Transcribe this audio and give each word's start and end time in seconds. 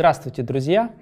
Здравствуйте, 0.00 0.42
друзья! 0.42 0.94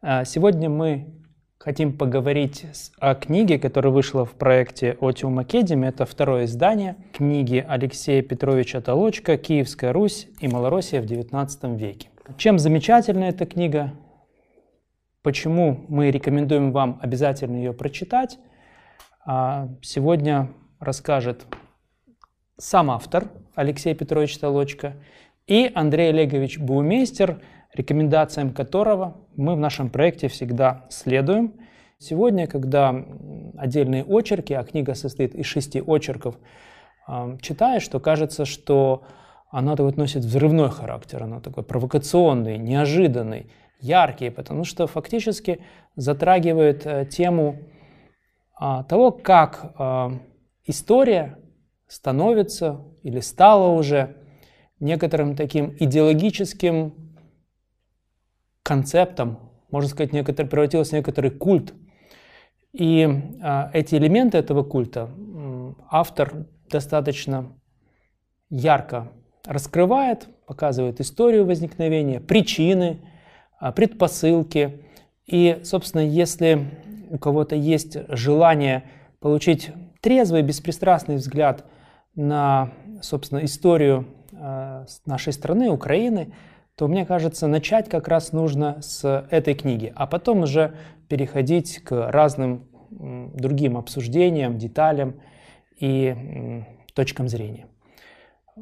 А, 0.00 0.24
сегодня 0.24 0.70
мы 0.70 1.12
хотим 1.58 1.98
поговорить 1.98 2.66
о 3.00 3.16
книге, 3.16 3.58
которая 3.58 3.92
вышла 3.92 4.24
в 4.24 4.34
проекте 4.34 4.96
Otium 5.00 5.44
Academy. 5.44 5.88
Это 5.88 6.06
второе 6.06 6.44
издание 6.44 6.94
книги 7.12 7.66
Алексея 7.68 8.22
Петровича 8.22 8.80
Толочка 8.80 9.36
«Киевская 9.36 9.92
Русь 9.92 10.28
и 10.38 10.46
Малороссия 10.46 11.02
в 11.02 11.06
XIX 11.06 11.76
веке». 11.76 12.10
Чем 12.36 12.60
замечательна 12.60 13.24
эта 13.24 13.44
книга? 13.44 13.92
Почему 15.24 15.84
мы 15.88 16.12
рекомендуем 16.12 16.70
вам 16.70 17.00
обязательно 17.02 17.56
ее 17.56 17.72
прочитать? 17.72 18.38
А, 19.26 19.68
сегодня 19.82 20.48
расскажет 20.78 21.44
сам 22.56 22.92
автор 22.92 23.32
Алексей 23.56 23.96
Петрович 23.96 24.38
Толочка 24.38 24.94
и 25.48 25.72
Андрей 25.74 26.10
Олегович 26.10 26.60
Буумейстер– 26.60 27.42
рекомендациям 27.74 28.52
которого 28.52 29.16
мы 29.36 29.54
в 29.54 29.58
нашем 29.58 29.90
проекте 29.90 30.28
всегда 30.28 30.86
следуем. 30.90 31.54
Сегодня, 31.98 32.46
когда 32.46 32.94
отдельные 33.56 34.04
очерки, 34.04 34.52
а 34.52 34.64
книга 34.64 34.94
состоит 34.94 35.34
из 35.34 35.46
шести 35.46 35.80
очерков, 35.80 36.36
а, 37.06 37.36
читаешь, 37.40 37.86
то 37.88 38.00
кажется, 38.00 38.44
что 38.44 39.02
она 39.50 39.74
вот 39.76 39.96
носит 39.96 40.24
взрывной 40.24 40.70
характер, 40.70 41.22
она 41.22 41.40
такой 41.40 41.64
провокационный, 41.64 42.58
неожиданный, 42.58 43.50
яркий, 43.80 44.30
потому 44.30 44.64
что 44.64 44.86
фактически 44.86 45.60
затрагивает 45.96 46.86
э, 46.86 47.06
тему 47.06 47.58
а, 48.60 48.82
того, 48.84 49.10
как 49.12 49.72
а, 49.78 50.12
история 50.64 51.38
становится 51.86 52.84
или 53.02 53.20
стала 53.20 53.68
уже 53.68 54.16
некоторым 54.80 55.34
таким 55.34 55.74
идеологическим 55.78 57.07
концептом, 58.68 59.38
можно 59.70 59.88
сказать, 59.88 60.12
некоторый, 60.12 60.46
превратилась 60.46 60.90
в 60.90 60.92
некоторый 60.92 61.30
культ. 61.30 61.72
И 62.74 63.08
а, 63.42 63.70
эти 63.72 63.94
элементы 63.94 64.36
этого 64.36 64.62
культа 64.62 65.08
автор 65.90 66.46
достаточно 66.70 67.52
ярко 68.50 69.08
раскрывает, 69.46 70.28
показывает 70.46 71.00
историю 71.00 71.46
возникновения, 71.46 72.20
причины, 72.20 72.98
а, 73.58 73.72
предпосылки. 73.72 74.84
И, 75.26 75.62
собственно, 75.64 76.02
если 76.02 76.66
у 77.08 77.16
кого-то 77.16 77.56
есть 77.56 77.96
желание 78.10 78.84
получить 79.18 79.70
трезвый, 80.02 80.42
беспристрастный 80.42 81.16
взгляд 81.16 81.64
на, 82.14 82.72
собственно, 83.00 83.42
историю 83.44 84.06
а, 84.34 84.84
нашей 85.06 85.32
страны, 85.32 85.70
Украины, 85.70 86.34
то 86.78 86.86
мне 86.86 87.04
кажется, 87.04 87.48
начать 87.48 87.88
как 87.88 88.06
раз 88.06 88.30
нужно 88.30 88.78
с 88.82 89.26
этой 89.32 89.54
книги, 89.54 89.92
а 89.96 90.06
потом 90.06 90.42
уже 90.44 90.74
переходить 91.08 91.80
к 91.82 92.10
разным 92.12 92.68
другим 92.88 93.76
обсуждениям, 93.76 94.58
деталям 94.58 95.16
и 95.80 96.62
точкам 96.94 97.28
зрения. 97.28 97.66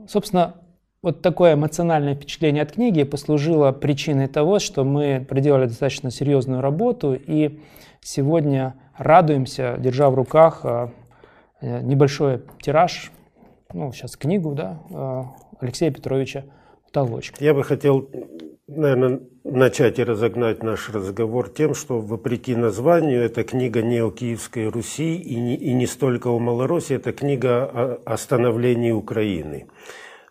Собственно, 0.08 0.54
вот 1.02 1.20
такое 1.20 1.54
эмоциональное 1.54 2.14
впечатление 2.14 2.62
от 2.62 2.72
книги 2.72 3.02
послужило 3.02 3.70
причиной 3.72 4.28
того, 4.28 4.60
что 4.60 4.82
мы 4.82 5.24
проделали 5.28 5.66
достаточно 5.66 6.10
серьезную 6.10 6.62
работу 6.62 7.12
и 7.14 7.60
сегодня 8.00 8.76
радуемся, 8.96 9.76
держа 9.78 10.08
в 10.08 10.14
руках 10.14 10.62
э, 10.64 10.88
небольшой 11.60 12.42
тираж, 12.62 13.12
ну, 13.74 13.92
сейчас 13.92 14.16
книгу, 14.16 14.54
да, 14.54 14.78
а, 14.90 15.26
Алексея 15.60 15.90
Петровича 15.90 16.44
толочка. 16.92 17.42
Я 17.44 17.54
бы 17.54 17.64
хотел, 17.64 18.08
наверное, 18.66 19.20
начать 19.44 19.98
и 19.98 20.04
разогнать 20.04 20.62
наш 20.62 20.88
разговор 20.90 21.48
тем, 21.48 21.74
что, 21.74 22.00
вопреки 22.00 22.54
названию, 22.54 23.22
эта 23.22 23.44
книга 23.44 23.82
не 23.82 24.02
о 24.02 24.10
Киевской 24.10 24.68
Руси 24.68 25.16
и 25.16 25.36
не, 25.36 25.56
и 25.56 25.72
не 25.72 25.86
столько 25.86 26.28
о 26.28 26.38
Малороссии, 26.38 26.96
это 26.96 27.12
книга 27.12 27.64
о, 27.64 28.00
о 28.04 28.16
становлении 28.16 28.92
Украины 28.92 29.66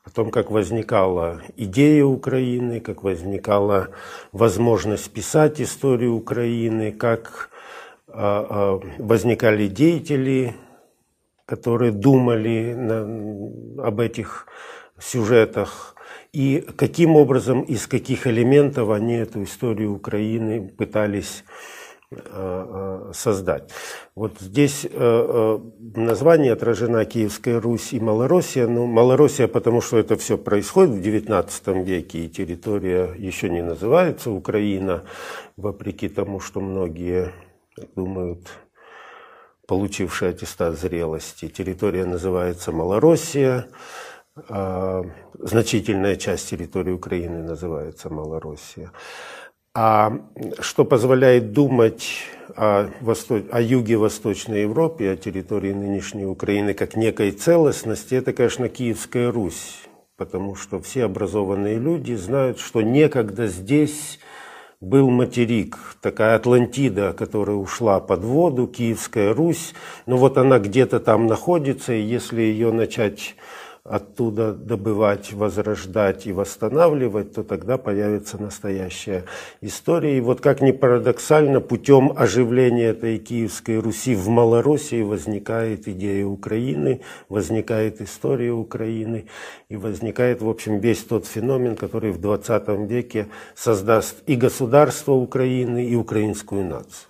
о 0.06 0.12
том, 0.12 0.30
как 0.30 0.52
возникала 0.52 1.42
идея 1.58 2.06
Украины, 2.06 2.80
как 2.80 3.04
возникала 3.04 3.90
возможность 4.32 5.12
писать 5.12 5.60
историю 5.60 6.14
Украины, 6.14 6.92
как 6.92 7.50
а, 8.08 8.80
а, 8.80 9.02
возникали 9.02 9.68
деятели, 9.68 10.56
которые 11.46 11.92
думали 11.92 12.74
на, 12.74 13.88
об 13.88 14.00
этих 14.00 14.48
сюжетах, 15.00 15.95
и 16.36 16.60
каким 16.76 17.16
образом, 17.16 17.62
из 17.62 17.88
каких 17.88 18.28
элементов 18.28 18.90
они 18.90 19.14
эту 19.14 19.44
историю 19.44 19.94
Украины 19.94 20.68
пытались 20.68 21.46
э, 22.12 22.18
э, 22.18 23.12
создать. 23.14 23.72
Вот 24.16 24.34
здесь 24.42 24.86
э, 24.86 24.90
в 24.92 25.98
названии 25.98 26.52
отражена 26.52 27.06
Киевская 27.06 27.62
Русь 27.62 27.94
и 27.94 28.02
Малороссия. 28.02 28.68
Ну, 28.68 28.86
Малороссия, 28.86 29.48
потому 29.48 29.80
что 29.80 29.98
это 29.98 30.18
все 30.18 30.38
происходит 30.38 30.96
в 30.96 31.00
XIX 31.00 31.84
веке, 31.86 32.26
и 32.26 32.30
территория 32.30 33.16
еще 33.18 33.50
не 33.50 33.64
называется 33.64 34.30
Украина, 34.30 35.06
вопреки 35.56 36.10
тому, 36.10 36.42
что 36.42 36.60
многие 36.60 37.32
думают, 37.96 38.50
получившие 39.70 40.32
аттестат 40.32 40.78
зрелости. 40.78 41.48
Территория 41.48 42.04
называется 42.04 42.74
Малороссия. 42.74 43.68
А, 44.50 45.04
значительная 45.40 46.18
часть 46.18 46.50
территории 46.50 46.92
Украины 46.92 47.42
называется 47.42 48.10
Малороссия. 48.10 48.92
А 49.74 50.20
что 50.60 50.84
позволяет 50.84 51.54
думать 51.54 52.24
о, 52.56 52.90
Восто... 53.02 53.42
о 53.52 53.62
юге 53.62 53.98
Восточной 53.98 54.62
Европе, 54.64 55.12
о 55.12 55.16
территории 55.18 55.72
нынешней 55.74 56.26
Украины 56.26 56.74
как 56.74 56.96
некой 56.96 57.32
целостности, 57.32 58.16
это, 58.16 58.34
конечно, 58.34 58.68
Киевская 58.68 59.32
Русь. 59.32 59.82
Потому 60.18 60.56
что 60.56 60.82
все 60.82 61.06
образованные 61.06 61.78
люди 61.78 62.14
знают, 62.14 62.60
что 62.60 62.82
некогда 62.82 63.48
здесь 63.48 64.20
был 64.82 65.10
материк, 65.10 65.78
такая 66.02 66.36
Атлантида, 66.36 67.14
которая 67.14 67.56
ушла 67.56 68.00
под 68.00 68.24
воду, 68.24 68.68
Киевская 68.68 69.34
Русь. 69.34 69.74
Но 70.06 70.18
вот 70.18 70.38
она 70.38 70.60
где-то 70.60 71.00
там 71.00 71.28
находится, 71.28 71.94
и 71.94 72.02
если 72.02 72.42
ее 72.42 72.72
начать 72.72 73.36
оттуда 73.86 74.52
добывать, 74.52 75.32
возрождать 75.32 76.26
и 76.26 76.32
восстанавливать, 76.32 77.34
то 77.34 77.44
тогда 77.44 77.78
появится 77.78 78.42
настоящая 78.42 79.26
история. 79.62 80.18
И 80.18 80.22
вот 80.22 80.42
как 80.42 80.62
ни 80.62 80.72
парадоксально, 80.72 81.62
путем 81.62 82.12
оживления 82.18 82.88
этой 82.88 83.20
Киевской 83.20 83.78
Руси 83.78 84.16
в 84.16 84.28
Малороссии 84.28 85.04
возникает 85.04 85.88
идея 85.88 86.26
Украины, 86.26 87.02
возникает 87.30 88.02
история 88.02 88.52
Украины 88.52 89.28
и 89.70 89.78
возникает, 89.78 90.42
в 90.42 90.50
общем, 90.50 90.80
весь 90.80 91.04
тот 91.04 91.28
феномен, 91.28 91.76
который 91.76 92.12
в 92.12 92.20
20 92.20 92.68
веке 92.90 93.28
создаст 93.54 94.24
и 94.26 94.36
государство 94.36 95.12
Украины, 95.12 95.86
и 95.86 95.96
украинскую 95.96 96.66
нацию. 96.66 97.08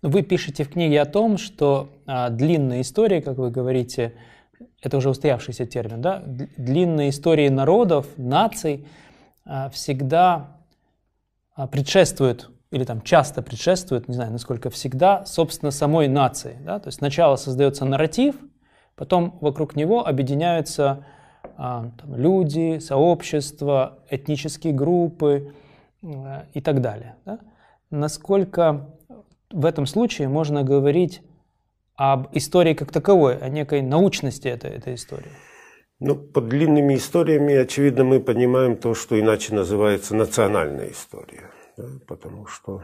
Вы 0.00 0.22
пишете 0.22 0.64
в 0.64 0.70
книге 0.70 1.02
о 1.02 1.04
том, 1.04 1.36
что 1.36 1.90
а, 2.06 2.30
длинная 2.30 2.80
история, 2.80 3.20
как 3.20 3.36
вы 3.36 3.50
говорите, 3.50 4.14
это 4.82 4.96
уже 4.96 5.10
устоявшийся 5.10 5.66
термин, 5.66 6.00
да, 6.00 6.22
длинные 6.24 7.10
истории 7.10 7.48
народов, 7.48 8.06
наций 8.16 8.86
а, 9.44 9.68
всегда 9.70 10.56
а, 11.54 11.66
предшествуют 11.66 12.50
или 12.70 12.84
там 12.84 13.02
часто 13.02 13.42
предшествуют, 13.42 14.08
не 14.08 14.14
знаю, 14.14 14.30
насколько 14.30 14.70
всегда, 14.70 15.26
собственно, 15.26 15.72
самой 15.72 16.06
нации. 16.08 16.56
Да? 16.64 16.78
То 16.78 16.88
есть 16.88 16.98
сначала 16.98 17.36
создается 17.36 17.84
нарратив, 17.84 18.36
потом 18.94 19.38
вокруг 19.40 19.74
него 19.74 20.06
объединяются 20.06 21.04
а, 21.56 21.90
там, 22.00 22.14
люди, 22.14 22.78
сообщества, 22.78 23.98
этнические 24.08 24.72
группы 24.72 25.52
и 26.54 26.60
так 26.60 26.80
далее. 26.80 27.16
Да? 27.24 27.40
Насколько 27.90 28.86
в 29.50 29.66
этом 29.66 29.84
случае 29.86 30.28
можно 30.28 30.62
говорить 30.62 31.22
об 32.00 32.28
истории 32.32 32.72
как 32.72 32.90
таковой, 32.92 33.36
о 33.36 33.50
некой 33.50 33.82
научности 33.82 34.48
этой, 34.48 34.70
этой 34.70 34.94
истории? 34.94 35.32
Ну, 35.98 36.14
под 36.14 36.48
длинными 36.48 36.94
историями, 36.94 37.54
очевидно, 37.54 38.04
мы 38.04 38.20
понимаем 38.20 38.76
то, 38.78 38.94
что 38.94 39.20
иначе 39.20 39.54
называется 39.54 40.16
национальная 40.16 40.92
история. 40.92 41.50
Да, 41.76 41.84
потому 42.06 42.46
что 42.46 42.82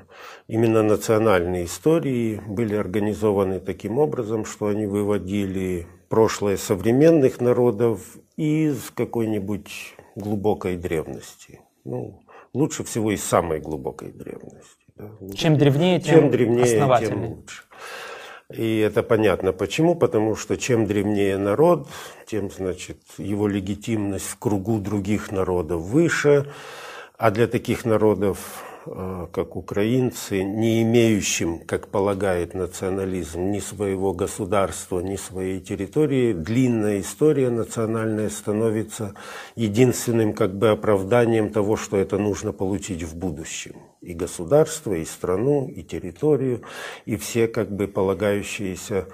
именно 0.49 0.83
национальные 0.83 1.65
истории 1.65 2.43
были 2.47 2.75
организованы 2.75 3.59
таким 3.59 3.99
образом, 3.99 4.45
что 4.45 4.67
они 4.67 4.85
выводили 4.85 5.87
прошлое 6.11 6.59
современных 6.59 7.41
народов 7.41 8.01
из 8.37 8.91
какой-нибудь 8.95 9.95
глубокой 10.15 10.77
древности. 10.77 11.61
Ну, 11.85 12.21
лучше 12.53 12.85
всего 12.85 13.13
из 13.13 13.25
самой 13.25 13.61
глубокой 13.61 14.13
древности. 14.13 14.85
Да. 14.95 15.11
Чем 15.35 15.57
древнее, 15.57 16.01
тем, 16.01 16.21
чем 16.21 16.31
древнее, 16.31 16.67
тем 16.67 17.25
лучше. 17.25 17.63
И 18.53 18.79
это 18.79 19.03
понятно. 19.03 19.53
Почему, 19.53 19.97
потому 19.97 20.37
что 20.37 20.57
чем 20.57 20.87
древнее 20.87 21.37
народ, 21.37 21.89
тем, 22.27 22.51
значит, 22.51 22.99
его 23.19 23.49
легитимность 23.49 24.27
в 24.27 24.39
кругу 24.39 24.79
других 24.79 25.33
народов 25.33 25.83
выше, 25.83 26.47
А 27.19 27.31
для 27.31 27.47
таких 27.47 27.85
народов 27.87 28.39
как 29.33 29.57
украинцы, 29.57 30.43
не 30.43 30.83
имеющим, 30.83 31.59
как 31.59 31.89
полагает 31.89 32.55
национализм, 32.55 33.51
ни 33.51 33.59
своего 33.59 34.13
государства, 34.13 35.01
ни 35.01 35.17
своей 35.17 35.61
территории, 35.61 36.33
длинная 36.33 37.01
история 37.01 37.51
национальная 37.51 38.31
становится 38.31 39.15
единственным 39.57 40.33
как 40.33 40.57
бы 40.57 40.71
оправданием 40.71 41.51
того, 41.51 41.77
что 41.77 41.97
это 41.97 42.19
нужно 42.19 42.53
получить 42.53 43.03
в 43.03 43.17
будущем. 43.17 43.75
И 44.01 44.15
государство, 44.15 44.93
и 44.93 45.05
страну, 45.05 45.69
и 45.69 45.83
территорию, 45.83 46.63
и 47.07 47.17
все 47.17 47.49
как 47.49 47.71
бы 47.71 47.89
полагающиеся 47.89 49.09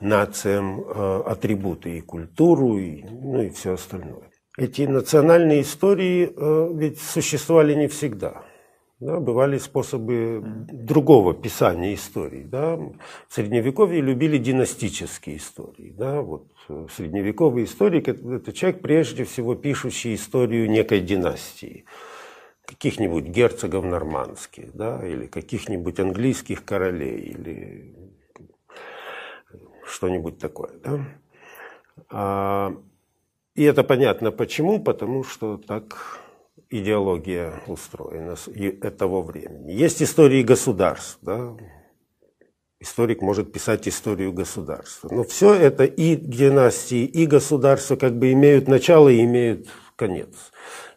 нациям 0.00 0.80
э, 0.80 1.22
атрибуты, 1.26 1.98
и 1.98 2.00
культуру, 2.00 2.78
и, 2.78 3.02
ну 3.02 3.42
и 3.42 3.50
все 3.50 3.74
остальное. 3.74 4.30
Эти 4.56 4.82
национальные 4.82 5.62
истории 5.62 6.32
э, 6.34 6.70
ведь 6.74 7.00
существовали 7.00 7.74
не 7.74 7.86
всегда. 7.88 8.42
Да, 9.00 9.20
бывали 9.20 9.58
способы 9.58 10.42
другого 10.72 11.32
писания 11.32 11.94
историй. 11.94 12.42
Да. 12.42 12.76
В 12.76 12.94
Средневековье 13.28 14.00
любили 14.00 14.38
династические 14.38 15.36
истории. 15.36 15.94
Да. 15.96 16.20
Вот 16.20 16.48
средневековый 16.96 17.64
историк– 17.64 18.08
это 18.08 18.52
человек, 18.52 18.82
прежде 18.82 19.22
всего, 19.22 19.54
пишущий 19.54 20.16
историю 20.16 20.68
некой 20.68 21.00
династии. 21.00 21.84
Каких-нибудь 22.66 23.24
герцогов 23.26 23.84
нормандских, 23.84 24.74
да, 24.74 25.06
или 25.06 25.26
каких-нибудь 25.26 26.00
английских 26.00 26.64
королей, 26.64 27.18
или 27.20 27.94
что-нибудь 29.86 30.38
такое. 30.38 30.72
Да. 30.82 31.00
А, 32.10 32.76
и 33.54 33.62
это 33.62 33.84
понятно 33.84 34.32
почему, 34.32 34.80
потому 34.80 35.24
что 35.24 35.56
так 35.56 36.20
идеология 36.70 37.62
устроена 37.66 38.36
того 38.96 39.22
времени. 39.22 39.72
Есть 39.72 40.02
истории 40.02 40.42
государств, 40.42 41.18
да? 41.22 41.56
Историк 42.80 43.22
может 43.22 43.52
писать 43.52 43.88
историю 43.88 44.32
государства. 44.32 45.08
Но 45.12 45.24
все 45.24 45.52
это 45.52 45.84
и 45.84 46.14
династии, 46.14 47.04
и 47.04 47.26
государства 47.26 47.96
как 47.96 48.16
бы 48.16 48.32
имеют 48.32 48.68
начало 48.68 49.08
и 49.08 49.24
имеют 49.24 49.66
конец. 49.96 50.28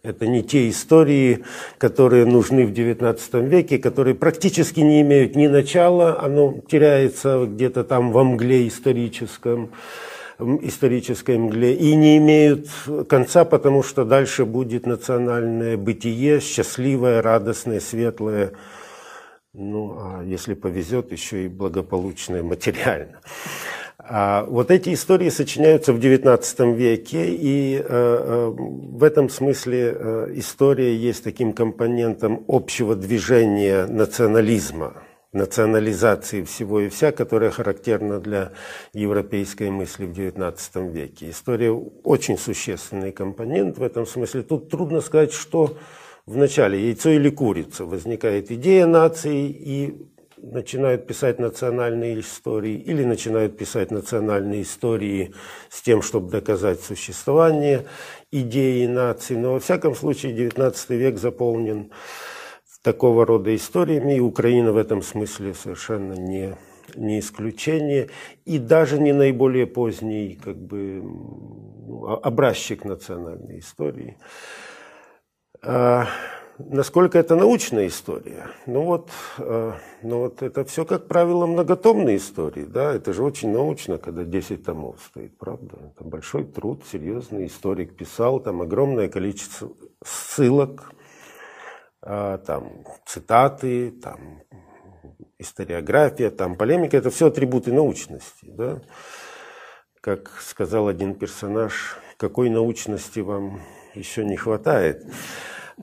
Это 0.03 0.27
не 0.27 0.43
те 0.43 0.69
истории, 0.69 1.43
которые 1.79 2.25
нужны 2.25 2.67
в 2.67 2.71
XIX 2.71 3.47
веке, 3.47 3.79
которые 3.79 4.13
практически 4.13 4.79
не 4.79 5.01
имеют 5.01 5.35
ни 5.35 5.47
начала, 5.47 6.19
оно 6.21 6.59
теряется 6.69 7.45
где-то 7.47 7.83
там 7.83 8.11
во 8.11 8.23
мгле 8.23 8.67
историческом 8.67 9.71
исторической 10.61 11.37
мгле 11.37 11.73
и 11.73 11.95
не 11.95 12.17
имеют 12.17 12.67
конца, 13.09 13.45
потому 13.45 13.83
что 13.83 14.05
дальше 14.05 14.45
будет 14.45 14.85
национальное 14.85 15.77
бытие, 15.77 16.39
счастливое, 16.39 17.21
радостное, 17.21 17.79
светлое, 17.79 18.53
ну, 19.53 19.97
а 19.99 20.23
если 20.23 20.53
повезет, 20.53 21.11
еще 21.11 21.45
и 21.45 21.47
благополучное 21.47 22.43
материально. 22.43 23.19
А 23.99 24.45
вот 24.45 24.71
эти 24.71 24.93
истории 24.93 25.29
сочиняются 25.29 25.93
в 25.93 25.99
XIX 25.99 26.75
веке, 26.75 27.25
и 27.29 27.75
э, 27.77 27.83
э, 27.87 28.53
в 28.57 29.03
этом 29.03 29.29
смысле 29.29 29.95
э, 29.95 30.31
история 30.35 30.95
есть 30.95 31.23
таким 31.23 31.53
компонентом 31.53 32.43
общего 32.47 32.95
движения 32.95 33.85
национализма 33.85 34.95
национализации 35.33 36.43
всего 36.43 36.81
и 36.81 36.89
вся, 36.89 37.11
которая 37.11 37.51
характерна 37.51 38.19
для 38.19 38.51
европейской 38.93 39.69
мысли 39.69 40.05
в 40.05 40.11
XIX 40.11 40.91
веке. 40.91 41.29
История 41.29 41.71
очень 41.71 42.37
существенный 42.37 43.11
компонент 43.11 43.77
в 43.77 43.83
этом 43.83 44.05
смысле. 44.05 44.43
Тут 44.43 44.69
трудно 44.69 45.01
сказать, 45.01 45.31
что 45.31 45.77
в 46.25 46.37
начале 46.37 46.79
яйцо 46.87 47.09
или 47.09 47.29
курица. 47.29 47.85
Возникает 47.85 48.51
идея 48.51 48.85
нации 48.85 49.47
и 49.47 50.07
начинают 50.41 51.07
писать 51.07 51.39
национальные 51.39 52.19
истории 52.19 52.75
или 52.75 53.03
начинают 53.03 53.57
писать 53.57 53.91
национальные 53.91 54.63
истории 54.63 55.33
с 55.69 55.81
тем, 55.81 56.01
чтобы 56.01 56.31
доказать 56.31 56.81
существование 56.81 57.85
идеи 58.31 58.87
нации. 58.87 59.35
Но 59.35 59.53
во 59.53 59.59
всяком 59.59 59.95
случае 59.95 60.35
XIX 60.35 60.75
век 60.89 61.17
заполнен 61.19 61.91
такого 62.81 63.25
рода 63.25 63.55
историями, 63.55 64.17
и 64.17 64.19
Украина 64.19 64.71
в 64.71 64.77
этом 64.77 65.01
смысле 65.01 65.53
совершенно 65.53 66.13
не, 66.13 66.55
не 66.95 67.19
исключение, 67.19 68.09
и 68.45 68.57
даже 68.57 68.99
не 68.99 69.13
наиболее 69.13 69.67
поздний 69.67 70.39
как 70.41 70.57
бы, 70.57 71.03
образчик 72.23 72.85
национальной 72.85 73.59
истории. 73.59 74.17
А, 75.63 76.07
насколько 76.57 77.19
это 77.19 77.35
научная 77.35 77.87
история? 77.87 78.47
Ну 78.65 78.81
вот, 78.81 79.11
а, 79.37 79.75
ну 80.01 80.19
вот 80.19 80.41
это 80.41 80.65
все, 80.65 80.83
как 80.83 81.07
правило, 81.07 81.45
многотомные 81.45 82.17
истории. 82.17 82.65
Да? 82.65 82.93
Это 82.93 83.13
же 83.13 83.23
очень 83.23 83.51
научно, 83.51 83.99
когда 83.99 84.23
10 84.23 84.63
томов 84.63 84.99
стоит, 85.05 85.37
правда? 85.37 85.77
Это 85.93 86.03
большой 86.03 86.45
труд, 86.45 86.83
серьезный 86.91 87.45
историк 87.45 87.95
писал, 87.95 88.39
там 88.39 88.63
огромное 88.63 89.07
количество 89.07 89.69
ссылок, 90.03 90.93
там 92.01 92.83
цитаты, 93.05 93.91
там 93.91 94.41
историография, 95.37 96.29
там 96.29 96.55
полемика, 96.55 96.97
это 96.97 97.09
все 97.09 97.27
атрибуты 97.27 97.71
научности. 97.73 98.45
Да? 98.45 98.81
Как 100.01 100.31
сказал 100.41 100.87
один 100.87 101.15
персонаж, 101.15 101.97
какой 102.17 102.49
научности 102.49 103.19
вам 103.19 103.61
еще 103.95 104.23
не 104.23 104.37
хватает. 104.37 105.05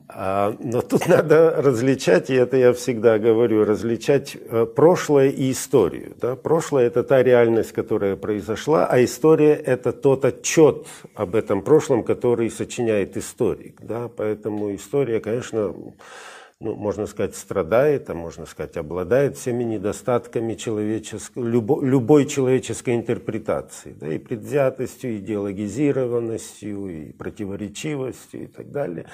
А, 0.08 0.54
но 0.60 0.80
тут 0.82 1.08
надо 1.08 1.62
различать, 1.62 2.30
и 2.30 2.34
это 2.34 2.56
я 2.56 2.72
всегда 2.72 3.18
говорю, 3.18 3.64
различать 3.64 4.36
э, 4.36 4.66
прошлое 4.66 5.28
и 5.28 5.50
историю. 5.50 6.14
Да? 6.20 6.36
Прошлое– 6.36 6.86
это 6.88 7.02
та 7.02 7.22
реальность, 7.22 7.72
которая 7.72 8.16
произошла, 8.16 8.86
а 8.86 9.02
история– 9.02 9.54
это 9.66 9.92
тот 9.92 10.24
отчет 10.24 10.86
об 11.14 11.34
этом 11.34 11.62
прошлом, 11.62 12.02
который 12.02 12.50
сочиняет 12.50 13.16
историк. 13.16 13.80
Да? 13.82 14.08
Поэтому 14.08 14.74
история, 14.74 15.20
конечно, 15.20 15.74
ну, 16.60 16.74
можно 16.74 17.06
сказать, 17.06 17.36
страдает, 17.36 18.10
а 18.10 18.14
можно 18.14 18.44
сказать, 18.44 18.76
обладает 18.76 19.36
всеми 19.36 19.62
недостатками 19.62 20.54
человеческой, 20.54 21.44
любо, 21.44 21.80
любой 21.84 22.26
человеческой 22.26 22.96
интерпретации, 22.96 23.92
да, 23.92 24.12
и 24.12 24.18
предвзятостью, 24.18 25.12
и 25.12 25.18
идеологизированностью, 25.18 26.86
и 26.88 27.12
противоречивостью 27.12 28.42
и 28.42 28.46
так 28.46 28.72
далее. 28.72 29.06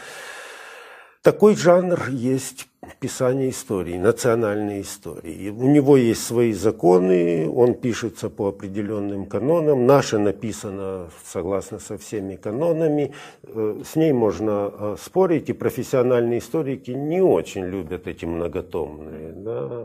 Такой 1.25 1.57
жанр 1.57 2.11
есть 2.11 2.69
писание 3.00 3.50
истории, 3.50 3.99
национальной 3.99 4.81
истории. 4.81 5.50
У 5.50 5.69
него 5.71 5.97
есть 5.97 6.25
свои 6.25 6.53
законы, 6.53 7.49
он 7.49 7.75
пишется 7.75 8.31
по 8.31 8.49
определенным 8.49 9.26
канонам. 9.26 9.87
Наше 9.87 10.19
написано 10.19 11.09
согласно 11.25 11.79
со 11.79 11.97
всеми 11.99 12.37
канонами. 12.37 13.12
Э, 13.43 13.83
с 13.85 13.97
ней 13.97 14.12
можно 14.12 14.73
э, 14.73 14.97
спорить, 15.03 15.50
и 15.50 15.53
профессиональные 15.53 16.38
историки 16.38 16.91
не 16.91 17.21
очень 17.21 17.64
любят 17.64 18.07
эти 18.07 18.25
многотомные. 18.25 19.33
Да? 19.33 19.85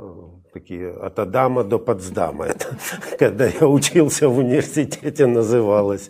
такие 0.53 0.89
от 0.89 1.20
Адама 1.20 1.63
до 1.63 1.79
Потсдама. 1.79 2.46
Это, 2.46 2.65
когда 3.20 3.46
я 3.48 3.68
учился 3.68 4.27
в 4.27 4.38
университете, 4.38 5.25
называлось 5.25 6.10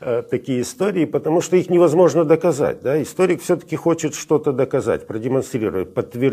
э, 0.00 0.22
такие 0.22 0.60
истории, 0.60 1.04
потому 1.04 1.40
что 1.40 1.56
их 1.56 1.70
невозможно 1.70 2.24
доказать. 2.24 2.82
Да? 2.82 3.00
Историк 3.02 3.42
все-таки 3.42 3.76
хочет 3.76 4.14
что-то 4.14 4.52
доказать, 4.52 5.06
продемонстрировать, 5.06 5.94
подтвердить 5.94 6.25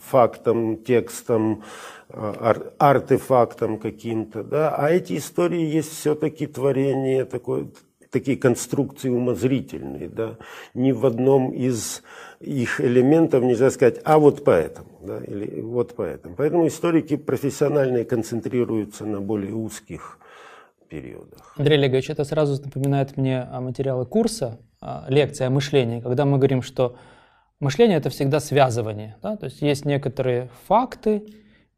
фактом, 0.00 0.76
текстом, 0.76 1.62
э, 2.08 2.34
ар- 2.40 2.72
артефактом 2.78 3.78
каким-то. 3.78 4.42
Да? 4.42 4.74
А 4.74 4.90
эти 4.90 5.16
истории 5.16 5.62
есть 5.62 5.92
все-таки 5.92 6.46
творение 6.46 7.24
такое, 7.24 7.68
такие 8.10 8.36
конструкции 8.36 9.08
умозрительные. 9.08 10.08
Да? 10.08 10.36
Ни 10.74 10.92
в 10.92 11.06
одном 11.06 11.52
из 11.52 12.02
их 12.40 12.80
элементов 12.80 13.42
нельзя 13.42 13.70
сказать, 13.70 14.00
а 14.04 14.18
вот 14.18 14.44
поэтому, 14.44 14.88
да, 15.02 15.18
или 15.18 15.60
вот 15.60 15.94
поэтому. 15.94 16.34
Поэтому 16.36 16.66
историки 16.66 17.16
профессиональные 17.16 18.04
концентрируются 18.04 19.04
на 19.04 19.20
более 19.20 19.54
узких 19.54 20.18
периодах. 20.88 21.54
Андрей 21.56 21.78
Олегович, 21.78 22.10
это 22.10 22.24
сразу 22.24 22.60
напоминает 22.62 23.16
мне 23.16 23.42
о 23.42 23.60
материале 23.60 24.04
курса, 24.06 24.58
лекция 25.08 25.48
о 25.48 25.50
мышлении, 25.50 26.00
когда 26.00 26.24
мы 26.24 26.38
говорим, 26.38 26.62
что 26.62 26.96
мышление 27.60 27.98
это 27.98 28.10
всегда 28.10 28.40
связывание. 28.40 29.16
Да? 29.22 29.36
То 29.36 29.46
есть 29.46 29.62
есть 29.62 29.84
некоторые 29.84 30.48
факты 30.66 31.24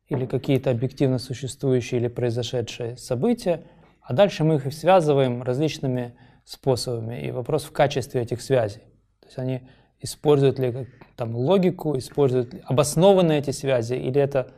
или 0.08 0.26
какие-то 0.26 0.70
объективно 0.70 1.18
существующие 1.18 2.00
или 2.00 2.08
произошедшие 2.08 2.96
события, 2.96 3.64
а 4.00 4.14
дальше 4.14 4.44
мы 4.44 4.56
их 4.56 4.72
связываем 4.72 5.42
различными 5.42 6.14
способами. 6.44 7.26
И 7.26 7.30
вопрос 7.30 7.64
в 7.64 7.72
качестве 7.72 8.22
этих 8.22 8.40
связей. 8.42 8.80
То 9.20 9.26
есть 9.26 9.38
они 9.38 9.62
используют 10.00 10.58
ли 10.58 10.88
там 11.16 11.34
логику, 11.36 11.96
используют 11.96 12.54
ли 12.54 12.62
обоснованные 12.64 13.38
эти 13.38 13.52
связи, 13.52 13.94
или 13.94 14.20
это, 14.20 14.52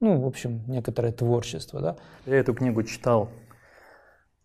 ну, 0.00 0.20
в 0.20 0.26
общем, 0.26 0.62
некоторое 0.66 1.12
творчество, 1.12 1.80
да? 1.80 1.96
Я 2.24 2.36
эту 2.36 2.54
книгу 2.54 2.82
читал 2.82 3.28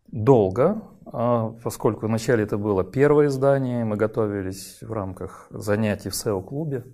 долго, 0.07 0.81
поскольку 1.11 2.07
вначале 2.07 2.43
это 2.43 2.57
было 2.57 2.83
первое 2.83 3.27
издание, 3.27 3.83
мы 3.85 3.97
готовились 3.97 4.77
в 4.81 4.91
рамках 4.91 5.47
занятий 5.49 6.09
в 6.09 6.13
SEO-клубе. 6.13 6.85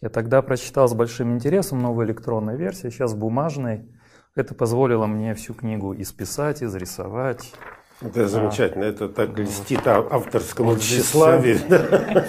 Я 0.00 0.08
тогда 0.08 0.40
прочитал 0.40 0.88
с 0.88 0.94
большим 0.94 1.34
интересом 1.34 1.80
новую 1.80 2.06
электронную 2.06 2.56
версию, 2.56 2.90
сейчас 2.90 3.14
бумажной. 3.14 3.86
Это 4.34 4.54
позволило 4.54 5.06
мне 5.06 5.34
всю 5.34 5.52
книгу 5.52 5.94
исписать, 5.94 6.62
изрисовать. 6.62 7.52
Это 8.00 8.28
замечательно, 8.28 8.86
а, 8.86 8.88
это 8.88 9.10
так 9.10 9.38
льстит 9.38 9.86
авторскому 9.86 10.70
вот 10.70 10.80
тщеславию. 10.80 11.58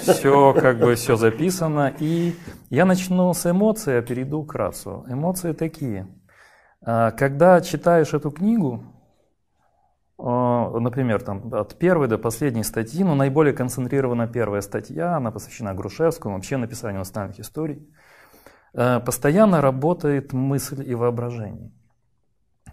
Все, 0.02 0.14
все, 0.14 0.54
как 0.54 0.80
бы 0.80 0.96
все 0.96 1.16
записано. 1.16 1.94
И 1.98 2.36
я 2.70 2.84
начну 2.84 3.34
с 3.34 3.50
эмоций, 3.50 4.00
а 4.00 4.02
перейду 4.02 4.44
к 4.44 4.54
рацу. 4.54 5.06
Эмоции 5.08 5.54
такие. 5.54 6.10
А, 6.82 7.12
когда 7.12 7.62
читаешь 7.62 8.14
эту 8.14 8.32
книгу, 8.32 8.84
а, 8.84 8.90
например, 10.24 11.22
там, 11.24 11.54
от 11.54 11.80
первой 11.80 12.08
до 12.08 12.18
последней 12.18 12.63
статьи, 12.63 13.04
но 13.04 13.16
наиболее 13.16 13.54
концентрирована 13.54 14.28
первая 14.28 14.62
статья, 14.62 15.16
она 15.18 15.32
посвящена 15.32 15.74
Грушевскому, 15.74 16.36
вообще 16.36 16.58
написанию 16.58 17.00
национальных 17.00 17.40
историй, 17.40 17.90
а, 18.74 19.00
постоянно 19.00 19.62
работает 19.62 20.32
мысль 20.34 20.88
и 20.88 20.94
воображение. 20.94 21.72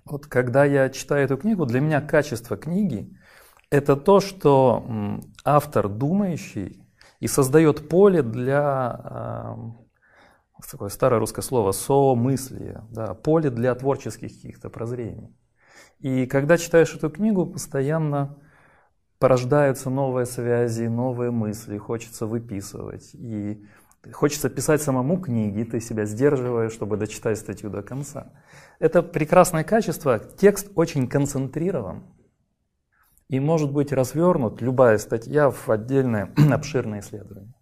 Вот 0.04 0.26
когда 0.26 0.64
я 0.64 0.90
читаю 0.90 1.24
эту 1.24 1.36
книгу, 1.38 1.64
для 1.64 1.80
меня 1.80 2.00
качество 2.00 2.56
книги– 2.56 3.16
это 3.70 3.96
то, 3.96 4.20
что 4.20 5.20
автор 5.44 5.88
думающий 5.88 6.82
и 7.20 7.28
создает 7.28 7.88
поле 7.88 8.22
для 8.22 9.56
такое 10.70 10.88
старое 10.88 11.20
русское 11.20 11.42
слово 11.42 11.72
«соомыслие», 11.72 12.82
да, 12.90 13.14
поле 13.14 13.50
для 13.50 13.74
творческих 13.74 14.32
каких-то 14.32 14.70
прозрений. 14.70 15.34
И 16.00 16.26
когда 16.26 16.56
читаешь 16.58 16.94
эту 16.94 17.10
книгу, 17.10 17.46
постоянно 17.46 18.38
порождаются 19.18 19.90
новые 19.90 20.26
связи, 20.26 20.84
новые 20.84 21.30
мысли, 21.30 21.76
хочется 21.76 22.26
выписывать. 22.26 23.10
И 23.14 23.64
хочется 24.12 24.48
писать 24.48 24.80
самому 24.80 25.20
книги, 25.20 25.64
ты 25.64 25.80
себя 25.80 26.04
сдерживаешь, 26.04 26.72
чтобы 26.72 26.96
дочитать 26.96 27.38
статью 27.38 27.70
до 27.70 27.82
конца. 27.82 28.32
Это 28.78 29.02
прекрасное 29.02 29.64
качество. 29.64 30.18
Текст 30.18 30.70
очень 30.76 31.08
концентрирован 31.08 32.04
и 33.28 33.40
может 33.40 33.72
быть 33.72 33.92
развернут, 33.92 34.62
любая 34.62 34.98
статья, 34.98 35.50
в 35.50 35.68
отдельное 35.68 36.32
обширное 36.52 37.00
исследование. 37.00 37.54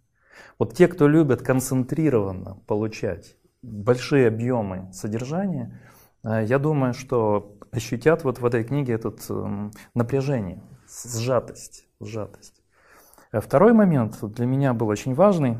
Вот 0.59 0.75
те, 0.75 0.89
кто 0.89 1.09
любят 1.09 1.43
концентрированно 1.43 2.63
получать 2.67 3.37
большие 3.63 4.29
объемы 4.29 4.91
содержания, 4.93 5.81
э, 6.23 6.45
я 6.47 6.59
думаю, 6.59 6.95
что 6.95 7.56
ощутят 7.77 8.25
вот 8.25 8.39
в 8.39 8.47
этой 8.47 8.65
книге 8.65 8.95
это 8.95 9.15
эм, 9.31 9.71
напряжение, 9.95 10.63
сжатость, 10.89 11.87
сжатость. 12.01 12.63
А 13.33 13.41
второй 13.41 13.73
момент 13.73 14.19
для 14.23 14.47
меня 14.47 14.73
был 14.73 14.89
очень 14.89 15.15
важный. 15.15 15.59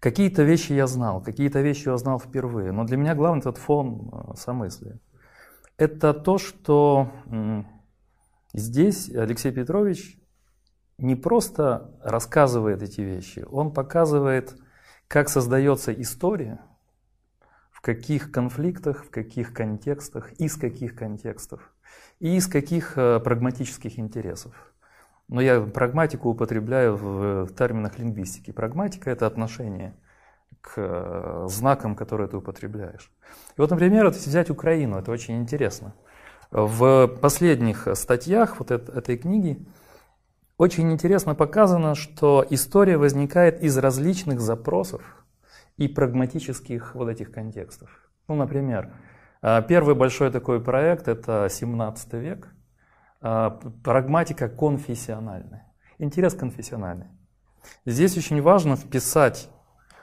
Какие-то 0.00 0.42
вещи 0.42 0.72
я 0.72 0.86
знал, 0.86 1.22
какие-то 1.22 1.60
вещи 1.60 1.88
я 1.88 1.96
знал 1.96 2.18
впервые, 2.18 2.72
но 2.72 2.84
для 2.84 2.96
меня 2.96 3.14
главный 3.14 3.40
этот 3.40 3.58
фон 3.58 4.10
э, 4.12 4.34
самыслия. 4.36 5.00
Это 5.76 6.14
то, 6.14 6.38
что 6.38 7.10
здесь 8.52 9.10
Алексей 9.10 9.50
Петрович 9.50 10.20
не 10.98 11.16
просто 11.16 11.98
рассказывает 12.02 12.82
эти 12.82 13.00
вещи, 13.00 13.44
он 13.50 13.72
показывает, 13.72 14.54
как 15.08 15.28
создается 15.28 15.92
история, 15.92 16.60
каких 17.84 18.32
конфликтах, 18.32 19.04
в 19.04 19.10
каких 19.10 19.52
контекстах, 19.52 20.32
из 20.40 20.56
каких 20.56 20.96
контекстов, 20.96 21.60
и 22.18 22.36
из 22.36 22.46
каких 22.46 22.96
э, 22.96 23.20
прагматических 23.20 23.98
интересов. 23.98 24.54
Но 25.28 25.42
я 25.42 25.60
прагматику 25.60 26.30
употребляю 26.30 26.96
в, 26.96 27.44
в 27.44 27.54
терминах 27.54 27.98
лингвистики. 27.98 28.52
Прагматика– 28.52 29.10
это 29.12 29.26
отношение 29.26 29.94
к 30.62 30.72
э, 30.76 31.46
знакам, 31.50 31.94
которые 31.94 32.26
ты 32.28 32.38
употребляешь. 32.38 33.12
И 33.56 33.60
вот, 33.60 33.70
например, 33.70 34.08
взять 34.08 34.48
Украину, 34.48 34.96
это 34.96 35.10
очень 35.10 35.38
интересно. 35.38 35.94
В 36.50 37.06
последних 37.06 37.86
статьях 37.94 38.60
вот 38.60 38.70
этой 38.70 39.18
книги 39.18 39.62
очень 40.56 40.90
интересно 40.90 41.34
показано, 41.34 41.94
что 41.94 42.46
история 42.48 42.96
возникает 42.96 43.62
из 43.62 43.76
различных 43.76 44.40
запросов 44.40 45.23
и 45.76 45.88
прагматических 45.88 46.94
вот 46.94 47.08
этих 47.08 47.32
контекстов. 47.32 47.90
Ну, 48.28 48.36
например, 48.36 48.92
а, 49.42 49.62
первый 49.62 49.94
большой 49.94 50.30
такой 50.30 50.62
проект– 50.62 51.08
это 51.08 51.48
17 51.50 52.14
век, 52.14 52.54
а, 53.20 53.50
прагматика 53.82 54.48
конфессиональная, 54.48 55.72
интерес 55.98 56.34
конфессиональный. 56.34 57.08
Здесь 57.86 58.16
очень 58.16 58.40
важно 58.42 58.76
вписать 58.76 59.50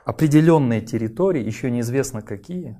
определенные 0.05 0.81
территории, 0.81 1.43
еще 1.43 1.71
неизвестно 1.71 2.21
какие. 2.21 2.79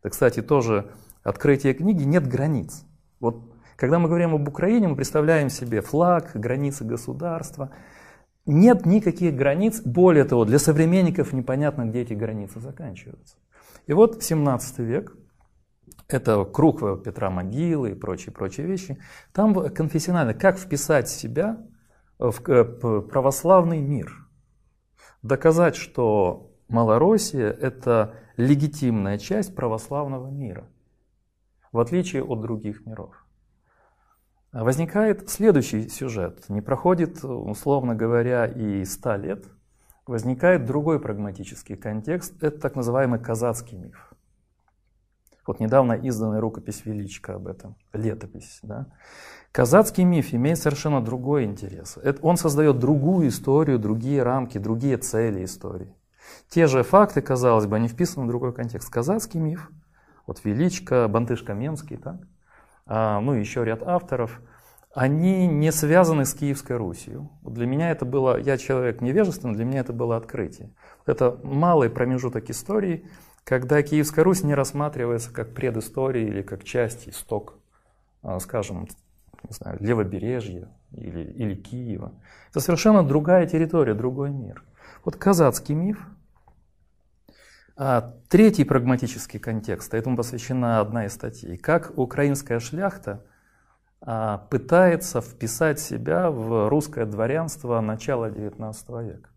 Это, 0.00 0.10
кстати, 0.10 0.42
тоже 0.42 0.90
открытие 1.22 1.74
книги, 1.74 2.02
нет 2.02 2.26
границ. 2.26 2.84
Вот 3.20 3.52
когда 3.76 3.98
мы 3.98 4.08
говорим 4.08 4.34
об 4.34 4.48
Украине, 4.48 4.88
мы 4.88 4.96
представляем 4.96 5.50
себе 5.50 5.80
флаг, 5.80 6.32
границы 6.34 6.84
государства. 6.84 7.70
Нет 8.44 8.86
никаких 8.86 9.36
границ. 9.36 9.80
Более 9.82 10.24
того, 10.24 10.44
для 10.44 10.58
современников 10.58 11.32
непонятно, 11.32 11.86
где 11.86 12.02
эти 12.02 12.14
границы 12.14 12.60
заканчиваются. 12.60 13.36
И 13.86 13.92
вот 13.92 14.22
17 14.22 14.78
век, 14.80 15.16
это 16.08 16.44
круг 16.44 16.80
Петра 17.02 17.30
Могилы 17.30 17.92
и 17.92 17.94
прочие-прочие 17.94 18.66
вещи. 18.66 18.98
Там 19.32 19.54
конфессионально, 19.72 20.34
как 20.34 20.58
вписать 20.58 21.08
себя 21.08 21.64
в 22.18 22.40
православный 23.02 23.80
мир. 23.80 24.26
Доказать, 25.22 25.76
что 25.76 26.52
Малороссия– 26.68 27.50
это 27.60 28.14
легитимная 28.36 29.18
часть 29.18 29.54
православного 29.54 30.30
мира, 30.30 30.68
в 31.70 31.78
отличие 31.78 32.24
от 32.24 32.40
других 32.40 32.86
миров. 32.86 33.21
Возникает 34.52 35.30
следующий 35.30 35.88
сюжет. 35.88 36.48
Не 36.50 36.60
проходит, 36.60 37.24
условно 37.24 37.94
говоря, 37.94 38.46
и 38.46 38.84
ста 38.84 39.16
лет. 39.16 39.46
Возникает 40.06 40.66
другой 40.66 41.00
прагматический 41.00 41.76
контекст. 41.76 42.42
Это 42.42 42.60
так 42.60 42.76
называемый 42.76 43.18
казацкий 43.18 43.78
миф. 43.78 44.12
Вот 45.46 45.58
недавно 45.58 45.94
изданная 45.94 46.40
рукопись 46.40 46.84
Величко 46.84 47.34
об 47.34 47.48
этом, 47.48 47.76
летопись. 47.92 48.60
Да? 48.62 48.86
Казацкий 49.50 50.04
миф 50.04 50.34
имеет 50.34 50.58
совершенно 50.58 51.02
другой 51.02 51.44
интерес. 51.44 51.98
Он 52.20 52.36
создает 52.36 52.78
другую 52.78 53.28
историю, 53.28 53.78
другие 53.78 54.22
рамки, 54.22 54.58
другие 54.58 54.98
цели 54.98 55.44
истории. 55.44 55.96
Те 56.48 56.66
же 56.66 56.82
факты, 56.82 57.22
казалось 57.22 57.66
бы, 57.66 57.74
они 57.74 57.88
вписаны 57.88 58.26
в 58.26 58.28
другой 58.28 58.52
контекст. 58.52 58.88
Казацкий 58.90 59.40
миф, 59.40 59.70
вот 60.26 60.44
Величко, 60.44 61.08
Бантыш-Каменский, 61.08 61.96
так? 61.96 62.16
А, 62.86 63.20
ну 63.20 63.34
и 63.34 63.40
еще 63.40 63.64
ряд 63.64 63.82
авторов, 63.82 64.40
они 64.94 65.46
не 65.46 65.72
связаны 65.72 66.24
с 66.24 66.34
Киевской 66.34 66.76
Русью. 66.76 67.30
Для 67.42 67.66
меня 67.66 67.90
это 67.90 68.04
было, 68.04 68.38
я 68.38 68.58
человек 68.58 69.00
невежественный, 69.00 69.54
для 69.54 69.64
меня 69.64 69.80
это 69.80 69.92
было 69.92 70.16
открытие. 70.16 70.70
Это 71.06 71.38
малый 71.42 71.88
промежуток 71.88 72.50
истории, 72.50 73.06
когда 73.44 73.82
Киевская 73.82 74.24
Русь 74.24 74.42
не 74.42 74.54
рассматривается 74.54 75.32
как 75.32 75.54
предыстория 75.54 76.26
или 76.26 76.42
как 76.42 76.64
часть, 76.64 77.08
исток, 77.08 77.58
а, 78.22 78.38
скажем, 78.38 78.86
не 79.44 79.52
знаю, 79.52 79.78
левобережья 79.80 80.68
или, 80.92 81.22
или 81.22 81.54
Киева. 81.54 82.12
Это 82.50 82.60
совершенно 82.60 83.02
другая 83.02 83.46
территория, 83.46 83.94
другой 83.94 84.30
мир. 84.30 84.62
Вот 85.04 85.16
казацкий 85.16 85.74
миф, 85.74 86.06
а 87.76 88.14
третий 88.28 88.64
прагматический 88.64 89.40
контекст, 89.40 89.92
а 89.94 89.96
этому 89.96 90.16
посвящена 90.16 90.80
одна 90.80 91.06
из 91.06 91.14
статей, 91.14 91.56
как 91.56 91.92
украинская 91.96 92.60
шляхта 92.60 93.24
а, 94.00 94.38
пытается 94.50 95.20
вписать 95.20 95.80
себя 95.80 96.30
в 96.30 96.68
русское 96.68 97.06
дворянство 97.06 97.80
начала 97.80 98.30
XIX 98.30 98.74
века. 99.04 99.30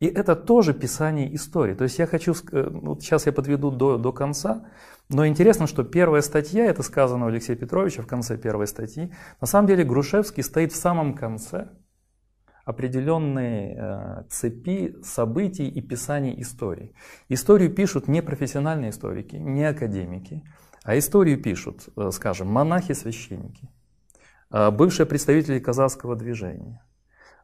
И 0.00 0.06
это 0.06 0.36
тоже 0.36 0.74
писание 0.74 1.34
истории. 1.34 1.74
То 1.74 1.84
есть 1.84 1.98
я 1.98 2.06
хочу, 2.06 2.34
э, 2.52 2.68
вот 2.70 3.02
сейчас 3.02 3.24
я 3.24 3.32
подведу 3.32 3.70
до, 3.70 3.96
до 3.96 4.12
конца, 4.12 4.66
но 5.08 5.26
интересно, 5.26 5.66
что 5.66 5.82
первая 5.82 6.20
статья, 6.20 6.66
это 6.66 6.82
сказано 6.82 7.24
у 7.24 7.28
Алексея 7.28 7.56
Петровича 7.56 8.02
в 8.02 8.06
конце 8.06 8.36
первой 8.36 8.66
статьи, 8.66 9.14
на 9.40 9.46
самом 9.46 9.66
деле 9.66 9.84
Грушевский 9.84 10.42
стоит 10.42 10.72
в 10.72 10.76
самом 10.76 11.14
конце 11.14 11.68
определенные 12.64 13.76
э, 13.76 14.22
цепи 14.30 14.96
событий 15.02 15.68
и 15.68 15.80
писаний 15.82 16.40
истории. 16.40 16.94
Историю 17.28 17.70
пишут 17.70 18.08
не 18.08 18.22
профессиональные 18.22 18.90
историки, 18.90 19.36
не 19.36 19.64
академики, 19.64 20.42
а 20.82 20.96
историю 20.96 21.40
пишут, 21.42 21.88
э, 21.96 22.10
скажем, 22.10 22.48
монахи-священники, 22.48 23.68
э, 24.50 24.70
бывшие 24.70 25.06
представители 25.06 25.58
казахского 25.58 26.16
движения. 26.16 26.80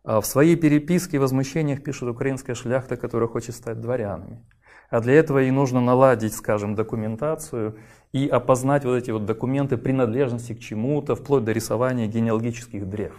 В 0.02 0.22
своей 0.22 0.56
переписке 0.56 1.18
и 1.18 1.20
возмущениях 1.20 1.82
пишут 1.82 2.08
украинская 2.08 2.56
шляхта, 2.56 2.96
которая 2.96 3.28
хочет 3.28 3.54
стать 3.54 3.82
дворянами. 3.82 4.42
А 4.88 5.00
для 5.00 5.12
этого 5.12 5.42
и 5.42 5.50
нужно 5.50 5.82
наладить, 5.82 6.32
скажем, 6.32 6.74
документацию 6.74 7.76
и 8.12 8.26
опознать 8.26 8.86
вот 8.86 8.96
эти 8.96 9.10
вот 9.10 9.26
документы 9.26 9.76
принадлежности 9.76 10.54
к 10.54 10.60
чему-то, 10.60 11.14
вплоть 11.16 11.44
до 11.44 11.52
рисования 11.52 12.06
генеалогических 12.06 12.88
древ. 12.88 13.12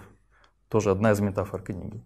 Тоже 0.71 0.91
одна 0.91 1.11
из 1.11 1.19
метафор 1.19 1.61
книги. 1.61 2.01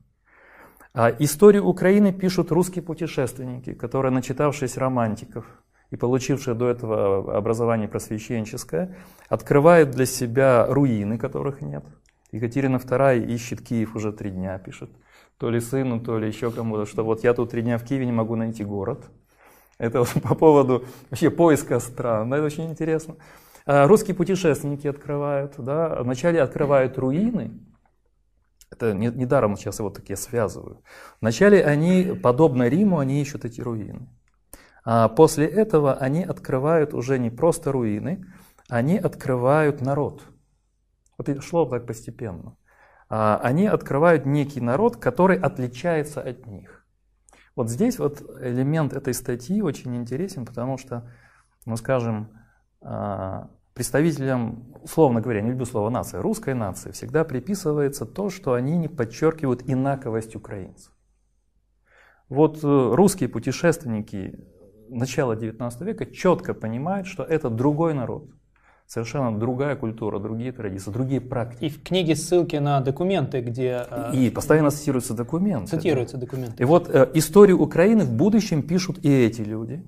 А 0.91 1.15
историю 1.19 1.65
Украины 1.65 2.12
пишут 2.12 2.51
русские 2.51 2.84
путешественники, 2.84 3.74
которые, 3.74 4.12
начитавшись 4.12 4.75
романтиков 4.75 5.45
и 5.91 5.95
получившие 5.95 6.55
до 6.55 6.69
этого 6.69 7.38
образование 7.38 7.88
просвещенческое, 7.88 8.98
открывают 9.29 9.91
для 9.91 10.07
себя 10.07 10.65
руины, 10.67 11.19
которых 11.19 11.62
нет. 11.62 11.86
Екатерина 12.31 12.77
II 12.77 13.27
ищет 13.27 13.62
Киев 13.62 13.95
уже 13.95 14.12
три 14.12 14.31
дня, 14.31 14.57
пишет. 14.57 14.89
То 15.38 15.51
ли 15.51 15.60
сыну, 15.60 16.00
то 16.00 16.17
ли 16.17 16.27
еще 16.27 16.50
кому-то, 16.50 16.88
что 16.88 17.05
вот 17.05 17.24
я 17.24 17.36
тут 17.36 17.51
три 17.51 17.62
дня 17.62 17.77
в 17.77 17.84
Киеве 17.84 18.07
не 18.07 18.13
могу 18.13 18.36
найти 18.36 18.63
город. 18.63 19.03
Это 19.77 20.00
вот 20.00 20.13
по 20.24 20.34
поводу 20.34 20.86
вообще 21.12 21.29
поиска 21.29 21.79
стран. 21.79 22.34
Это 22.34 22.43
очень 22.43 22.72
интересно. 22.72 23.15
А 23.67 23.86
русские 23.86 24.15
путешественники 24.15 24.88
открывают, 24.88 25.53
да, 25.60 26.01
вначале 26.01 26.41
открывают 26.41 26.98
руины, 26.98 27.51
это 28.72 28.93
недаром 28.93 29.51
не 29.51 29.57
сейчас 29.57 29.79
его 29.79 29.89
такие 29.89 30.17
связываю. 30.17 30.84
Вначале 31.22 31.63
они, 31.63 32.13
подобно 32.22 32.67
Риму, 32.67 33.00
они 33.00 33.22
ищут 33.22 33.45
эти 33.45 33.62
руины. 33.62 34.10
А 34.84 35.10
после 35.10 35.45
этого 35.48 35.95
они 35.95 36.24
открывают 36.24 36.93
уже 36.93 37.17
не 37.17 37.29
просто 37.29 37.72
руины, 37.72 38.25
они 38.69 38.98
открывают 38.98 39.81
народ. 39.81 40.24
Вот 41.17 41.43
шло 41.43 41.65
так 41.65 41.86
постепенно. 41.88 42.57
А 43.10 43.39
они 43.41 43.67
открывают 43.67 44.25
некий 44.25 44.62
народ, 44.62 44.98
который 44.98 45.38
отличается 45.38 46.22
от 46.22 46.45
них. 46.48 46.86
Вот 47.55 47.69
здесь 47.69 48.00
вот 48.00 48.22
элемент 48.41 48.93
этой 48.93 49.13
статьи 49.13 49.62
очень 49.62 49.95
интересен, 49.95 50.45
потому 50.45 50.77
что, 50.77 51.10
ну 51.65 51.77
скажем, 51.77 52.29
а, 52.81 53.50
представителям, 53.75 54.74
условно 54.82 55.22
говоря, 55.22 55.41
не 55.41 55.50
люблю 55.50 55.65
слово 55.65 55.89
нация, 55.89 56.22
русской 56.22 56.55
нации 56.55 56.91
всегда 56.91 57.24
приписывается 57.25 58.05
то, 58.05 58.29
что 58.29 58.53
они 58.53 58.77
не 58.77 58.88
подчеркивают 58.88 59.63
инаковость 59.67 60.36
украинцев. 60.36 60.91
Вот 62.29 62.63
э, 62.63 62.91
русские 62.94 63.29
путешественники 63.29 64.39
начала 64.89 65.36
XIX 65.36 65.72
века 65.84 66.05
четко 66.05 66.53
понимают, 66.53 67.05
что 67.05 67.24
это 67.24 67.50
другой 67.50 67.94
народ, 67.94 68.29
совершенно 68.88 69.38
другая 69.38 69.75
культура, 69.75 70.20
другие 70.20 70.53
традиции, 70.53 70.89
другие 70.89 71.20
практики. 71.20 71.65
И 71.65 71.70
в 71.70 71.84
книге 71.84 72.15
ссылки 72.15 72.55
на 72.55 72.79
документы, 72.79 73.41
где... 73.41 73.86
Э, 73.91 74.12
и 74.15 74.29
постоянно 74.29 74.72
цитируются 74.72 75.13
документы. 75.13 75.75
Цитируются 75.75 76.17
документы. 76.17 76.63
И 76.63 76.65
вот 76.65 76.89
э, 76.89 77.12
историю 77.13 77.60
Украины 77.60 78.05
в 78.05 78.13
будущем 78.13 78.63
пишут 78.63 79.03
и 79.03 79.12
эти 79.12 79.41
люди. 79.41 79.84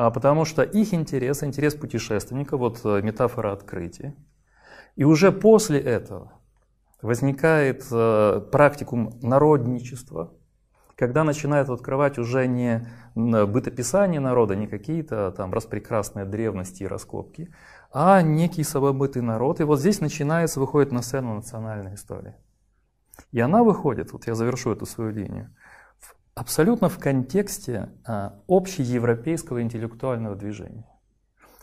А, 0.00 0.10
потому 0.10 0.46
что 0.46 0.62
их 0.62 0.94
интерес, 0.94 1.42
интерес 1.42 1.74
путешественника, 1.74 2.56
вот 2.56 2.80
э, 2.84 3.02
метафора 3.02 3.52
открытия. 3.52 4.16
И 4.96 5.04
уже 5.04 5.30
после 5.30 5.78
этого 5.78 6.32
возникает 7.02 7.84
э, 7.92 8.40
практикум 8.50 9.18
народничества, 9.20 10.32
когда 10.96 11.22
начинают 11.22 11.68
открывать 11.68 12.16
уже 12.16 12.46
не 12.46 12.88
бытописание 13.14 14.20
народа, 14.20 14.56
не 14.56 14.68
какие-то 14.68 15.32
там 15.32 15.52
распрекрасные 15.52 16.24
древности 16.24 16.84
и 16.84 16.86
раскопки, 16.86 17.54
а 17.92 18.22
некий 18.22 18.64
самобытый 18.64 19.20
народ. 19.20 19.60
И 19.60 19.64
вот 19.64 19.80
здесь 19.80 20.00
начинается, 20.00 20.60
выходит 20.60 20.92
на 20.92 21.02
сцену 21.02 21.34
национальная 21.34 21.96
история. 21.96 22.38
И 23.32 23.40
она 23.40 23.62
выходит, 23.62 24.14
вот 24.14 24.26
я 24.26 24.34
завершу 24.34 24.72
эту 24.72 24.86
свою 24.86 25.10
линию, 25.10 25.54
абсолютно 26.40 26.88
в 26.88 26.98
контексте 26.98 27.90
а, 28.06 28.40
общеевропейского 28.48 29.60
интеллектуального 29.60 30.34
движения. 30.34 30.88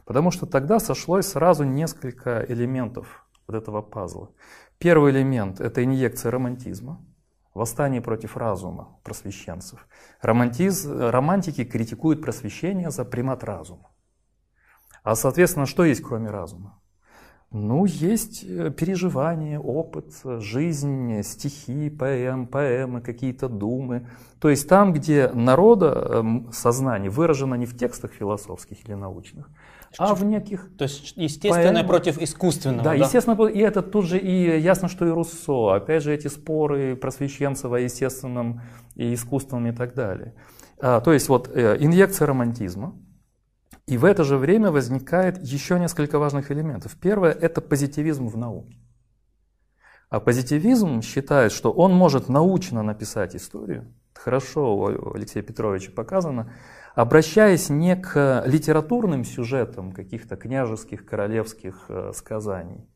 Потому 0.05 0.29
что 0.29 0.45
тогда 0.45 0.79
сошлось 0.79 1.25
сразу 1.25 1.63
несколько 1.63 2.45
элементов 2.47 3.27
вот 3.47 3.55
этого 3.55 3.81
пазла. 3.81 4.29
Первый 4.77 5.11
элемент– 5.11 5.59
это 5.61 5.83
инъекция 5.83 6.31
романтизма, 6.31 7.03
восстание 7.55 8.01
против 8.01 8.37
разума 8.37 8.99
просвещенцев. 9.03 9.87
Романтиз, 10.21 10.85
романтики 10.85 11.65
критикуют 11.65 12.21
просвещение 12.21 12.91
за 12.91 13.03
примат 13.03 13.43
разума. 13.43 13.89
А, 15.01 15.15
соответственно, 15.15 15.65
что 15.65 15.85
есть 15.85 16.03
кроме 16.03 16.29
разума? 16.29 16.79
Ну, 17.51 17.85
есть 17.85 18.43
э, 18.43 18.71
переживания, 18.71 19.57
опыт, 19.57 20.13
жизнь, 20.39 21.21
стихи, 21.23 21.89
поэм, 21.89 22.45
поэмы, 22.45 22.99
какие-то 22.99 23.47
думы. 23.47 24.05
То 24.41 24.49
есть 24.49 24.67
там, 24.67 24.91
где 24.91 25.29
народа 25.33 26.09
эм, 26.09 26.49
сознание 26.51 27.09
выражено 27.09 27.55
не 27.55 27.65
в 27.65 27.77
текстах 27.77 28.11
философских 28.11 28.85
или 28.85 28.95
научных, 28.95 29.49
а 29.97 30.13
в 30.13 30.25
неких... 30.25 30.69
То 30.77 30.83
есть 30.83 31.13
естественное 31.15 31.71
поэмах. 31.71 31.87
против 31.87 32.21
искусственного. 32.21 32.83
Да, 32.83 32.89
да, 32.91 32.95
естественно, 32.95 33.41
и 33.45 33.59
это 33.59 33.81
тут 33.81 34.05
же 34.05 34.17
и 34.17 34.59
ясно, 34.59 34.89
что 34.89 35.07
и 35.07 35.09
Руссо. 35.09 35.75
Опять 35.75 36.03
же, 36.03 36.13
эти 36.13 36.27
споры 36.27 36.95
просвещенцев 36.95 37.71
о 37.71 37.79
естественном 37.79 38.61
и 38.95 39.13
искусственном 39.13 39.67
и 39.67 39.71
так 39.71 39.93
далее. 39.93 40.33
А, 40.79 40.99
то 41.01 41.13
есть 41.13 41.29
вот 41.29 41.49
э, 41.53 41.77
инъекция 41.79 42.27
романтизма, 42.27 42.93
и 43.87 43.97
в 43.97 44.03
это 44.03 44.25
же 44.25 44.37
время 44.37 44.69
возникает 44.69 45.41
еще 45.41 45.79
несколько 45.79 46.19
важных 46.19 46.51
элементов. 46.51 46.95
Первое– 47.01 47.31
это 47.41 47.61
позитивизм 47.61 48.27
в 48.27 48.37
науке. 48.37 48.77
А 50.09 50.19
позитивизм 50.19 51.01
считает, 51.01 51.53
что 51.53 51.71
он 51.71 51.93
может 51.93 52.27
научно 52.27 52.83
написать 52.83 53.35
историю, 53.35 53.93
хорошо 54.13 54.77
у 54.77 55.13
Алексея 55.13 55.41
Петровича 55.41 55.91
показано, 55.91 56.51
обращаясь 56.95 57.69
не 57.69 57.95
к 57.95 58.43
литературным 58.45 59.23
сюжетам 59.23 59.93
каких-то 59.93 60.35
княжеских, 60.35 61.05
королевских 61.05 61.85
э, 61.87 62.11
сказаний, 62.13 62.89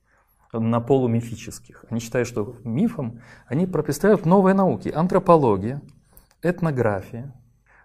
на 0.52 0.82
полумифических. 0.82 1.86
Они 1.90 2.02
считают, 2.02 2.28
что 2.28 2.58
мифом 2.66 3.22
они 3.46 3.66
представляют 3.66 4.26
новые 4.26 4.54
науки. 4.54 4.90
Антропология, 4.90 5.82
этнография, 6.42 7.34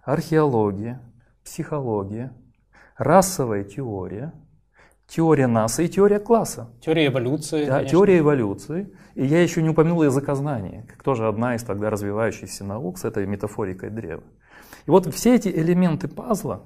археология, 0.03 1.01
психология– 1.45 2.33
расовая 2.97 3.65
теория, 3.65 4.33
теория 5.07 5.47
наса 5.47 5.83
и 5.83 5.89
теория 5.89 6.19
класса. 6.19 6.71
Теория 6.81 7.07
эволюции. 7.07 7.65
Да, 7.65 7.85
теория 7.85 8.19
эволюции. 8.19 8.93
И 9.15 9.25
я 9.25 9.43
еще 9.43 9.63
не 9.63 9.71
упомянул 9.71 10.03
языкознание, 10.03 10.85
как 10.89 11.03
тоже 11.03 11.27
одна 11.29 11.55
из 11.55 11.63
тогда 11.63 11.91
развивающихся 11.91 12.65
наук 12.65 12.99
с 12.99 13.05
этой 13.05 13.27
метафорикой 13.27 13.91
древа. 13.91 14.25
И 14.87 14.91
вот 14.91 15.13
все 15.15 15.35
эти 15.35 15.49
элементы 15.49 16.09
пазла, 16.09 16.63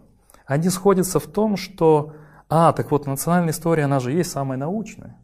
они 0.47 0.69
сходятся 0.69 1.21
в 1.21 1.27
том, 1.27 1.57
что, 1.57 2.15
а, 2.49 2.73
так 2.73 2.91
вот, 2.91 3.07
национальная 3.07 3.53
история, 3.53 3.85
она 3.85 4.01
же 4.01 4.13
есть 4.13 4.31
самая 4.31 4.59
научная. 4.59 5.21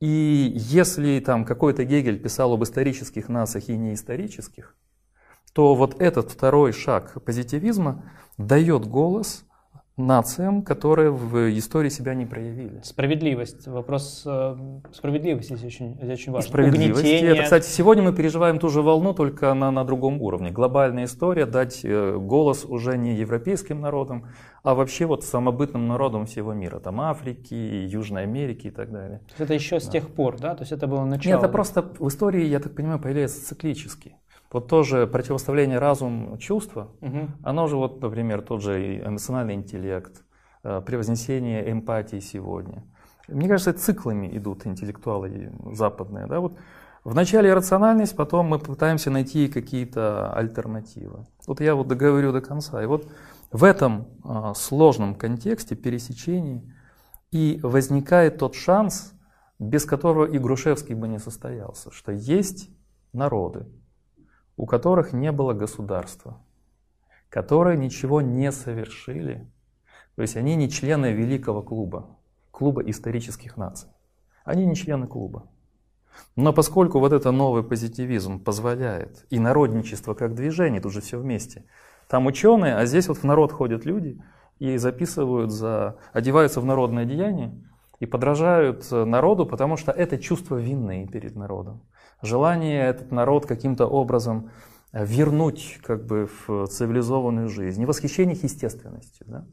И 0.00 0.52
если 0.56 1.20
там 1.20 1.44
какой-то 1.44 1.84
Гегель 1.84 2.18
писал 2.18 2.54
об 2.54 2.64
исторических 2.64 3.28
нациях 3.28 3.68
и 3.68 3.76
неисторических, 3.76 4.74
то 5.52 5.74
вот 5.74 6.00
этот 6.00 6.30
второй 6.30 6.72
шаг 6.72 7.22
позитивизма 7.24 8.10
дает 8.38 8.86
голос 8.86 9.44
нациям, 10.06 10.62
которые 10.62 11.10
в 11.10 11.56
истории 11.58 11.88
себя 11.88 12.14
не 12.14 12.26
проявили. 12.26 12.80
Справедливость. 12.82 13.66
Вопрос 13.66 14.22
э, 14.26 14.56
справедливости 14.92 15.54
здесь 15.54 15.74
очень, 15.74 15.94
здесь 16.02 16.18
очень 16.18 16.32
важен. 16.32 16.48
Справедливость. 16.48 17.04
Это, 17.04 17.42
кстати, 17.42 17.66
сегодня 17.66 18.02
мы 18.02 18.12
переживаем 18.12 18.58
ту 18.58 18.68
же 18.68 18.82
волну, 18.82 19.14
только 19.14 19.54
на, 19.54 19.70
на 19.70 19.84
другом 19.84 20.20
уровне. 20.20 20.50
Глобальная 20.50 21.04
история, 21.04 21.46
дать 21.46 21.80
э, 21.84 22.16
голос 22.16 22.64
уже 22.64 22.96
не 22.96 23.14
европейским 23.14 23.80
народам, 23.80 24.26
а 24.62 24.74
вообще 24.74 25.06
вот 25.06 25.24
самобытным 25.24 25.88
народам 25.88 26.26
всего 26.26 26.52
мира. 26.52 26.80
Там 26.80 27.00
Африки, 27.00 27.54
Южной 27.54 28.22
Америки 28.24 28.68
и 28.68 28.70
так 28.70 28.90
далее. 28.90 29.20
Это 29.38 29.54
еще 29.54 29.80
с 29.80 29.86
да. 29.86 29.92
тех 29.92 30.08
пор, 30.10 30.38
да? 30.38 30.54
То 30.54 30.62
есть 30.62 30.72
это 30.72 30.86
было 30.86 31.04
начало? 31.04 31.32
Нет, 31.32 31.42
это 31.42 31.48
просто 31.50 31.82
в 31.98 32.08
истории, 32.08 32.44
я 32.44 32.60
так 32.60 32.74
понимаю, 32.74 32.98
появляется 33.00 33.44
циклически. 33.46 34.16
Вот 34.52 34.66
тоже 34.66 35.06
противоставление 35.06 35.78
разум-чувства, 35.78 36.88
угу. 37.00 37.28
оно 37.42 37.68
же 37.68 37.76
вот, 37.76 38.02
например, 38.02 38.42
тот 38.42 38.62
же 38.62 38.98
эмоциональный 38.98 39.54
интеллект, 39.54 40.24
э, 40.64 40.80
превознесение 40.84 41.70
эмпатии 41.70 42.18
сегодня. 42.18 42.84
Мне 43.28 43.48
кажется, 43.48 43.72
циклами 43.72 44.28
идут 44.36 44.66
интеллектуалы 44.66 45.52
западные. 45.72 46.26
Да? 46.26 46.40
Вот 46.40 46.58
вначале 47.04 47.54
рациональность, 47.54 48.16
потом 48.16 48.46
мы 48.46 48.58
пытаемся 48.58 49.10
найти 49.10 49.46
какие-то 49.46 50.32
альтернативы. 50.32 51.26
Вот 51.46 51.60
я 51.60 51.76
вот 51.76 51.86
договорю 51.86 52.32
до 52.32 52.40
конца. 52.40 52.82
И 52.82 52.86
вот 52.86 53.08
в 53.52 53.62
этом 53.62 54.08
а, 54.24 54.54
сложном 54.54 55.14
контексте 55.14 55.76
пересечений 55.76 56.74
и 57.30 57.60
возникает 57.62 58.38
тот 58.38 58.56
шанс, 58.56 59.12
без 59.60 59.84
которого 59.84 60.24
и 60.24 60.38
Грушевский 60.38 60.94
бы 60.94 61.06
не 61.06 61.18
состоялся, 61.18 61.92
что 61.92 62.10
есть 62.10 62.70
народы, 63.12 63.66
у 64.56 64.66
которых 64.66 65.12
не 65.12 65.32
было 65.32 65.52
государства, 65.52 66.38
которые 67.28 67.76
ничего 67.76 68.20
не 68.20 68.52
совершили. 68.52 69.50
То 70.16 70.22
есть 70.22 70.36
они 70.36 70.56
не 70.56 70.68
члены 70.68 71.12
великого 71.12 71.62
клуба, 71.62 72.18
клуба 72.50 72.82
исторических 72.82 73.56
наций. 73.56 73.88
Они 74.44 74.66
не 74.66 74.74
члены 74.74 75.06
клуба. 75.06 75.48
Но 76.36 76.52
поскольку 76.52 76.98
вот 76.98 77.12
это 77.12 77.30
новый 77.30 77.62
позитивизм 77.62 78.42
позволяет, 78.42 79.24
и 79.30 79.38
народничество 79.38 80.14
как 80.14 80.34
движение, 80.34 80.80
тут 80.80 80.92
же 80.92 81.00
все 81.00 81.18
вместе. 81.18 81.64
Там 82.08 82.26
ученые, 82.26 82.76
а 82.76 82.86
здесь 82.86 83.08
вот 83.08 83.18
в 83.18 83.24
народ 83.24 83.52
ходят 83.52 83.84
люди 83.84 84.20
и 84.58 84.76
записывают 84.76 85.50
за, 85.50 85.96
одеваются 86.12 86.60
в 86.60 86.64
народное 86.64 87.04
деяние 87.04 87.52
и 88.00 88.06
подражают 88.06 88.90
народу, 88.90 89.46
потому 89.46 89.76
что 89.76 89.92
это 89.92 90.18
чувство 90.18 90.56
вины 90.56 91.06
перед 91.06 91.36
народом. 91.36 91.82
Желание 92.22 92.86
этот 92.86 93.10
народ 93.10 93.46
каким-то 93.46 93.86
образом 93.86 94.50
вернуть 94.92 95.78
как 95.82 96.04
бы 96.04 96.28
в 96.46 96.66
цивилизованную 96.66 97.48
жизнь, 97.48 97.82
и 97.82 97.86
восхищение 97.86 98.34
их 98.34 98.42
естественностью. 98.42 99.26
Да? 99.28 99.46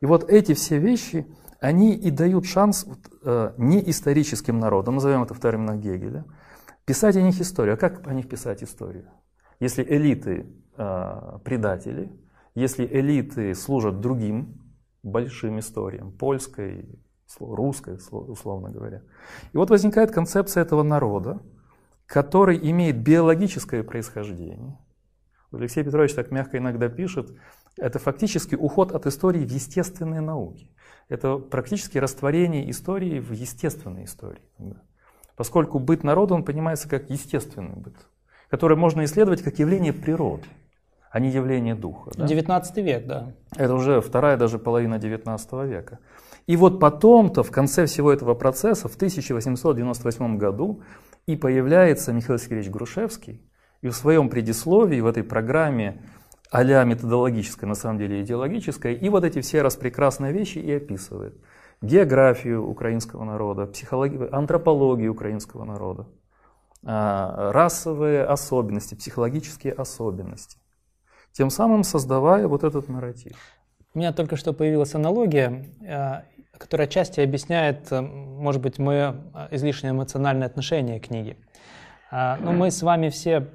И 0.00 0.06
вот 0.06 0.28
эти 0.30 0.54
все 0.54 0.78
вещи, 0.78 1.26
они 1.60 1.94
и 1.94 2.10
дают 2.10 2.44
шанс 2.44 2.86
э, 3.24 3.52
неисторическим 3.56 4.58
народам, 4.58 4.96
назовем 4.96 5.22
это 5.22 5.32
в 5.32 5.40
терминах 5.40 5.78
Гегеля, 5.78 6.24
писать 6.84 7.16
о 7.16 7.22
них 7.22 7.40
историю. 7.40 7.74
А 7.74 7.76
как 7.78 8.06
о 8.06 8.12
них 8.12 8.28
писать 8.28 8.62
историю? 8.62 9.06
Если 9.60 9.82
элиты 9.82 10.46
э, 10.76 11.38
предатели, 11.44 12.12
если 12.54 12.86
элиты 12.86 13.54
служат 13.54 14.00
другим 14.00 14.60
большим 15.02 15.58
историям, 15.58 16.12
польской, 16.12 17.00
русской, 17.40 17.98
условно 18.10 18.70
говоря. 18.70 19.02
И 19.52 19.56
вот 19.56 19.70
возникает 19.70 20.10
концепция 20.10 20.62
этого 20.62 20.82
народа, 20.82 21.40
который 22.14 22.56
имеет 22.70 22.98
биологическое 22.98 23.82
происхождение. 23.82 24.78
Алексей 25.50 25.82
Петрович 25.82 26.14
так 26.14 26.30
мягко 26.30 26.58
иногда 26.58 26.88
пишет, 26.88 27.32
это 27.76 27.98
фактически 27.98 28.54
уход 28.54 28.92
от 28.92 29.06
истории 29.06 29.44
в 29.44 29.50
естественные 29.50 30.20
науки. 30.20 30.70
Это 31.08 31.38
практически 31.38 31.98
растворение 31.98 32.70
истории 32.70 33.18
в 33.18 33.32
естественной 33.32 34.04
истории. 34.04 34.44
Поскольку 35.34 35.80
быт 35.80 36.04
народа, 36.04 36.34
он 36.34 36.44
понимается 36.44 36.88
как 36.88 37.10
естественный 37.10 37.74
быт, 37.74 37.96
который 38.48 38.76
можно 38.76 39.04
исследовать 39.04 39.42
как 39.42 39.58
явление 39.58 39.92
природы, 39.92 40.46
а 41.10 41.18
не 41.18 41.30
явление 41.30 41.74
духа. 41.74 42.12
Да? 42.14 42.28
19 42.28 42.76
век, 42.76 43.06
да. 43.08 43.32
Это 43.56 43.74
уже 43.74 44.00
вторая 44.00 44.36
даже 44.36 44.60
половина 44.60 45.00
19 45.00 45.52
века. 45.64 45.98
И 46.46 46.56
вот 46.56 46.78
потом-то, 46.78 47.42
в 47.42 47.50
конце 47.50 47.86
всего 47.86 48.12
этого 48.12 48.34
процесса, 48.34 48.86
в 48.86 48.94
1898 48.94 50.38
году, 50.38 50.82
и 51.26 51.36
появляется 51.36 52.12
Михаил 52.12 52.38
Сергеевич 52.38 52.70
Грушевский, 52.70 53.48
и 53.82 53.88
в 53.88 53.94
своем 53.94 54.28
предисловии, 54.28 55.00
в 55.00 55.06
этой 55.06 55.22
программе 55.22 56.02
а 56.50 56.84
методологической, 56.84 57.68
на 57.68 57.74
самом 57.74 57.98
деле 57.98 58.22
идеологической, 58.22 58.94
и 58.94 59.08
вот 59.08 59.24
эти 59.24 59.40
все 59.40 59.62
распрекрасные 59.62 60.32
вещи 60.32 60.58
и 60.58 60.72
описывает. 60.72 61.36
Географию 61.82 62.64
украинского 62.64 63.24
народа, 63.24 63.70
антропологию 64.30 65.10
украинского 65.10 65.64
народа, 65.64 66.06
а, 66.84 67.50
расовые 67.52 68.24
особенности, 68.24 68.94
психологические 68.94 69.72
особенности. 69.72 70.58
Тем 71.32 71.50
самым 71.50 71.82
создавая 71.82 72.46
вот 72.46 72.62
этот 72.62 72.88
нарратив. 72.88 73.36
У 73.92 73.98
меня 73.98 74.12
только 74.12 74.36
что 74.36 74.52
появилась 74.52 74.94
аналогия, 74.94 75.66
а, 75.88 76.24
которая 76.58 76.86
отчасти 76.86 77.20
объясняет, 77.20 77.90
э, 77.90 78.00
может 78.00 78.62
быть, 78.62 78.78
мое 78.78 79.16
э, 79.34 79.48
излишне 79.52 79.90
эмоциональное 79.90 80.46
отношение 80.46 81.00
к 81.00 81.06
книге. 81.06 81.36
А, 82.10 82.38
ну, 82.40 82.52
мы 82.52 82.70
с 82.70 82.82
вами 82.82 83.08
все 83.08 83.48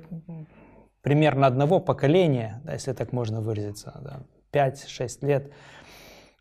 примерно 1.02 1.48
одного 1.48 1.80
поколения, 1.80 2.62
да, 2.66 2.74
если 2.74 2.94
так 2.94 3.14
можно 3.14 3.42
выразиться, 3.42 4.00
да, 4.04 4.20
5-6 4.52 5.26
лет 5.26 5.52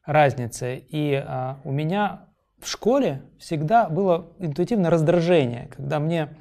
разницы. 0.04 0.82
И 0.88 1.14
а, 1.14 1.58
у 1.64 1.70
меня 1.70 2.28
в 2.60 2.66
школе 2.68 3.22
всегда 3.38 3.88
было 3.88 4.32
интуитивное 4.38 4.90
раздражение, 4.90 5.68
когда 5.76 6.00
мне 6.00 6.36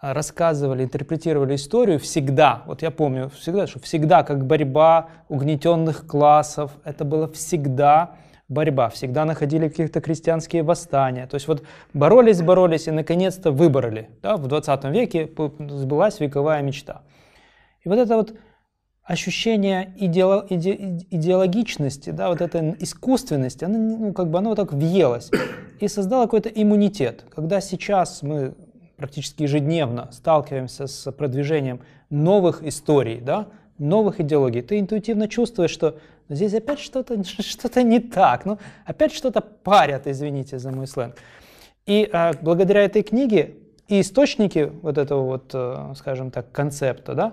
а, 0.00 0.14
рассказывали, 0.14 0.84
интерпретировали 0.84 1.54
историю 1.54 2.00
всегда, 2.00 2.62
вот 2.66 2.82
я 2.82 2.90
помню 2.90 3.28
всегда, 3.30 3.66
что 3.66 3.78
всегда 3.80 4.24
как 4.24 4.46
борьба 4.46 5.10
угнетенных 5.28 6.06
классов, 6.06 6.72
это 6.84 7.04
было 7.04 7.30
всегда 7.30 8.16
борьба, 8.50 8.90
всегда 8.90 9.24
находили 9.24 9.68
какие-то 9.68 10.00
крестьянские 10.00 10.62
восстания. 10.62 11.26
То 11.26 11.36
есть 11.36 11.48
вот 11.48 11.62
боролись, 11.94 12.42
боролись 12.42 12.88
и 12.88 12.90
наконец-то 12.90 13.52
выбрали. 13.52 14.10
Да, 14.22 14.36
в 14.36 14.46
20 14.46 14.84
веке 14.86 15.30
сбылась 15.70 16.20
вековая 16.20 16.60
мечта. 16.60 17.02
И 17.82 17.88
вот 17.88 17.98
это 17.98 18.16
вот 18.16 18.34
ощущение 19.04 19.94
идео, 19.96 20.44
иде, 20.50 20.98
идеологичности, 21.10 22.10
да, 22.10 22.28
вот 22.28 22.40
этой 22.40 22.76
искусственности, 22.80 23.64
оно, 23.64 23.78
ну, 23.78 24.12
как 24.12 24.28
бы 24.28 24.38
оно 24.38 24.54
так 24.54 24.72
въелось 24.72 25.30
и 25.78 25.88
создало 25.88 26.24
какой-то 26.24 26.48
иммунитет. 26.48 27.24
Когда 27.34 27.60
сейчас 27.60 28.22
мы 28.22 28.54
практически 28.96 29.44
ежедневно 29.44 30.10
сталкиваемся 30.12 30.86
с 30.86 31.10
продвижением 31.12 31.80
новых 32.10 32.62
историй, 32.62 33.20
да, 33.20 33.46
новых 33.80 34.20
идеологий, 34.20 34.62
ты 34.62 34.78
интуитивно 34.78 35.28
чувствуешь, 35.28 35.70
что 35.70 35.98
здесь 36.28 36.54
опять 36.54 36.78
что-то 36.78 37.22
что 37.42 37.82
не 37.82 37.98
так, 37.98 38.44
ну, 38.44 38.58
опять 38.84 39.12
что-то 39.12 39.40
парят, 39.40 40.06
извините 40.06 40.58
за 40.58 40.70
мой 40.70 40.86
сленг. 40.86 41.16
И 41.86 42.08
а, 42.12 42.32
благодаря 42.40 42.84
этой 42.84 43.02
книге 43.02 43.56
и 43.88 44.00
источники 44.00 44.70
вот 44.82 44.98
этого 44.98 45.22
вот, 45.24 45.50
э, 45.52 45.94
скажем 45.96 46.30
так, 46.30 46.52
концепта, 46.52 47.14
да, 47.14 47.32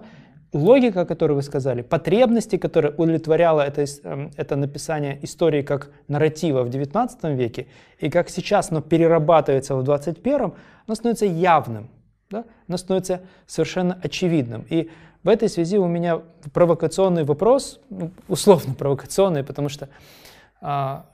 логика, 0.53 1.05
которую 1.05 1.35
вы 1.35 1.43
сказали, 1.43 1.81
потребности, 1.81 2.57
которые 2.57 2.93
удовлетворяло 2.93 3.61
это, 3.61 3.85
эм, 4.03 4.31
это 4.35 4.55
написание 4.55 5.19
истории 5.21 5.61
как 5.61 5.91
нарратива 6.07 6.63
в 6.63 6.69
XIX 6.69 7.35
веке, 7.35 7.67
и 7.99 8.09
как 8.09 8.29
сейчас 8.29 8.71
оно 8.71 8.81
перерабатывается 8.81 9.75
в 9.75 9.83
21, 9.83 10.53
оно 10.87 10.95
становится 10.95 11.25
явным, 11.25 11.89
да? 12.29 12.45
оно 12.67 12.77
становится 12.77 13.21
совершенно 13.45 13.99
очевидным. 14.01 14.65
И 14.69 14.89
в 15.27 15.29
этой 15.29 15.49
связи 15.49 15.77
у 15.77 15.87
меня 15.87 16.21
провокационный 16.53 17.25
вопрос, 17.25 17.81
ну, 17.89 18.11
условно 18.29 18.73
провокационный, 18.73 19.43
потому 19.43 19.67
что 19.67 19.89
а, 20.61 21.05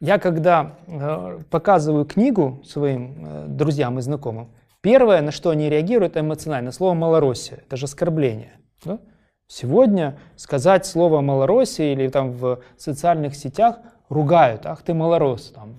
я 0.00 0.18
когда 0.18 0.74
а, 0.88 1.38
показываю 1.50 2.04
книгу 2.04 2.60
своим 2.64 3.24
а, 3.24 3.46
друзьям 3.46 4.00
и 4.00 4.02
знакомым, 4.02 4.48
первое, 4.80 5.22
на 5.22 5.30
что 5.30 5.50
они 5.50 5.70
реагируют 5.70 6.16
эмоционально, 6.16 6.72
слово 6.72 6.94
«малороссия», 6.94 7.58
это 7.58 7.76
же 7.76 7.84
оскорбление. 7.84 8.58
Да? 8.84 8.98
Сегодня 9.46 10.18
сказать 10.34 10.84
слово 10.84 11.20
«малороссия» 11.20 11.92
или 11.92 12.08
там 12.08 12.32
в 12.32 12.58
социальных 12.76 13.36
сетях 13.36 13.76
ругают, 14.08 14.66
ах 14.66 14.82
ты 14.82 14.94
малорос, 14.94 15.52
там, 15.54 15.76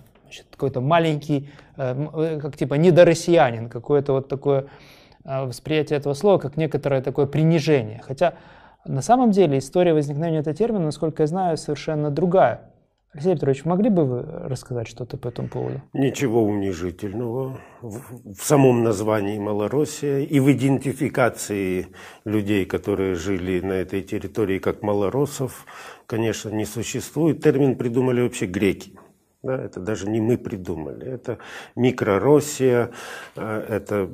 какой-то 0.51 0.79
маленький, 0.79 1.49
э, 1.75 2.07
э, 2.13 2.39
как 2.39 2.55
типа 2.55 2.75
недороссиянин, 2.75 3.67
какое-то 3.67 4.13
вот 4.13 4.29
такое 4.29 4.61
э, 4.61 4.67
восприятие 5.23 5.97
этого 5.97 6.13
слова, 6.13 6.37
как 6.37 6.57
некоторое 6.57 7.01
такое 7.01 7.25
принижение. 7.25 8.01
Хотя 8.03 8.35
на 8.85 9.01
самом 9.01 9.31
деле 9.31 9.59
история 9.59 9.93
возникновения 9.93 10.39
этого 10.39 10.55
термина, 10.55 10.85
насколько 10.85 11.23
я 11.23 11.27
знаю, 11.27 11.57
совершенно 11.57 12.09
другая. 12.09 12.71
Алексей 13.13 13.33
Петрович, 13.33 13.65
могли 13.65 13.89
бы 13.89 14.05
вы 14.05 14.21
рассказать 14.23 14.87
что-то 14.87 15.17
по 15.17 15.27
этому 15.27 15.49
поводу? 15.49 15.81
Ничего 15.91 16.45
унижительного 16.45 17.59
в, 17.81 18.33
в 18.33 18.41
самом 18.41 18.83
названии 18.83 19.37
Малороссия 19.37 20.19
и 20.19 20.39
в 20.39 20.49
идентификации 20.49 21.87
людей, 22.23 22.65
которые 22.65 23.15
жили 23.15 23.59
на 23.59 23.73
этой 23.73 24.01
территории 24.01 24.59
как 24.59 24.81
малороссов, 24.81 25.65
конечно, 26.05 26.49
не 26.49 26.63
существует. 26.63 27.43
Термин 27.43 27.75
придумали 27.75 28.21
вообще 28.21 28.45
греки. 28.45 28.93
Да, 29.43 29.59
это 29.59 29.79
даже 29.79 30.07
не 30.07 30.21
мы 30.21 30.37
придумали. 30.37 31.07
Это 31.07 31.39
микророссия, 31.75 32.91
э, 33.35 33.65
это 33.69 34.07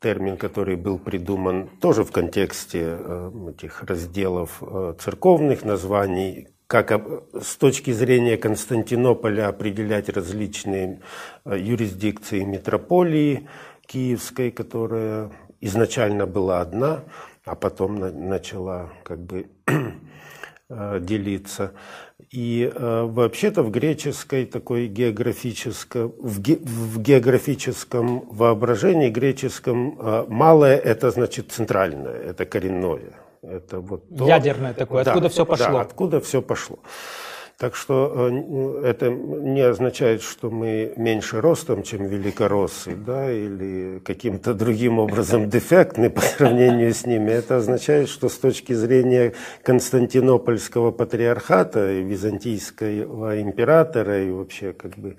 термин, 0.00 0.36
который 0.36 0.74
был 0.74 0.98
придуман 0.98 1.68
тоже 1.80 2.02
в 2.02 2.10
контексте 2.10 2.98
э, 2.98 3.30
этих 3.50 3.84
разделов 3.84 4.60
э, 4.60 4.94
церковных 4.98 5.64
названий, 5.64 6.48
как 6.66 6.90
с 7.40 7.54
точки 7.56 7.92
зрения 7.92 8.36
Константинополя 8.36 9.46
определять 9.46 10.08
различные 10.08 11.02
юрисдикции 11.44 12.42
метрополии 12.42 13.48
киевской, 13.86 14.50
которая 14.50 15.30
изначально 15.60 16.26
была 16.26 16.62
одна, 16.62 17.04
а 17.44 17.54
потом 17.54 18.00
начала 18.28 18.90
как 19.04 19.20
бы 19.20 19.50
делиться. 21.00 21.74
И 22.30 22.70
э, 22.72 23.02
вообще-то 23.04 23.62
в 23.62 23.70
греческой 23.70 24.46
такой 24.46 24.86
географическом, 24.86 26.14
в, 26.18 26.40
ге, 26.40 26.56
в 26.56 27.00
географическом 27.00 28.24
воображении 28.30 29.10
греческом 29.10 29.98
э, 29.98 30.24
малое 30.28 30.76
это 30.76 31.10
значит 31.10 31.52
центральное, 31.52 32.14
это 32.14 32.44
коренное. 32.44 33.12
Это 33.42 33.80
вот 33.80 34.08
то, 34.16 34.26
Ядерное 34.26 34.72
такое, 34.72 35.02
откуда 35.02 35.22
да, 35.22 35.28
все 35.28 35.44
пошло. 35.44 35.72
Да, 35.72 35.80
откуда 35.80 36.20
все 36.20 36.40
пошло. 36.40 36.78
Так 37.62 37.76
что 37.76 38.12
э, 38.12 38.86
это 38.88 39.08
не 39.08 39.60
означает, 39.60 40.20
что 40.20 40.50
мы 40.50 40.94
меньше 40.96 41.40
ростом, 41.40 41.84
чем 41.84 42.06
великороссы, 42.06 42.96
да, 42.96 43.30
или 43.30 44.00
каким-то 44.04 44.52
другим 44.52 44.98
образом 44.98 45.48
дефектны 45.48 46.10
по 46.10 46.20
сравнению 46.22 46.92
с 46.92 47.06
ними. 47.06 47.30
Это 47.30 47.58
означает, 47.58 48.08
что 48.08 48.28
с 48.28 48.36
точки 48.36 48.72
зрения 48.72 49.34
Константинопольского 49.62 50.90
патриархата 50.90 51.92
и 51.92 52.02
византийского 52.02 53.40
императора 53.40 54.24
и 54.24 54.32
вообще 54.32 54.72
как 54.72 54.98
бы 54.98 55.16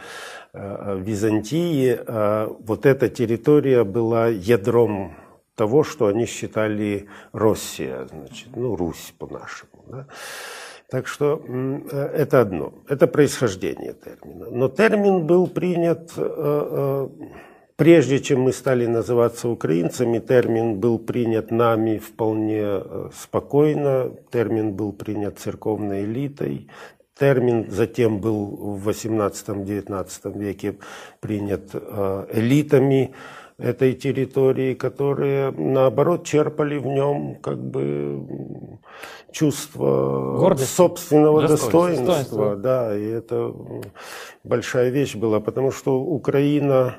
э, 0.51 0.99
Византии, 0.99 1.97
э, 1.97 2.47
вот 2.59 2.85
эта 2.85 3.07
территория 3.07 3.85
была 3.85 4.27
ядром 4.27 5.15
того, 5.55 5.85
что 5.85 6.07
они 6.07 6.25
считали 6.25 7.07
Россия, 7.31 8.05
значит, 8.05 8.49
ну, 8.53 8.75
Русь 8.75 9.13
по-нашему. 9.17 9.71
Да? 9.87 10.07
Так 10.93 11.07
что 11.07 11.41
э, 11.47 12.09
это 12.17 12.41
одно, 12.41 12.71
это 12.87 13.07
происхождение 13.07 13.93
термина. 13.93 14.51
Но 14.51 14.69
термин 14.69 15.25
был 15.25 15.47
принят, 15.47 16.11
э, 16.17 16.21
э, 16.21 17.07
прежде 17.75 18.19
чем 18.19 18.41
мы 18.41 18.53
стали 18.53 18.85
называться 18.85 19.49
украинцами, 19.49 20.19
термин 20.19 20.79
был 20.79 20.99
принят 20.99 21.49
нами 21.49 21.97
вполне 21.97 22.83
спокойно, 23.11 24.11
термин 24.31 24.73
был 24.73 24.93
принят 24.93 25.39
церковной 25.39 26.03
элитой, 26.03 26.67
термин 27.17 27.71
затем 27.71 28.19
был 28.19 28.45
в 28.77 28.87
18-19 28.87 30.37
веке 30.37 30.75
принят 31.19 31.73
элитами, 31.73 33.15
этой 33.57 33.93
территории, 33.93 34.73
которые, 34.73 35.51
наоборот, 35.51 36.25
черпали 36.25 36.77
в 36.77 36.85
нем 36.85 37.35
как 37.35 37.59
бы 37.63 38.79
чувство 39.31 40.37
Гордость. 40.37 40.75
собственного 40.75 41.47
достоинства. 41.47 42.05
достоинства. 42.05 42.55
Да, 42.55 42.97
и 42.97 43.05
это 43.05 43.53
большая 44.43 44.89
вещь 44.89 45.15
была, 45.15 45.39
потому 45.39 45.71
что 45.71 45.99
Украина 45.99 46.95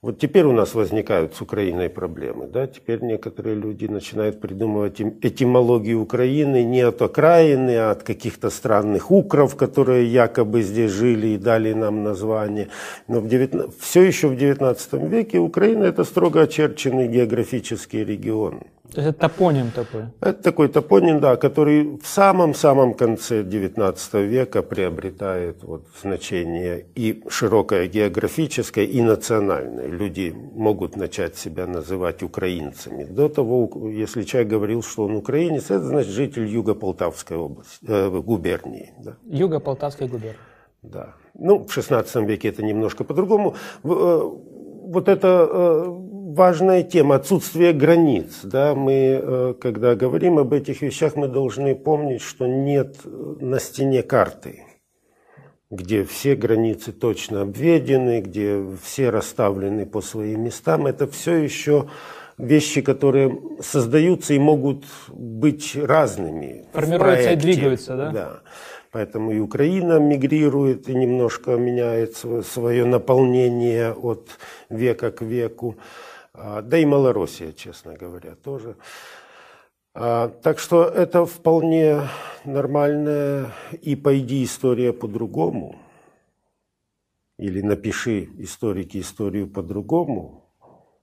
вот 0.00 0.20
теперь 0.20 0.44
у 0.44 0.52
нас 0.52 0.74
возникают 0.74 1.34
с 1.34 1.40
Украиной 1.40 1.90
проблемы. 1.90 2.46
Да? 2.46 2.68
Теперь 2.68 3.02
некоторые 3.02 3.56
люди 3.56 3.86
начинают 3.86 4.40
придумывать 4.40 5.00
этимологию 5.00 6.00
Украины 6.00 6.62
не 6.62 6.82
от 6.82 7.02
окраины, 7.02 7.76
а 7.76 7.90
от 7.90 8.04
каких-то 8.04 8.50
странных 8.50 9.10
укров, 9.10 9.56
которые 9.56 10.06
якобы 10.06 10.62
здесь 10.62 10.92
жили 10.92 11.28
и 11.28 11.36
дали 11.36 11.72
нам 11.72 12.04
название. 12.04 12.68
Но 13.08 13.18
в 13.18 13.26
19... 13.26 13.76
все 13.80 14.02
еще 14.02 14.28
в 14.28 14.34
XIX 14.34 15.08
веке 15.08 15.38
Украина 15.38 15.84
это 15.84 16.04
строго 16.04 16.42
очерченный 16.42 17.08
географический 17.08 18.04
регион. 18.04 18.62
Это 18.94 19.12
топоним 19.12 19.70
такой? 19.70 20.02
Это 20.20 20.42
такой 20.42 20.68
топоним, 20.68 21.20
да, 21.20 21.36
который 21.36 21.98
в 21.98 22.06
самом-самом 22.06 22.94
конце 22.94 23.42
XIX 23.42 24.26
века 24.26 24.62
приобретает 24.62 25.62
вот 25.62 25.86
значение 26.02 26.86
и 26.94 27.22
широкое 27.28 27.86
географическое, 27.86 28.84
и 28.86 29.02
национальное. 29.02 29.86
Люди 29.86 30.34
могут 30.54 30.96
начать 30.96 31.36
себя 31.36 31.66
называть 31.66 32.22
украинцами. 32.22 33.04
До 33.04 33.28
того, 33.28 33.88
если 33.90 34.22
человек 34.22 34.50
говорил, 34.50 34.82
что 34.82 35.04
он 35.04 35.16
украинец, 35.16 35.64
это 35.64 35.84
значит 35.84 36.10
житель 36.10 36.46
Юго-Полтавской 36.46 37.36
области, 37.36 37.84
э, 37.86 38.08
губернии. 38.08 38.92
Да. 39.04 39.16
Юго-Полтавской 39.26 40.08
губернии. 40.08 40.38
Да. 40.82 41.14
Ну, 41.34 41.64
в 41.64 41.76
XVI 41.76 42.24
веке 42.24 42.48
это 42.48 42.62
немножко 42.62 43.04
по-другому. 43.04 43.54
Э, 43.84 44.20
вот 44.88 45.08
это 45.08 45.46
э, 45.50 46.07
важная 46.28 46.82
тема, 46.82 47.16
отсутствие 47.16 47.72
границ. 47.72 48.40
Да? 48.42 48.74
Мы, 48.74 49.20
э, 49.22 49.54
когда 49.60 49.94
говорим 49.94 50.38
об 50.38 50.52
этих 50.52 50.82
вещах, 50.82 51.16
мы 51.16 51.28
должны 51.28 51.74
помнить, 51.74 52.22
что 52.22 52.46
нет 52.46 52.96
э, 53.04 53.08
на 53.40 53.58
стене 53.58 54.02
карты, 54.02 54.64
где 55.70 56.04
все 56.04 56.36
границы 56.36 56.92
точно 56.92 57.42
обведены, 57.42 58.20
где 58.20 58.62
все 58.82 59.10
расставлены 59.10 59.86
по 59.86 60.00
своим 60.02 60.44
местам. 60.44 60.86
Это 60.86 61.06
все 61.06 61.34
еще 61.36 61.88
вещи, 62.36 62.82
которые 62.82 63.38
создаются 63.60 64.34
и 64.34 64.38
могут 64.38 64.84
быть 65.08 65.76
разными. 65.76 66.66
Формируются 66.72 67.32
и 67.32 67.36
двигаются, 67.36 67.96
да? 67.96 68.10
Да. 68.10 68.40
Поэтому 68.90 69.32
и 69.32 69.38
Украина 69.38 69.98
мигрирует 69.98 70.88
и 70.88 70.94
немножко 70.94 71.52
меняет 71.56 72.16
свое 72.46 72.84
наполнение 72.86 73.92
от 73.92 74.30
века 74.70 75.10
к 75.10 75.20
веку. 75.20 75.76
А, 76.40 76.62
да 76.62 76.78
и 76.78 76.84
Малороссия, 76.84 77.52
честно 77.52 77.94
говоря, 77.94 78.36
тоже. 78.36 78.76
А, 79.92 80.28
так 80.28 80.60
что 80.60 80.84
это 80.84 81.26
вполне 81.26 82.02
нормальная 82.44 83.52
и 83.82 83.96
пойди 83.96 84.44
история 84.44 84.92
по-другому, 84.92 85.76
или 87.38 87.60
напиши 87.60 88.28
историки 88.38 88.98
историю 88.98 89.48
по-другому, 89.48 90.44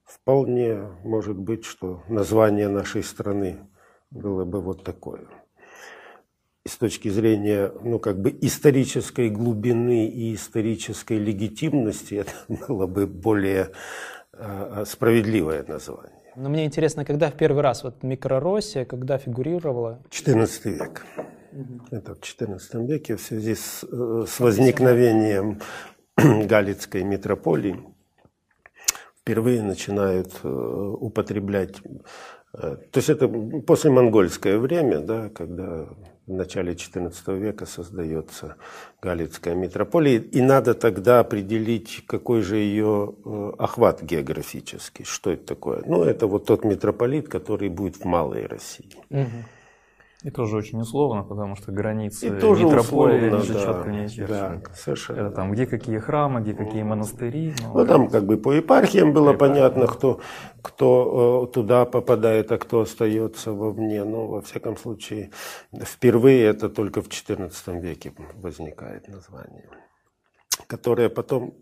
вполне 0.06 0.88
может 1.04 1.38
быть, 1.38 1.66
что 1.66 2.02
название 2.08 2.70
нашей 2.70 3.04
страны 3.04 3.58
было 4.12 4.46
бы 4.46 4.62
вот 4.62 4.86
такое. 4.86 5.28
И 6.64 6.70
с 6.70 6.78
точки 6.78 7.10
зрения 7.10 7.74
ну, 7.84 8.00
как 8.00 8.22
бы 8.22 8.36
исторической 8.42 9.30
глубины 9.30 10.08
и 10.08 10.34
исторической 10.34 11.20
легитимности 11.20 12.14
это 12.24 12.32
было 12.48 12.88
бы 12.88 13.06
более 13.06 13.72
справедливое 14.86 15.64
название. 15.68 16.22
Но 16.36 16.50
мне 16.50 16.66
интересно, 16.66 17.06
когда 17.06 17.30
в 17.30 17.36
первый 17.36 17.62
раз 17.62 17.84
вот 17.84 18.04
микророссия, 18.04 18.86
когда 18.86 19.18
фигурировала? 19.18 20.02
14 20.10 20.66
век. 20.66 21.06
Угу. 21.54 21.96
Это 21.96 22.16
в 22.16 22.22
14 22.22 22.74
веке 22.90 23.16
в 23.16 23.22
связи 23.22 23.56
с, 23.56 23.86
э, 23.90 24.26
с 24.28 24.40
возникновением 24.40 25.62
Галицкой 26.18 27.04
митрополии 27.04 27.82
впервые 29.22 29.64
начинают 29.64 30.34
э, 30.44 30.48
употреблять, 30.48 31.78
то 32.52 32.80
есть 32.94 33.10
это 33.10 33.28
после 33.28 33.92
монгольское 33.92 34.60
время, 34.60 35.00
да, 35.00 35.30
когда 35.30 35.88
в 36.28 36.34
начале 36.34 36.74
XIV 36.74 37.38
века 37.38 37.66
создается 37.66 38.56
Галицкая 39.02 39.56
митрополия, 39.56 40.20
и 40.20 40.42
надо 40.42 40.74
тогда 40.74 41.20
определить, 41.20 42.04
какой 42.08 42.42
же 42.42 42.58
ее 42.58 43.14
э, 43.24 43.52
охват 43.60 44.02
географический, 44.02 45.06
что 45.06 45.32
это 45.32 45.46
такое. 45.46 45.84
Ну, 45.86 46.04
это 46.04 46.28
вот 46.28 46.46
тот 46.46 46.66
митрополит, 46.66 47.30
который 47.30 47.70
будет 47.70 47.98
в 47.98 48.06
Малой 48.06 48.48
России. 48.48 48.96
Угу. 49.10 49.30
И 50.26 50.32
тоже 50.32 50.58
очень 50.58 50.82
условно, 50.82 51.22
потому 51.22 51.56
что 51.56 51.72
границы 51.72 52.28
и 52.28 52.40
тоже 52.40 52.66
метрополии 52.66 53.30
условно, 53.30 53.54
да, 53.54 53.60
четко 53.60 53.92
не 53.92 54.00
очерчены. 54.06 54.62
Да, 54.66 54.74
совершенно. 54.74 55.20
Это 55.20 55.30
там 55.30 55.52
где 55.52 55.68
какие 55.68 56.00
храмы, 56.00 56.42
где 56.42 56.56
какие 56.56 56.82
монастыри. 56.82 57.54
Ну, 57.62 57.74
ну 57.78 57.86
там 57.86 58.10
как 58.10 58.26
бы 58.26 58.38
по 58.38 58.52
епархиям 58.52 59.14
было 59.14 59.34
по 59.34 59.40
понятно, 59.40 59.86
кто, 59.86 60.20
кто 60.64 61.46
э, 61.48 61.54
туда 61.54 61.86
попадает, 61.86 62.52
а 62.52 62.58
кто 62.58 62.82
остается 62.82 63.52
вовне. 63.52 64.04
Но 64.04 64.26
во 64.26 64.42
всяком 64.42 64.78
случае, 64.78 65.30
впервые 65.72 66.44
это 66.46 66.70
только 66.70 67.04
в 67.04 67.08
XIV 67.08 67.80
веке 67.80 68.12
возникает 68.34 69.08
название, 69.08 69.70
которое 70.66 71.10
потом 71.10 71.54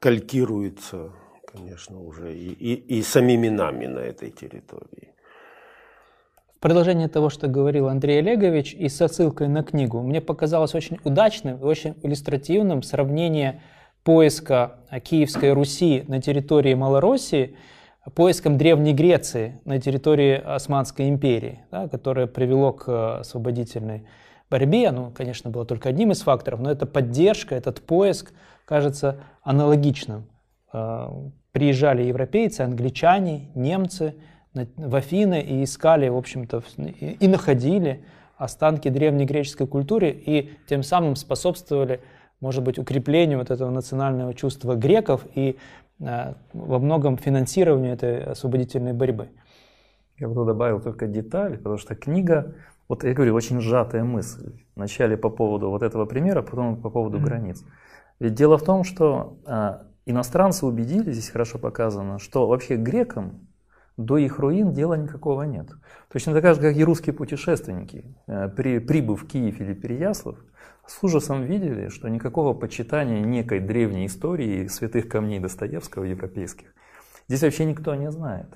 калькируется, 0.00 1.12
конечно, 1.46 2.02
уже 2.02 2.34
и, 2.34 2.50
и, 2.50 2.98
и 2.98 3.02
самими 3.02 3.48
нами 3.48 3.86
на 3.86 4.00
этой 4.00 4.32
территории 4.32 5.14
продолжение 6.60 7.08
того, 7.08 7.30
что 7.30 7.48
говорил 7.48 7.88
Андрей 7.88 8.18
Олегович, 8.18 8.74
и 8.74 8.88
с 8.88 9.00
отсылкой 9.00 9.48
на 9.48 9.62
книгу, 9.62 10.00
мне 10.02 10.20
показалось 10.20 10.74
очень 10.74 10.98
удачным 11.04 11.58
и 11.58 11.64
очень 11.64 11.94
иллюстративным 12.02 12.82
сравнение 12.82 13.62
поиска 14.02 14.80
Киевской 15.04 15.52
Руси 15.52 16.04
на 16.08 16.20
территории 16.20 16.74
Малороссии 16.74 17.56
поиском 18.14 18.56
Древней 18.56 18.94
Греции 18.94 19.60
на 19.66 19.80
территории 19.80 20.34
Османской 20.34 21.08
империи, 21.10 21.60
да, 21.70 21.88
которое 21.88 22.26
привело 22.26 22.72
к 22.72 23.18
освободительной 23.20 24.06
борьбе. 24.48 24.90
Ну, 24.92 25.10
конечно, 25.10 25.50
было 25.50 25.66
только 25.66 25.90
одним 25.90 26.12
из 26.12 26.22
факторов, 26.22 26.60
но 26.60 26.70
эта 26.70 26.86
поддержка, 26.86 27.54
этот 27.54 27.82
поиск 27.82 28.32
кажется 28.64 29.20
аналогичным. 29.42 30.26
А, 30.72 31.12
приезжали 31.52 32.04
европейцы, 32.04 32.62
англичане, 32.62 33.50
немцы– 33.54 34.14
в 34.54 34.94
Афины 34.94 35.40
и 35.40 35.64
искали, 35.64 36.08
в 36.08 36.16
общем-то, 36.16 36.62
и 36.76 37.28
находили 37.28 38.04
останки 38.36 38.88
древней 38.88 39.26
греческой 39.26 39.66
культуры 39.66 40.10
и 40.10 40.52
тем 40.68 40.82
самым 40.82 41.16
способствовали, 41.16 42.00
может 42.40 42.62
быть, 42.62 42.78
укреплению 42.78 43.38
вот 43.38 43.50
этого 43.50 43.70
национального 43.70 44.32
чувства 44.32 44.74
греков 44.76 45.26
и 45.34 45.58
э, 46.00 46.34
во 46.52 46.78
многом 46.78 47.18
финансированию 47.18 47.92
этой 47.92 48.24
освободительной 48.24 48.92
борьбы. 48.92 49.28
Я 50.18 50.28
бы 50.28 50.44
добавил 50.44 50.80
только 50.80 51.06
деталь, 51.06 51.58
потому 51.58 51.78
что 51.78 51.94
книга, 51.94 52.54
вот 52.88 53.04
я 53.04 53.12
говорю, 53.12 53.34
очень 53.34 53.60
сжатая 53.60 54.04
мысль. 54.04 54.52
Вначале 54.76 55.16
по 55.16 55.30
поводу 55.30 55.70
вот 55.70 55.82
этого 55.82 56.06
примера, 56.06 56.42
потом 56.42 56.80
по 56.80 56.90
поводу 56.90 57.18
mm-hmm. 57.18 57.24
границ. 57.24 57.64
Ведь 58.20 58.34
дело 58.34 58.56
в 58.56 58.64
том, 58.64 58.84
что 58.84 59.36
э, 59.46 59.78
иностранцы 60.06 60.64
убедились, 60.64 61.14
здесь 61.14 61.30
хорошо 61.30 61.58
показано, 61.58 62.18
что 62.20 62.46
вообще 62.46 62.76
грекам 62.76 63.48
до 63.98 64.16
их 64.16 64.38
руин 64.38 64.72
дела 64.72 64.94
никакого 64.94 65.42
нет. 65.42 65.68
Точно 66.10 66.32
так 66.40 66.54
же, 66.54 66.60
как 66.62 66.74
и 66.74 66.84
русские 66.84 67.12
путешественники, 67.12 68.06
э, 68.26 68.48
при, 68.48 68.78
прибыв 68.78 69.24
в 69.24 69.26
Киев 69.26 69.60
или 69.60 69.74
Переяслав, 69.74 70.36
с 70.86 71.04
ужасом 71.04 71.44
видели, 71.44 71.88
что 71.88 72.08
никакого 72.08 72.54
почитания 72.54 73.20
некой 73.20 73.60
древней 73.60 74.06
истории 74.06 74.68
святых 74.68 75.08
камней 75.08 75.38
Достоевского 75.38 76.04
европейских 76.04 76.68
здесь 77.28 77.42
вообще 77.42 77.64
никто 77.66 77.94
не 77.94 78.10
знает. 78.10 78.46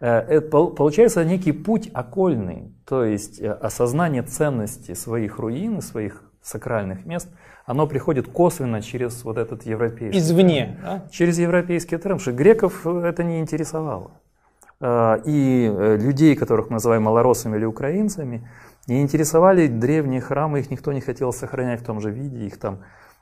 Э, 0.00 0.18
это 0.20 0.48
получается 0.48 1.24
некий 1.24 1.52
путь 1.52 1.90
окольный, 1.92 2.72
то 2.86 3.04
есть 3.04 3.40
э, 3.40 3.50
осознание 3.50 4.22
ценности 4.22 4.94
своих 4.94 5.38
руин, 5.38 5.80
своих 5.82 6.22
сакральных 6.42 7.04
мест, 7.06 7.28
оно 7.66 7.86
приходит 7.86 8.28
косвенно 8.28 8.82
через 8.82 9.24
вот 9.24 9.38
этот 9.38 9.64
европейский. 9.64 10.18
Извне, 10.18 10.78
да? 10.82 11.08
Через 11.10 11.38
европейский 11.38 11.96
тренд, 11.96 12.20
что 12.20 12.32
греков 12.32 12.86
это 12.86 13.24
не 13.24 13.40
интересовало. 13.40 14.12
Э, 14.84 15.18
и 15.24 15.66
людей, 15.98 16.36
которых 16.36 16.68
мы 16.68 16.74
называем 16.74 17.04
малоросами 17.04 17.56
или 17.56 17.64
украинцами, 17.64 18.46
не 18.86 19.00
интересовали 19.00 19.66
древние 19.66 20.20
храмы, 20.20 20.60
их 20.60 20.70
никто 20.70 20.92
не 20.92 21.00
хотел 21.00 21.32
сохранять 21.32 21.80
в 21.80 21.84
том 21.84 22.00
же 22.00 22.10
виде, 22.10 22.46
их 22.46 22.58
там... 22.58 22.80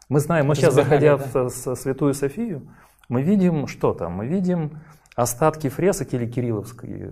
Мы 0.08 0.18
знаем, 0.18 0.46
мы 0.46 0.56
сейчас, 0.56 0.74
заходя 0.74 1.16
да? 1.16 1.48
в 1.48 1.76
Святую 1.76 2.14
Софию, 2.14 2.68
мы 3.08 3.22
видим, 3.22 3.68
что 3.68 3.94
там? 3.94 4.12
Мы 4.12 4.26
видим 4.26 4.80
остатки 5.14 5.68
фресок 5.68 6.12
или 6.14 6.26
Кирилловской, 6.26 7.08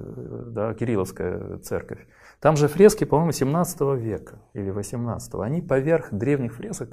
да, 0.46 0.74
Кирилловская 0.74 1.58
церковь. 1.58 2.06
Там 2.40 2.56
же 2.56 2.66
фрески, 2.66 3.04
по-моему, 3.04 3.32
17 3.32 3.80
века 3.98 4.40
или 4.54 4.70
18. 4.70 5.34
Они 5.34 5.62
поверх 5.62 6.08
древних 6.10 6.54
фресок 6.54 6.90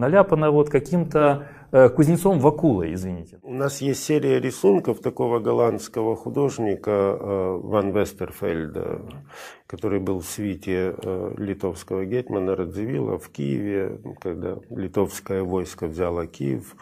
наляпано 0.00 0.50
вот 0.50 0.70
каким-то 0.70 1.46
э, 1.72 1.88
кузнецом 1.90 2.40
Вакулой, 2.40 2.94
извините. 2.94 3.38
У 3.42 3.52
нас 3.52 3.82
есть 3.82 4.02
серия 4.02 4.40
рисунков 4.40 5.00
такого 5.00 5.38
голландского 5.40 6.16
художника 6.16 6.90
э, 6.90 7.60
Ван 7.62 7.92
Вестерфельда, 7.92 9.02
который 9.66 10.00
был 10.00 10.20
в 10.20 10.24
свите 10.24 10.94
э, 10.96 11.34
литовского 11.36 12.06
гетмана 12.06 12.56
Радзивилла 12.56 13.18
в 13.18 13.28
Киеве, 13.28 14.00
когда 14.20 14.58
литовское 14.70 15.42
войско 15.42 15.86
взяло 15.86 16.26
Киев. 16.26 16.74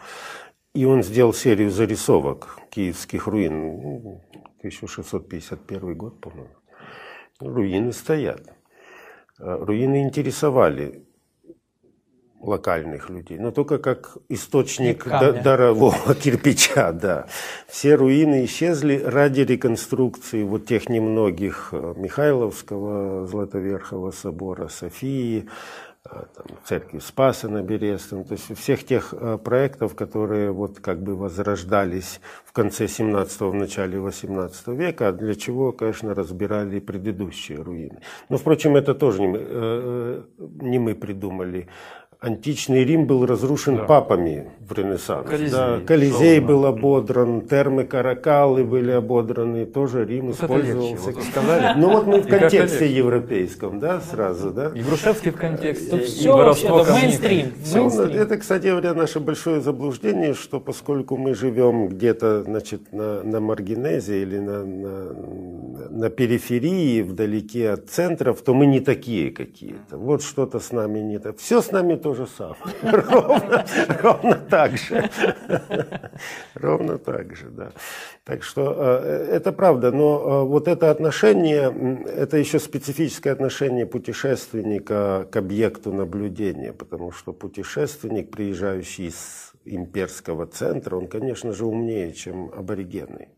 И 0.73 0.85
он 0.85 1.03
сделал 1.03 1.33
серию 1.33 1.71
зарисовок 1.71 2.59
киевских 2.69 3.27
руин, 3.27 4.21
1651 4.59 5.95
год, 5.95 6.21
по-моему. 6.21 6.55
Руины 7.41 7.91
стоят. 7.91 8.53
Руины 9.39 10.03
интересовали 10.03 11.08
локальных 12.41 13.09
людей, 13.09 13.37
но 13.37 13.51
только 13.51 13.77
как 13.77 14.17
источник 14.29 15.05
дарового 15.05 16.15
кирпича, 16.23 16.91
да. 16.91 17.27
Все 17.67 17.95
руины 17.95 18.45
исчезли 18.45 19.01
ради 19.03 19.41
реконструкции 19.41 20.43
вот 20.43 20.65
тех 20.65 20.89
немногих 20.89 21.69
э, 21.71 21.93
Михайловского, 21.97 23.27
Златоверхого 23.27 24.11
собора, 24.11 24.69
Софии, 24.69 25.49
э, 26.05 26.09
там, 26.09 26.45
церкви 26.63 26.99
Спаса 26.99 27.49
на 27.49 27.61
Берестом, 27.61 28.23
то 28.23 28.33
есть 28.33 28.57
всех 28.57 28.85
тех 28.85 29.13
э, 29.13 29.37
проектов, 29.37 29.95
которые 29.95 30.51
вот 30.51 30.79
как 30.79 31.03
бы 31.03 31.15
возрождались 31.17 32.21
в 32.45 32.53
конце 32.53 32.85
17-го, 32.85 33.49
в 33.49 33.55
начале 33.55 33.99
18 33.99 34.67
века, 34.69 35.11
для 35.11 35.35
чего, 35.35 35.73
конечно, 35.73 36.13
разбирали 36.13 36.79
предыдущие 36.79 37.61
руины. 37.61 37.99
Но, 38.29 38.37
впрочем, 38.37 38.77
это 38.77 38.95
тоже 38.95 39.21
не 39.21 39.27
мы, 39.27 40.25
не 40.37 40.79
мы 40.79 40.95
придумали 40.95 41.67
античный 42.21 42.83
Рим 42.83 43.05
был 43.05 43.25
разрушен 43.25 43.77
да. 43.77 43.83
папами 43.83 44.51
в 44.59 44.73
Ренессанс. 44.73 45.27
Колизей, 45.29 45.51
да, 45.51 45.79
Колизей 45.85 46.39
был 46.41 46.65
ободран, 46.65 47.41
термы 47.41 47.85
Каракалы 47.85 48.65
были 48.65 48.91
ободраны, 48.91 49.65
тоже 49.65 50.05
Рим 50.05 50.27
вот 50.27 50.35
использовался. 50.35 51.11
Вот 51.11 51.23
сказали. 51.23 51.79
Ну 51.79 51.89
вот 51.89 52.07
мы 52.07 52.19
в 52.21 52.27
контексте 52.27 52.91
европейском, 52.91 53.79
да, 53.79 54.01
сразу, 54.01 54.51
да. 54.51 54.71
И 54.75 54.81
Грушевский 54.81 55.31
в 55.31 55.37
контексте, 55.37 55.97
и 55.97 55.99
все 56.01 56.35
вообще, 56.35 56.69
мейнстрим. 56.69 58.11
Это, 58.11 58.37
кстати 58.37 58.67
говоря, 58.67 58.93
наше 58.93 59.21
большое 59.21 59.61
заблуждение, 59.61 60.33
что 60.33 60.59
поскольку 60.59 61.15
мы 61.15 61.33
живем 61.33 61.87
где-то, 61.87 62.43
значит, 62.43 62.91
на, 62.91 63.23
на 63.23 63.39
маргинезе 63.39 64.21
или 64.21 64.39
на, 64.39 64.65
на, 64.65 65.13
на 65.89 66.09
периферии, 66.09 67.01
вдалеке 67.01 67.69
от 67.69 67.89
центров, 67.89 68.41
то 68.41 68.53
мы 68.53 68.65
не 68.65 68.81
такие 68.81 69.31
какие-то. 69.31 69.97
Вот 69.97 70.21
что-то 70.21 70.59
с 70.59 70.73
нами 70.73 70.99
не 70.99 71.17
так. 71.19 71.37
Все 71.37 71.61
с 71.61 71.71
нами 71.71 71.95
то 71.95 72.08
то 72.09 72.15
же 72.15 72.27
самое. 72.27 72.57
Ровно, 74.01 74.35
так 74.35 74.77
же. 74.77 75.09
Ровно 76.55 76.97
так 76.97 77.35
же, 77.35 77.49
да. 77.49 77.71
Так 78.23 78.43
что 78.43 78.75
э, 78.79 79.29
это 79.31 79.51
правда, 79.51 79.91
но 79.91 80.19
э, 80.19 80.47
вот 80.47 80.67
это 80.67 80.89
отношение, 80.89 82.05
это 82.07 82.37
еще 82.37 82.59
специфическое 82.59 83.31
отношение 83.33 83.85
путешественника 83.85 85.27
к 85.31 85.35
объекту 85.35 85.93
наблюдения, 85.93 86.73
потому 86.73 87.11
что 87.11 87.31
путешественник, 87.31 88.31
приезжающий 88.31 89.07
из 89.09 89.53
имперского 89.65 90.47
центра, 90.47 90.95
он, 90.95 91.07
конечно 91.07 91.53
же, 91.53 91.65
умнее, 91.65 92.13
чем 92.13 92.51
аборигены. 92.57 93.29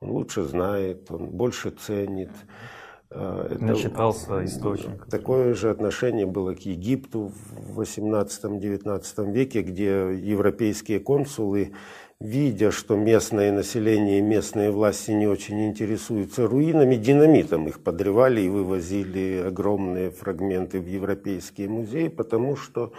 Он 0.00 0.10
лучше 0.10 0.42
знает, 0.42 1.10
он 1.10 1.26
больше 1.28 1.70
ценит. 1.70 2.30
А, 2.30 2.77
это, 3.10 3.64
Начитался 3.64 4.44
источник. 4.44 5.06
Такое 5.06 5.54
же 5.54 5.70
отношение 5.70 6.26
было 6.26 6.54
к 6.54 6.60
Египту 6.60 7.32
в 7.52 7.80
18-19 7.80 9.32
веке, 9.32 9.62
где 9.62 10.14
европейские 10.14 11.00
консулы, 11.00 11.72
видя, 12.20 12.70
что 12.70 12.96
местное 12.96 13.50
население 13.50 14.18
и 14.18 14.22
местные 14.22 14.70
власти 14.70 15.12
не 15.12 15.26
очень 15.26 15.66
интересуются 15.66 16.46
руинами, 16.46 16.96
динамитом 16.96 17.66
их 17.66 17.80
подрывали 17.80 18.42
и 18.42 18.48
вывозили 18.48 19.42
огромные 19.46 20.10
фрагменты 20.10 20.78
в 20.78 20.86
европейские 20.86 21.68
музеи, 21.68 22.08
потому 22.08 22.56
что 22.56 22.92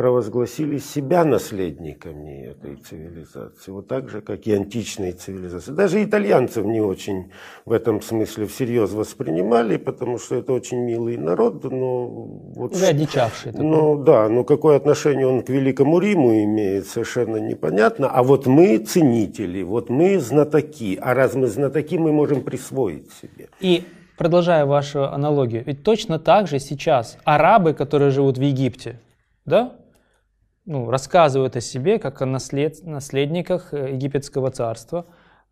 провозгласили 0.00 0.78
себя 0.78 1.26
наследниками 1.26 2.46
этой 2.46 2.76
цивилизации, 2.76 3.70
вот 3.70 3.86
так 3.86 4.08
же, 4.08 4.22
как 4.22 4.46
и 4.46 4.52
античной 4.54 5.12
цивилизации. 5.12 5.72
Даже 5.72 6.02
итальянцев 6.02 6.64
не 6.64 6.80
очень 6.80 7.30
в 7.66 7.72
этом 7.72 8.00
смысле 8.00 8.46
всерьез 8.46 8.92
воспринимали, 8.92 9.76
потому 9.76 10.18
что 10.18 10.36
это 10.36 10.54
очень 10.54 10.78
милый 10.78 11.18
народ, 11.18 11.64
но... 11.64 12.06
Вот, 12.06 12.72
Уже 12.72 12.86
одичавший. 12.86 13.52
Ну 13.52 14.02
да, 14.02 14.30
но 14.30 14.42
какое 14.44 14.76
отношение 14.78 15.26
он 15.26 15.42
к 15.42 15.50
Великому 15.50 15.98
Риму 15.98 16.32
имеет, 16.44 16.86
совершенно 16.86 17.36
непонятно. 17.36 18.08
А 18.08 18.22
вот 18.22 18.46
мы 18.46 18.78
ценители, 18.78 19.62
вот 19.62 19.90
мы 19.90 20.18
знатоки, 20.18 20.98
а 20.98 21.12
раз 21.12 21.34
мы 21.34 21.46
знатоки, 21.46 21.98
мы 21.98 22.10
можем 22.10 22.40
присвоить 22.40 23.12
себе. 23.20 23.50
И 23.60 23.84
продолжая 24.16 24.64
вашу 24.64 25.04
аналогию, 25.04 25.62
ведь 25.66 25.82
точно 25.82 26.18
так 26.18 26.48
же 26.48 26.58
сейчас 26.58 27.18
арабы, 27.24 27.74
которые 27.74 28.10
живут 28.10 28.38
в 28.38 28.40
Египте, 28.40 28.98
да, 29.44 29.72
ну, 30.70 30.88
рассказывают 30.88 31.56
о 31.56 31.60
себе 31.60 31.98
как 31.98 32.22
о 32.22 32.26
наслед, 32.26 32.86
наследниках 32.86 33.74
э, 33.74 33.90
египетского 33.92 34.52
царства. 34.52 35.04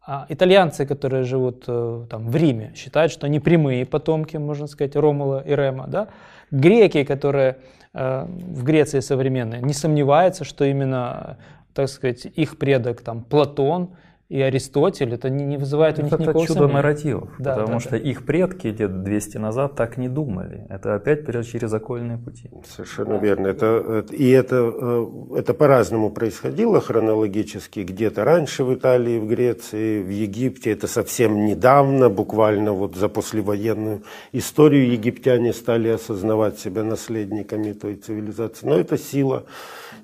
А 0.07 0.27
итальянцы, 0.29 0.87
которые 0.87 1.25
живут 1.25 1.65
э, 1.67 2.07
там, 2.09 2.31
в 2.31 2.37
Риме, 2.37 2.73
считают, 2.77 3.11
что 3.11 3.27
они 3.27 3.41
прямые 3.41 3.85
потомки, 3.85 4.37
можно 4.37 4.69
сказать, 4.69 4.95
Ромула 4.95 5.43
и 5.45 5.57
Рема. 5.57 5.89
Да? 5.89 6.09
Греки, 6.53 7.03
которые 7.03 7.57
э, 7.95 8.27
в 8.29 8.63
Греции 8.63 9.01
современные, 9.01 9.61
не 9.61 9.73
сомневаются, 9.73 10.45
что 10.45 10.65
именно, 10.65 11.37
так 11.75 11.89
сказать, 11.89 12.27
их 12.27 12.57
предок 12.57 13.01
там, 13.01 13.25
Платон– 13.25 13.91
и 14.29 14.43
Аристотель, 14.43 15.15
это 15.15 15.31
не, 15.31 15.47
не 15.47 15.57
вызывает 15.57 15.99
у 15.99 16.03
них 16.03 16.13
это 16.13 16.23
никакого 16.23 16.47
чудо 16.47 16.59
сомнения. 16.61 16.77
нарративов, 16.77 17.31
да, 17.39 17.55
потому 17.55 17.79
да, 17.79 17.81
что 17.81 17.91
да. 17.93 17.97
их 17.97 18.27
предки 18.27 18.67
лет 18.67 19.03
200 19.03 19.39
назад 19.39 19.75
так 19.75 19.97
не 19.97 20.09
думали. 20.09 20.67
Это 20.69 20.95
опять 20.97 21.25
через 21.47 21.73
окольные 21.73 22.19
пути. 22.19 22.51
Совершенно 22.69 23.15
да. 23.15 23.19
верно. 23.19 23.47
Это, 23.47 24.05
и 24.11 24.29
это, 24.29 24.71
э, 24.81 25.07
это 25.37 25.55
по-разному 25.55 26.11
происходило 26.11 26.81
хронологически. 26.83 27.81
Где-то 27.81 28.25
раньше 28.25 28.65
в 28.65 28.75
Италии, 28.75 29.19
в 29.19 29.27
Греции, 29.27 30.03
в 30.03 30.11
Египте. 30.11 30.73
Это 30.73 30.89
совсем 30.89 31.47
недавно, 31.47 32.11
буквально 32.11 32.73
вот 32.73 32.97
за 32.97 33.09
послевоенную 33.09 34.03
историю 34.33 34.93
египтяне 34.93 35.55
стали 35.55 35.89
осознавать 35.89 36.59
себя 36.59 36.85
наследниками 36.85 37.73
той 37.73 37.97
цивилизации. 37.97 38.67
Но 38.67 38.79
это 38.79 38.99
сила 38.99 39.47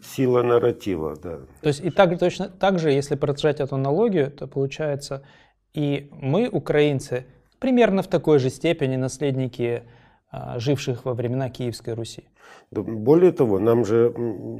сила 0.04 0.42
нарратива, 0.42 1.16
да. 1.22 1.38
То 1.60 1.68
есть 1.68 1.84
и 1.84 1.90
так, 1.90 2.18
точно 2.18 2.48
так 2.48 2.78
же, 2.78 2.90
если 2.90 3.16
продолжать 3.16 3.60
эту 3.60 3.74
аналогию, 3.74 4.30
то 4.30 4.46
получается 4.46 5.22
и 5.74 6.08
мы, 6.12 6.48
украинцы, 6.48 7.26
примерно 7.58 8.02
в 8.02 8.06
такой 8.06 8.38
же 8.38 8.50
степени 8.50 8.96
наследники 8.96 9.82
а, 10.30 10.58
живших 10.58 11.04
во 11.04 11.14
времена 11.14 11.50
Киевской 11.50 11.94
Руси. 11.94 12.24
Более 12.70 13.32
того, 13.32 13.58
нам 13.58 13.84
же 13.84 14.12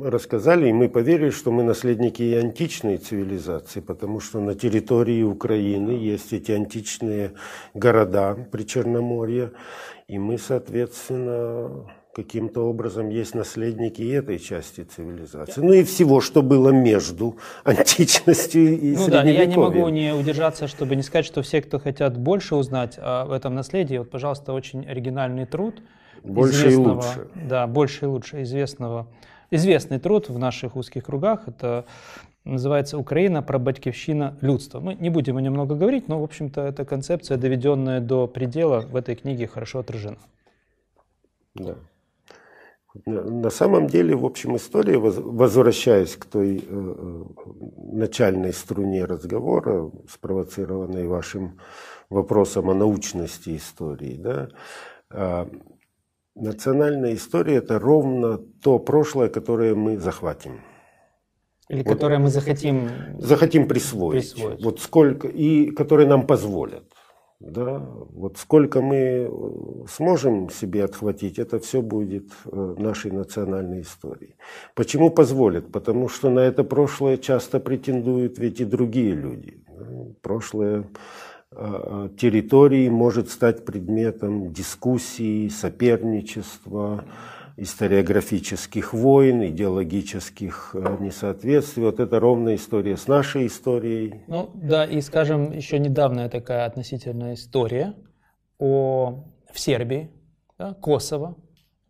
рассказали, 0.02 0.68
и 0.68 0.72
мы 0.72 0.88
поверили, 0.88 1.30
что 1.30 1.50
мы 1.50 1.62
наследники 1.64 2.22
и 2.22 2.34
античной 2.34 2.98
цивилизации, 2.98 3.80
потому 3.80 4.20
что 4.20 4.40
на 4.40 4.54
территории 4.54 5.22
Украины 5.22 5.90
есть 5.90 6.32
эти 6.32 6.52
античные 6.52 7.32
города 7.74 8.36
при 8.52 8.62
Черноморье, 8.62 9.52
и 10.06 10.18
мы, 10.18 10.38
соответственно, 10.38 11.90
каким-то 12.14 12.62
образом 12.68 13.08
есть 13.08 13.34
наследники 13.34 14.00
и 14.00 14.08
этой 14.08 14.38
части 14.38 14.82
цивилизации. 14.82 15.60
Ну 15.60 15.72
и 15.72 15.82
всего, 15.82 16.20
что 16.20 16.42
было 16.42 16.70
между 16.70 17.36
античностью 17.64 18.80
и 18.80 18.96
Ну 18.96 19.08
да, 19.08 19.22
я 19.24 19.46
не 19.46 19.56
могу 19.56 19.88
не 19.88 20.14
удержаться, 20.14 20.68
чтобы 20.68 20.96
не 20.96 21.02
сказать, 21.02 21.26
что 21.26 21.42
все, 21.42 21.60
кто 21.60 21.78
хотят 21.78 22.16
больше 22.16 22.54
узнать 22.54 22.98
об 23.00 23.32
этом 23.32 23.54
наследии, 23.54 23.98
вот, 23.98 24.10
пожалуйста, 24.10 24.52
очень 24.52 24.86
оригинальный 24.86 25.46
труд 25.46 25.82
больше 26.22 26.70
и 26.72 26.76
лучше. 26.76 27.28
Да, 27.34 27.66
больше 27.66 28.04
и 28.04 28.08
лучше 28.08 28.42
известного. 28.42 29.06
Известный 29.50 29.98
труд 29.98 30.28
в 30.28 30.38
наших 30.38 30.76
узких 30.76 31.04
кругах– 31.04 31.42
это 31.46 31.84
называется 32.44 32.98
«Украина. 32.98 33.42
Прабатькивщина 33.42 34.36
людства». 34.40 34.80
Мы 34.80 34.94
не 34.94 35.10
будем 35.10 35.36
о 35.36 35.40
нем 35.40 35.52
много 35.52 35.74
говорить, 35.74 36.08
но, 36.08 36.20
в 36.20 36.24
общем-то, 36.24 36.62
эта 36.62 36.84
концепция, 36.84 37.36
доведенная 37.36 38.00
до 38.00 38.26
предела, 38.26 38.80
в 38.80 38.96
этой 38.96 39.16
книге 39.16 39.46
хорошо 39.46 39.80
отражена. 39.80 40.18
Да. 41.54 41.74
На 43.06 43.50
самом 43.50 43.88
деле, 43.88 44.14
в 44.14 44.24
общем, 44.24 44.56
история, 44.56 44.98
возвращаясь 44.98 46.14
к 46.16 46.26
той 46.26 46.58
э, 46.58 46.62
э, 46.64 47.24
начальной 47.92 48.52
струне 48.52 49.04
разговора, 49.04 49.90
спровоцированной 50.08 51.08
вашим 51.08 51.58
вопросом 52.08 52.70
о 52.70 52.74
научности 52.74 53.56
истории, 53.56 54.16
да, 54.16 54.48
э, 55.10 55.46
национальная 56.36 57.14
история– 57.14 57.56
это 57.56 57.80
ровно 57.80 58.38
то 58.38 58.78
прошлое, 58.78 59.28
которое 59.28 59.74
мы 59.74 59.98
захватим. 59.98 60.60
Или 61.68 61.82
вот, 61.82 61.94
которое 61.94 62.20
мы 62.20 62.28
захотим, 62.28 62.90
захотим 63.18 63.66
присвоить. 63.66 64.34
присвоить. 64.34 64.62
Вот 64.62 64.80
сколько, 64.80 65.26
и 65.26 65.72
которые 65.72 66.06
нам 66.06 66.28
позволят. 66.28 66.84
Да, 67.46 67.86
вот 68.14 68.38
сколько 68.38 68.80
мы 68.80 68.96
э, 68.96 69.28
сможем 69.86 70.48
себе 70.48 70.82
отхватить, 70.84 71.38
это 71.38 71.58
все 71.58 71.82
будет 71.82 72.30
э, 72.46 72.74
нашей 72.78 73.10
национальной 73.10 73.82
историей. 73.82 74.36
Почему 74.74 75.10
позволят? 75.10 75.70
Потому 75.70 76.08
что 76.08 76.30
на 76.30 76.40
это 76.40 76.64
прошлое 76.64 77.18
часто 77.18 77.60
претендуют 77.60 78.38
ведь 78.38 78.60
и 78.60 78.64
другие 78.64 79.12
люди. 79.12 79.62
Прошлое 80.22 80.88
э, 81.50 82.08
территории 82.18 82.88
может 82.88 83.28
стать 83.28 83.66
предметом 83.66 84.50
дискуссии, 84.50 85.48
соперничества, 85.48 87.04
историографических 87.56 88.92
войн, 88.92 89.46
идеологических 89.46 90.70
э, 90.74 90.96
несоответствий. 91.00 91.84
Вот 91.84 92.00
это 92.00 92.18
ровная 92.18 92.56
история 92.56 92.96
с 92.96 93.06
нашей 93.06 93.46
историей. 93.46 94.22
Ну 94.26 94.50
да, 94.54 94.84
и 94.84 95.00
скажем, 95.00 95.52
еще 95.52 95.78
недавняя 95.78 96.28
такая 96.28 96.66
относительная 96.66 97.34
история 97.34 97.94
о, 98.58 99.24
в 99.52 99.60
Сербии, 99.60 100.10
да, 100.58 100.74
Косово. 100.74 101.36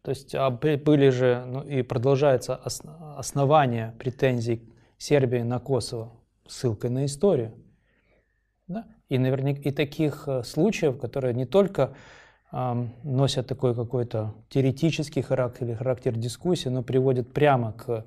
То 0.03 0.11
есть 0.11 0.35
а 0.35 0.51
были 0.51 1.09
же 1.09 1.45
ну, 1.47 1.63
и 1.63 1.81
продолжается 1.81 2.61
основание 3.17 3.95
претензий 3.99 4.71
Сербии 4.99 5.39
на 5.39 5.59
Косово 5.61 6.13
ссылкой 6.47 6.91
на 6.91 7.07
историю. 7.07 7.55
Да? 8.67 8.87
И 9.09 9.19
наверняка 9.19 9.63
и 9.63 9.71
таких 9.71 10.25
э, 10.27 10.43
случаев, 10.43 10.99
которые 10.99 11.33
не 11.33 11.47
только 11.47 11.95
носят 13.03 13.49
такой 13.49 13.75
какой-то 13.75 14.33
теоретический 14.49 15.23
характер 15.23 15.67
или 15.67 15.75
характер 15.75 16.13
дискуссии, 16.13 16.69
но 16.69 16.83
приводят 16.83 17.33
прямо 17.33 17.73
к 17.73 18.05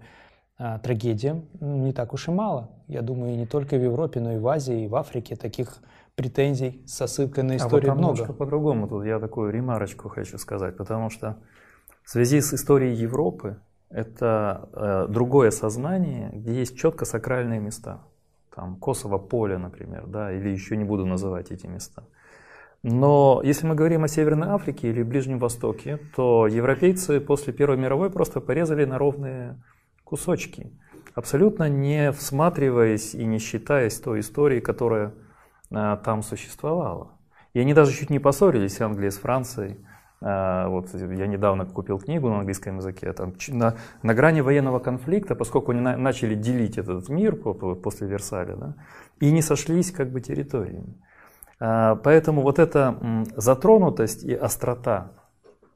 а, 0.58 0.80
трагедиям, 0.80 1.46
не 1.60 1.92
так 1.92 2.14
уж 2.14 2.30
и 2.30 2.32
мало. 2.32 2.72
Я 2.88 3.02
думаю, 3.02 3.36
не 3.38 3.46
только 3.46 3.76
в 3.76 3.84
Европе, 3.84 4.22
но 4.22 4.34
и 4.34 4.40
в 4.40 4.48
Азии, 4.48 4.86
и 4.86 4.88
в 4.88 4.96
Африке 4.96 5.36
таких 5.36 5.78
претензий 6.16 6.82
со 6.88 7.08
ссылкой 7.08 7.44
на 7.44 7.58
историю 7.58 7.92
а 7.92 7.96
вот 7.96 8.00
много. 8.00 8.34
по-другому 8.34 8.88
тут 8.88 9.06
я 9.06 9.20
такую 9.20 9.52
ремарочку 9.52 10.10
хочу 10.10 10.38
сказать, 10.38 10.76
потому 10.76 11.10
что 11.12 11.38
в 12.04 12.10
связи 12.10 12.42
с 12.42 12.54
историей 12.54 12.96
Европы 12.96 13.58
это 13.90 14.70
э, 14.74 15.12
другое 15.12 15.52
сознание, 15.52 16.32
где 16.34 16.56
есть 16.56 16.76
четко 16.76 17.06
сакральные 17.06 17.60
места. 17.60 18.02
Там 18.56 18.78
Косово 18.78 19.20
поле, 19.20 19.58
например, 19.58 20.08
да, 20.08 20.32
или 20.32 20.50
еще 20.50 20.76
не 20.76 20.84
буду 20.84 21.06
называть 21.06 21.52
эти 21.52 21.68
места. 21.68 22.04
Но 22.90 23.42
если 23.44 23.68
мы 23.68 23.76
говорим 23.76 24.06
о 24.06 24.08
Северной 24.08 24.48
Африке 24.48 24.88
или 24.90 25.04
Ближнем 25.04 25.40
Востоке, 25.40 26.00
то 26.16 26.48
европейцы 26.48 27.20
после 27.20 27.52
Первой 27.52 27.76
мировой 27.76 28.10
просто 28.10 28.40
порезали 28.40 28.86
на 28.86 28.98
ровные 28.98 29.62
кусочки, 30.06 30.72
абсолютно 31.14 31.68
не 31.68 32.14
всматриваясь 32.14 33.14
и 33.14 33.26
не 33.26 33.40
считаясь 33.40 34.00
той 34.00 34.22
историей, 34.22 34.62
которая 34.62 35.14
а, 35.70 35.98
там 35.98 36.24
существовала. 36.24 37.12
И 37.54 37.60
они 37.60 37.74
даже 37.74 37.92
чуть 37.92 38.10
не 38.10 38.20
поссорились, 38.20 38.80
Англия 38.80 39.12
с 39.12 39.18
Францией. 39.18 39.86
А, 40.22 40.70
вот 40.70 40.94
я 40.94 41.28
недавно 41.28 41.66
купил 41.66 42.00
книгу 42.00 42.30
на 42.30 42.40
английском 42.40 42.78
языке, 42.78 43.12
там, 43.12 43.34
на, 43.50 43.76
на 44.02 44.14
грани 44.14 44.40
военного 44.40 44.80
конфликта, 44.80 45.36
поскольку 45.36 45.74
они 45.74 45.82
на, 45.82 45.98
начали 45.98 46.36
делить 46.36 46.78
этот 46.78 47.10
мир 47.10 47.36
после 47.36 48.08
Версаля, 48.08 48.56
да, 48.56 48.76
и 49.20 49.30
не 49.30 49.42
сошлись 49.42 49.92
как 49.92 50.10
бы 50.10 50.22
территориями. 50.22 50.96
А, 51.60 51.96
поэтому 51.96 52.42
вот 52.42 52.60
эта 52.60 52.98
затронутость 53.36 54.24
и 54.24 54.34
острота 54.34 55.12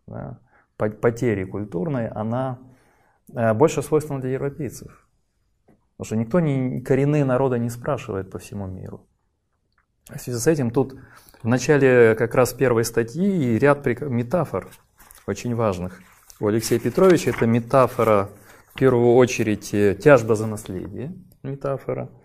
да, 0.07 0.39
потери 0.77 1.43
культурной, 1.43 2.07
она 2.07 2.59
а, 3.34 3.53
больше 3.53 3.82
свойственна 3.82 4.21
для 4.21 4.32
европейцев. 4.32 5.07
Потому 5.97 6.05
что 6.05 6.15
никто 6.15 6.39
не, 6.39 6.82
коренные 6.82 7.25
народа 7.25 7.57
не 7.57 7.69
спрашивает 7.69 8.32
по 8.32 8.39
всему 8.39 8.67
миру. 8.67 9.05
В 10.09 10.19
связи 10.19 10.38
с 10.38 10.47
этим 10.47 10.71
тут 10.71 10.95
в 11.41 11.47
начале 11.47 12.15
как 12.15 12.36
раз 12.36 12.53
первой 12.53 12.86
статьи 12.86 13.57
ряд 13.57 13.86
метафор 13.86 14.69
очень 15.27 15.55
важных. 15.55 15.99
У 16.39 16.47
Алексея 16.47 16.79
Петровича 16.79 17.29
это 17.29 17.45
метафора 17.45 18.29
в 18.73 18.79
первую 18.79 19.13
очередь 19.13 19.73
э, 19.73 19.95
тяжба 19.95 20.36
за 20.36 20.47
наследие, 20.47 21.13
метафора– 21.43 22.09
а, 22.19 22.20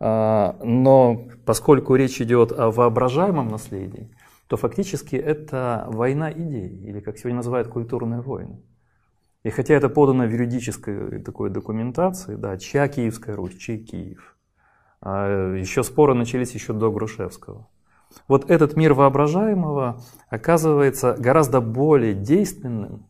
но 0.00 1.28
поскольку 1.44 1.94
речь 1.94 2.20
идет 2.20 2.52
о 2.52 2.70
воображаемом 2.70 3.48
наследии, 3.48 4.10
то 4.46 4.56
фактически 4.56 5.14
это 5.14 5.84
война 5.88 6.32
идей, 6.32 6.68
или 6.68 7.00
как 7.00 7.18
сегодня 7.18 7.36
называют 7.36 7.68
культурные 7.68 8.20
войны. 8.20 8.62
И 9.42 9.50
хотя 9.50 9.74
это 9.74 9.88
подано 9.88 10.24
в 10.24 10.30
юридической 10.30 11.20
такой 11.22 11.50
документации, 11.50 12.34
да, 12.34 12.58
чья 12.58 12.88
Киевская 12.88 13.36
Русь, 13.36 13.56
чей 13.56 13.78
Киев, 13.78 14.36
а 15.00 15.54
еще 15.54 15.82
споры 15.82 16.14
начались 16.14 16.52
еще 16.52 16.72
до 16.72 16.90
Грушевского. 16.90 17.68
Вот 18.26 18.50
этот 18.50 18.76
мир 18.76 18.92
воображаемого 18.92 20.02
оказывается 20.28 21.14
гораздо 21.18 21.60
более 21.60 22.14
действенным 22.14 23.06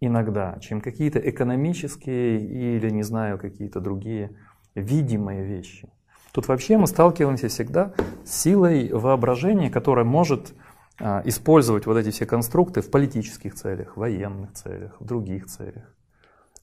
иногда, 0.00 0.58
чем 0.60 0.80
какие-то 0.80 1.18
экономические 1.18 2.40
или, 2.40 2.90
не 2.90 3.02
знаю, 3.02 3.38
какие-то 3.38 3.80
другие 3.80 4.36
видимые 4.74 5.44
вещи. 5.44 5.88
Тут 6.32 6.48
вообще 6.48 6.76
мы 6.76 6.86
сталкиваемся 6.86 7.48
всегда 7.48 7.94
с 8.24 8.42
силой 8.42 8.92
воображения, 8.92 9.70
которая 9.70 10.04
может 10.04 10.54
а, 11.00 11.22
использовать 11.24 11.86
вот 11.86 11.96
эти 11.96 12.10
все 12.10 12.26
конструкты 12.26 12.80
в 12.80 12.90
политических 12.90 13.54
целях, 13.54 13.96
военных 13.96 14.52
целях, 14.52 15.00
в 15.00 15.04
других 15.04 15.46
целях. 15.46 15.94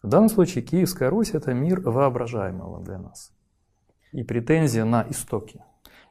В 0.01 0.08
данном 0.08 0.30
случае 0.30 0.64
Киевская 0.64 1.10
Русь– 1.10 1.32
это 1.34 1.53
мир 1.53 1.82
воображаемого 1.82 2.84
для 2.84 2.99
нас. 2.99 3.32
И 4.12 4.24
претензия 4.24 4.86
на 4.86 5.06
истоки. 5.10 5.64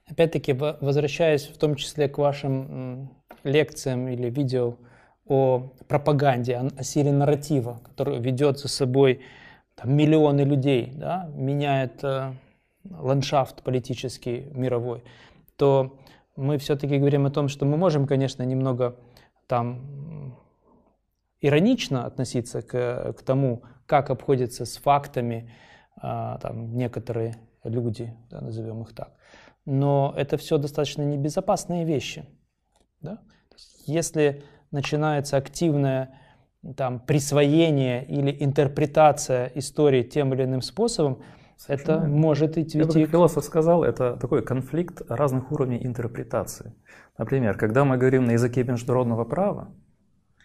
Опять-таки, 0.06 0.52
возвращаясь 0.52 1.46
в 1.46 1.56
том 1.56 1.76
числе 1.76 2.08
к 2.08 2.18
вашим 2.18 3.14
лекциям 3.44 4.08
или 4.08 4.28
видео 4.28 4.76
о 5.26 5.72
пропаганде, 5.88 6.56
о 6.56 6.82
силе 6.82 7.12
нарратива, 7.12 7.80
который 7.84 8.20
ведет 8.20 8.58
за 8.58 8.68
собой 8.68 9.20
там, 9.74 9.94
миллионы 9.94 10.42
людей, 10.42 10.92
да, 10.94 11.30
меняет 11.34 12.02
э, 12.04 12.32
ландшафт 12.84 13.62
политический 13.62 14.48
мировой, 14.52 15.04
то 15.56 15.98
мы 16.36 16.58
все-таки 16.58 16.98
говорим 16.98 17.26
о 17.26 17.30
том, 17.30 17.48
что 17.48 17.64
мы 17.64 17.76
можем, 17.76 18.06
конечно, 18.06 18.42
немного 18.42 18.96
там 19.46 20.36
иронично 21.40 22.06
относиться 22.06 22.62
к, 22.62 23.12
к 23.12 23.22
тому, 23.22 23.62
как 23.86 24.10
обходятся 24.10 24.64
с 24.64 24.76
фактами 24.76 25.50
э, 26.02 26.38
там, 26.40 26.76
некоторые 26.76 27.36
люди, 27.62 28.14
да, 28.30 28.40
назовем 28.40 28.82
их 28.82 28.94
так. 28.94 29.12
Но 29.64 30.12
это 30.16 30.36
все 30.36 30.58
достаточно 30.58 31.02
небезопасные 31.02 31.84
вещи. 31.84 32.24
Да? 33.00 33.18
Если 33.86 34.42
начинается 34.70 35.36
активная 35.36 36.18
там, 36.76 37.00
присвоение 37.00 38.04
или 38.06 38.36
интерпретация 38.40 39.50
истории 39.54 40.02
тем 40.02 40.32
или 40.34 40.44
иным 40.44 40.62
способом, 40.62 41.22
Совершенно. 41.56 41.98
это 41.98 42.06
может 42.06 42.58
идти... 42.58 42.78
Я 42.78 42.86
бы, 42.86 43.06
философ 43.06 43.44
сказал, 43.44 43.84
это 43.84 44.16
такой 44.16 44.42
конфликт 44.42 45.02
разных 45.08 45.52
уровней 45.52 45.84
интерпретации. 45.84 46.74
Например, 47.18 47.56
когда 47.56 47.84
мы 47.84 47.96
говорим 47.96 48.24
на 48.24 48.32
языке 48.32 48.64
международного 48.64 49.24
права, 49.24 49.74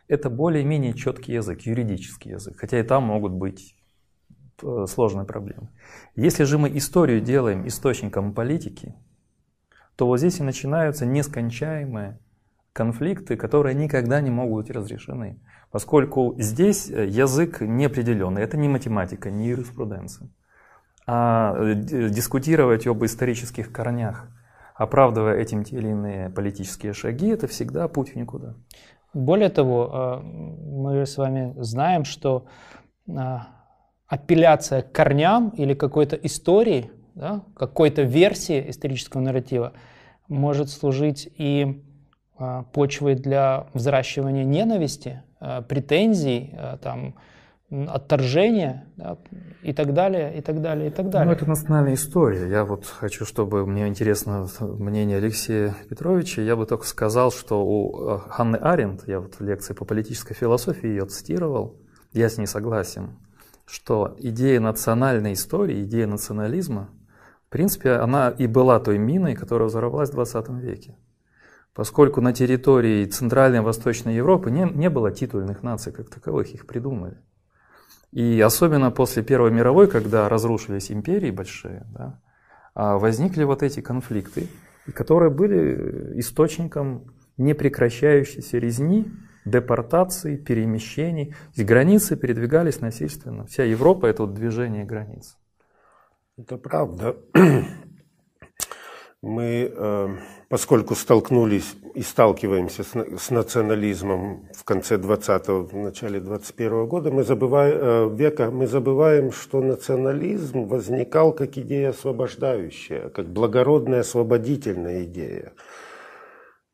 это 0.08 0.30
более-менее 0.30 0.94
четкий 0.94 1.34
язык, 1.34 1.62
юридический 1.62 2.32
язык, 2.32 2.58
хотя 2.58 2.80
и 2.80 2.84
там 2.84 3.04
могут 3.04 3.34
быть 3.34 3.76
э, 4.62 4.86
сложные 4.88 5.26
проблемы. 5.26 5.70
Если 6.16 6.44
же 6.44 6.58
мы 6.58 6.76
историю 6.78 7.22
делаем 7.22 7.68
источником 7.68 8.34
политики, 8.34 8.96
то 9.96 10.08
вот 10.08 10.18
здесь 10.18 10.40
и 10.40 10.44
начинаются 10.44 11.06
нескончаемые 11.06 12.20
конфликты, 12.74 13.36
которые 13.36 13.76
никогда 13.76 14.22
не 14.22 14.30
могут 14.30 14.66
быть 14.66 14.76
разрешены. 14.76 15.40
Поскольку 15.72 16.36
здесь 16.38 16.90
э, 16.90 17.08
язык 17.08 17.62
неопределенный, 17.62 18.42
это 18.42 18.58
не 18.58 18.68
математика, 18.68 19.30
не 19.30 19.48
юриспруденция. 19.48 20.30
А 21.06 21.56
э, 21.58 21.76
дискутировать 21.76 22.88
об 22.88 23.04
исторических 23.06 23.72
корнях, 23.72 24.28
оправдывая 24.76 25.38
этим 25.38 25.64
те 25.64 25.78
или 25.78 25.90
иные 25.90 26.30
политические 26.30 26.94
шаги, 26.94 27.28
это 27.28 27.48
всегда 27.48 27.88
путь 27.88 28.14
в 28.14 28.16
никуда. 28.16 28.56
Более 29.14 29.50
того, 29.50 29.92
э, 29.92 30.24
мы 30.24 31.06
с 31.06 31.18
вами 31.18 31.54
знаем, 31.58 32.04
что 32.04 32.46
э, 33.08 33.12
апелляция 34.08 34.82
к 34.82 34.92
корням 34.92 35.50
или 35.50 35.76
какой-то 35.76 36.16
истории, 36.16 36.92
да, 37.14 37.44
какой-то 37.56 38.02
версии 38.02 38.70
исторического 38.70 39.22
нарратива 39.22 39.74
может 40.28 40.70
служить 40.70 41.30
и 41.38 41.84
э, 42.40 42.64
почвой 42.74 43.16
для 43.16 43.68
взращивания 43.74 44.44
ненависти, 44.44 45.24
претензий, 45.40 46.54
там, 46.82 47.16
отторжения 47.70 48.88
да, 48.98 49.18
и 49.62 49.74
так 49.74 49.94
далее, 49.94 50.38
и 50.38 50.42
так 50.42 50.62
далее, 50.62 50.88
и 50.88 50.92
так 50.92 51.10
далее. 51.10 51.28
Ну, 51.28 51.32
это 51.34 51.48
национальная 51.48 51.94
история. 51.94 52.50
Я 52.50 52.66
вот 52.66 52.86
хочу, 52.86 53.26
чтобы 53.26 53.66
мне 53.66 53.88
интересно 53.88 54.48
мнение 54.60 55.18
Алексея 55.18 55.76
Петровича. 55.88 56.42
Я 56.42 56.56
бы 56.56 56.66
только 56.66 56.86
сказал, 56.86 57.32
что 57.32 57.64
у 57.64 58.16
э, 58.16 58.20
Ханны 58.30 58.56
Аренд, 58.56 59.08
я 59.08 59.20
вот 59.20 59.36
в 59.36 59.42
лекции 59.42 59.74
по 59.74 59.86
политической 59.86 60.34
философии 60.34 60.88
ее 60.88 61.06
цитировал, 61.06 61.78
я 62.12 62.30
с 62.30 62.38
ней 62.38 62.48
согласен, 62.48 63.20
что 63.66 64.16
идея 64.18 64.60
национальной 64.60 65.34
истории, 65.34 65.84
идея 65.84 66.08
национализма, 66.08 66.90
в 67.48 67.52
принципе, 67.52 67.94
она 67.94 68.30
и 68.30 68.48
была 68.48 68.80
той 68.80 68.98
миной, 68.98 69.36
которая 69.36 69.68
взорвалась 69.68 70.10
в 70.10 70.14
20 70.14 70.50
веке. 70.50 70.96
Поскольку 71.80 72.20
на 72.20 72.34
территории 72.34 73.06
Центральной 73.06 73.60
и 73.60 73.62
Восточной 73.62 74.14
Европы 74.14 74.52
не, 74.52 74.70
не 74.70 74.90
было 74.90 75.12
титульных 75.12 75.64
наций 75.64 75.94
как 75.94 76.10
таковых, 76.10 76.54
их 76.54 76.68
придумали. 76.68 77.16
И 78.12 78.42
особенно 78.42 78.92
после 78.92 79.24
Первой 79.24 79.52
мировой, 79.52 79.88
когда 79.88 80.28
разрушились 80.28 80.92
империи 80.92 81.32
большие, 81.32 81.88
да, 81.94 82.20
а 82.76 82.98
возникли 82.98 83.46
вот 83.46 83.64
эти 83.64 83.80
конфликты, 83.80 84.50
которые 84.94 85.30
были 85.30 86.20
источником 86.20 87.14
непрекращающейся 87.38 88.58
резни, 88.58 89.10
депортации, 89.46 90.36
перемещений. 90.36 91.34
И 91.56 91.64
границы 91.64 92.18
передвигались 92.18 92.82
насильственно. 92.82 93.46
Вся 93.46 93.64
Европа– 93.64 94.06
это 94.08 94.24
вот 94.24 94.34
движение 94.34 94.84
границ. 94.84 95.38
Это 96.38 96.58
правда. 96.58 97.16
Мы 99.22 99.70
э, 99.76 100.08
поскольку 100.48 100.96
столкнулись 100.96 101.76
и 101.94 102.02
сталкиваемся 102.02 102.84
с, 102.84 102.96
с 102.96 103.30
национализмом 103.32 104.48
в 104.56 104.64
конце 104.64 104.96
20-го, 104.96 105.64
в 105.64 105.74
начале 105.76 106.22
21 106.22 106.88
года, 106.88 107.12
мы 107.12 107.24
забываем, 107.24 107.78
э, 107.78 108.16
века, 108.16 108.50
мы 108.50 108.66
забываем, 108.66 109.34
что 109.34 109.62
национализм 109.62 110.64
возникал 110.64 111.34
как 111.34 111.58
идея 111.58 111.90
освобождающая, 111.90 113.10
как 113.10 113.28
благородная 113.28 114.02
освободительная 114.02 115.04
идея. 115.04 115.52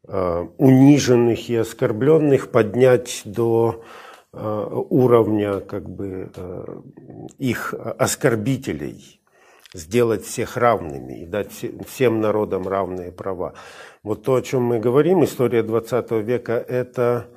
Э, 0.08 0.48
униженных 0.60 1.50
и 1.50 1.56
оскорбленных 1.56 2.52
поднять 2.52 3.24
до 3.26 3.84
э, 4.34 4.68
уровня 4.90 5.62
как 5.62 5.90
бы, 5.90 6.30
их 7.40 7.74
оскорбителей– 7.74 9.20
сделать 9.76 10.24
всех 10.24 10.58
равными 10.58 11.22
и 11.22 11.26
дать 11.26 11.52
всем 11.88 12.22
народам 12.22 12.68
равные 12.68 13.12
права. 13.12 13.54
Вот 14.04 14.24
то, 14.24 14.36
о 14.36 14.42
чем 14.42 14.64
мы 14.64 14.80
говорим, 14.80 15.24
история 15.24 15.64
20 15.64 16.12
века, 16.12 16.54
это 16.54 17.28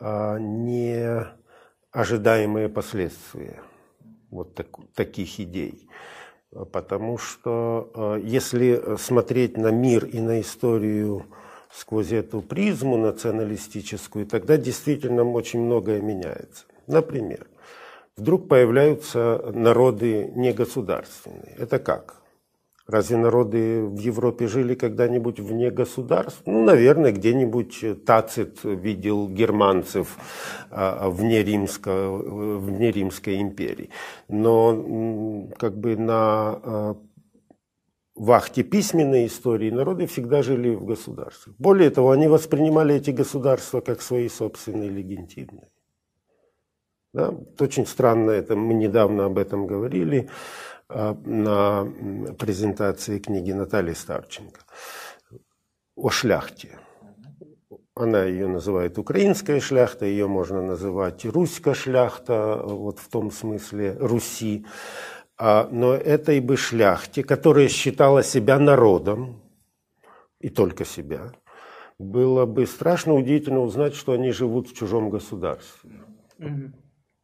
а, 0.00 0.38
не 0.38 1.26
ожидаемые 1.92 2.68
последствия 2.68 3.60
вот 4.30 4.54
так, 4.54 4.68
таких 4.94 5.38
идей. 5.40 5.88
Потому 6.72 7.18
что 7.18 7.90
а, 7.94 8.16
если 8.16 8.96
смотреть 8.96 9.58
на 9.58 9.70
мир 9.70 10.06
и 10.06 10.20
на 10.20 10.40
историю 10.40 11.26
сквозь 11.70 12.12
эту 12.12 12.40
призму 12.40 12.96
националистическую, 12.96 14.26
тогда 14.26 14.56
действительно 14.56 15.22
очень 15.30 15.60
многое 15.60 16.00
меняется. 16.00 16.64
Например, 16.86 17.46
вдруг 18.18 18.48
появляются 18.48 19.52
народы 19.54 20.30
негосударственные. 20.34 21.54
Это 21.56 21.78
как? 21.78 22.16
Разве 22.86 23.18
народы 23.18 23.82
в 23.82 23.98
Европе 23.98 24.46
жили 24.46 24.74
когда-нибудь 24.74 25.40
вне 25.40 25.70
государств? 25.70 26.40
Ну, 26.46 26.64
наверное, 26.64 27.12
где-нибудь 27.12 28.04
Тацит 28.06 28.64
видел 28.64 29.28
германцев 29.28 30.16
а, 30.70 31.10
вне, 31.10 31.44
римско, 31.44 32.10
вне 32.10 32.90
Римской 32.90 33.42
империи. 33.42 33.90
Но 34.28 35.50
как 35.58 35.76
бы 35.76 35.98
на 35.98 36.16
а, 36.16 36.96
вахте 38.14 38.62
письменной 38.62 39.26
истории 39.26 39.70
народы 39.70 40.06
всегда 40.06 40.42
жили 40.42 40.74
в 40.74 40.86
государствах. 40.86 41.54
Более 41.58 41.90
того, 41.90 42.12
они 42.12 42.26
воспринимали 42.26 42.94
эти 42.94 43.10
государства 43.10 43.80
как 43.82 44.00
свои 44.00 44.30
собственные 44.30 44.88
легитимные. 44.88 45.68
Да? 47.12 47.34
Очень 47.58 47.86
странно 47.86 48.30
это, 48.30 48.56
мы 48.56 48.74
недавно 48.74 49.26
об 49.26 49.38
этом 49.38 49.66
говорили 49.66 50.28
а, 50.88 51.14
на 51.24 51.84
презентации 52.34 53.18
книги 53.18 53.52
Натальи 53.52 53.94
Старченко 53.94 54.60
о 55.96 56.10
шляхте. 56.10 56.78
Она 57.94 58.24
ее 58.24 58.46
называет 58.46 58.96
украинская 58.98 59.60
шляхта, 59.60 60.06
ее 60.06 60.28
можно 60.28 60.62
называть 60.62 61.24
русская 61.24 61.74
шляхта, 61.74 62.62
вот 62.62 63.00
в 63.00 63.08
том 63.08 63.32
смысле 63.32 63.96
Руси. 63.98 64.64
А, 65.36 65.68
но 65.70 65.94
этой 65.94 66.40
бы 66.40 66.56
шляхте, 66.56 67.24
которая 67.24 67.68
считала 67.68 68.22
себя 68.22 68.58
народом, 68.58 69.42
и 70.40 70.48
только 70.48 70.84
себя, 70.84 71.32
было 71.98 72.46
бы 72.46 72.66
страшно 72.66 73.14
удивительно 73.14 73.60
узнать, 73.60 73.94
что 73.94 74.12
они 74.12 74.30
живут 74.30 74.68
в 74.68 74.76
чужом 74.76 75.10
государстве. 75.10 75.90
Mm-hmm. 76.38 76.72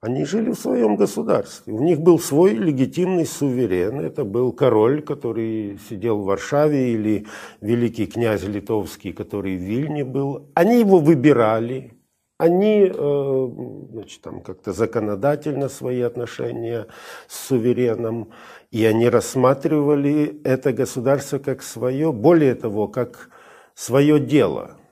Они 0.04 0.26
жили 0.26 0.50
в 0.50 0.58
своем 0.58 0.96
государстве. 0.96 1.72
У 1.72 1.82
них 1.82 1.98
был 1.98 2.18
свой 2.18 2.52
легитимный 2.52 3.24
суверен. 3.24 4.00
Это 4.00 4.24
был 4.24 4.52
король, 4.52 5.00
который 5.00 5.78
сидел 5.88 6.18
в 6.18 6.26
Варшаве, 6.26 6.92
или 6.92 7.26
великий 7.62 8.04
князь 8.06 8.42
литовский, 8.42 9.14
который 9.14 9.56
в 9.56 9.62
Вильне 9.62 10.04
был. 10.04 10.50
Они 10.52 10.80
его 10.80 10.98
выбирали. 10.98 11.94
Они 12.36 12.92
э, 12.94 13.48
значит, 13.92 14.20
там 14.20 14.42
как-то 14.42 14.74
законодательно 14.74 15.70
свои 15.70 16.02
отношения 16.02 16.86
с 17.26 17.46
сувереном. 17.46 18.28
И 18.70 18.84
они 18.84 19.08
рассматривали 19.08 20.38
это 20.44 20.74
государство 20.74 21.38
как 21.38 21.62
свое, 21.62 22.12
более 22.12 22.54
того, 22.54 22.88
как 22.88 23.30
свое 23.74 24.20
дело– 24.20 24.72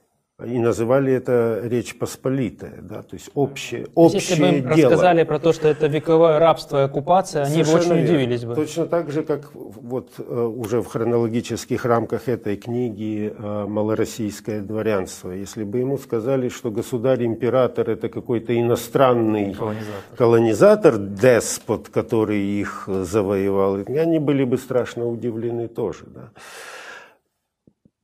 и 0.47 0.59
называли 0.59 1.12
это 1.12 1.61
Речь 1.64 1.97
Посполитая, 1.97 2.80
да, 2.82 3.03
то 3.03 3.14
есть 3.14 3.30
общее, 3.34 3.86
общее 3.95 4.20
Если 4.20 4.40
бы 4.40 4.49
им 4.49 4.74
дело. 4.74 4.90
рассказали 4.90 5.24
про 5.24 5.38
то, 5.38 5.53
что 5.53 5.68
это 5.68 5.86
вековое 5.86 6.38
рабство 6.38 6.82
и 6.82 6.84
оккупация, 6.84 7.45
они 7.45 7.62
бы 7.62 7.72
очень 7.72 8.05
удивились 8.05 8.45
бы. 8.45 8.55
Точно 8.55 8.86
так 8.86 9.11
же, 9.11 9.22
как 9.22 9.51
вот 9.55 10.11
э, 10.18 10.22
уже 10.22 10.80
в 10.80 10.86
хронологических 10.86 11.84
рамках 11.84 12.28
этой 12.28 12.57
книги 12.57 13.32
э, 13.36 13.66
«Малороссийское 13.66 14.61
дворянство». 14.61 15.30
Если 15.30 15.64
бы 15.64 15.78
ему 15.78 15.99
сказали, 15.99 16.49
что 16.49 16.70
государь-император– 16.70 17.90
это 17.90 18.09
какой-то 18.09 18.59
иностранный 18.59 19.55
колонизатор. 19.55 20.16
колонизатор, 20.16 20.99
деспот, 20.99 21.88
который 21.88 22.40
их 22.40 22.84
завоевал, 22.86 23.76
они 23.86 24.18
были 24.18 24.45
бы 24.45 24.59
страшно 24.59 25.07
удивлены 25.07 25.68
тоже. 25.68 26.05
Да 26.07 26.30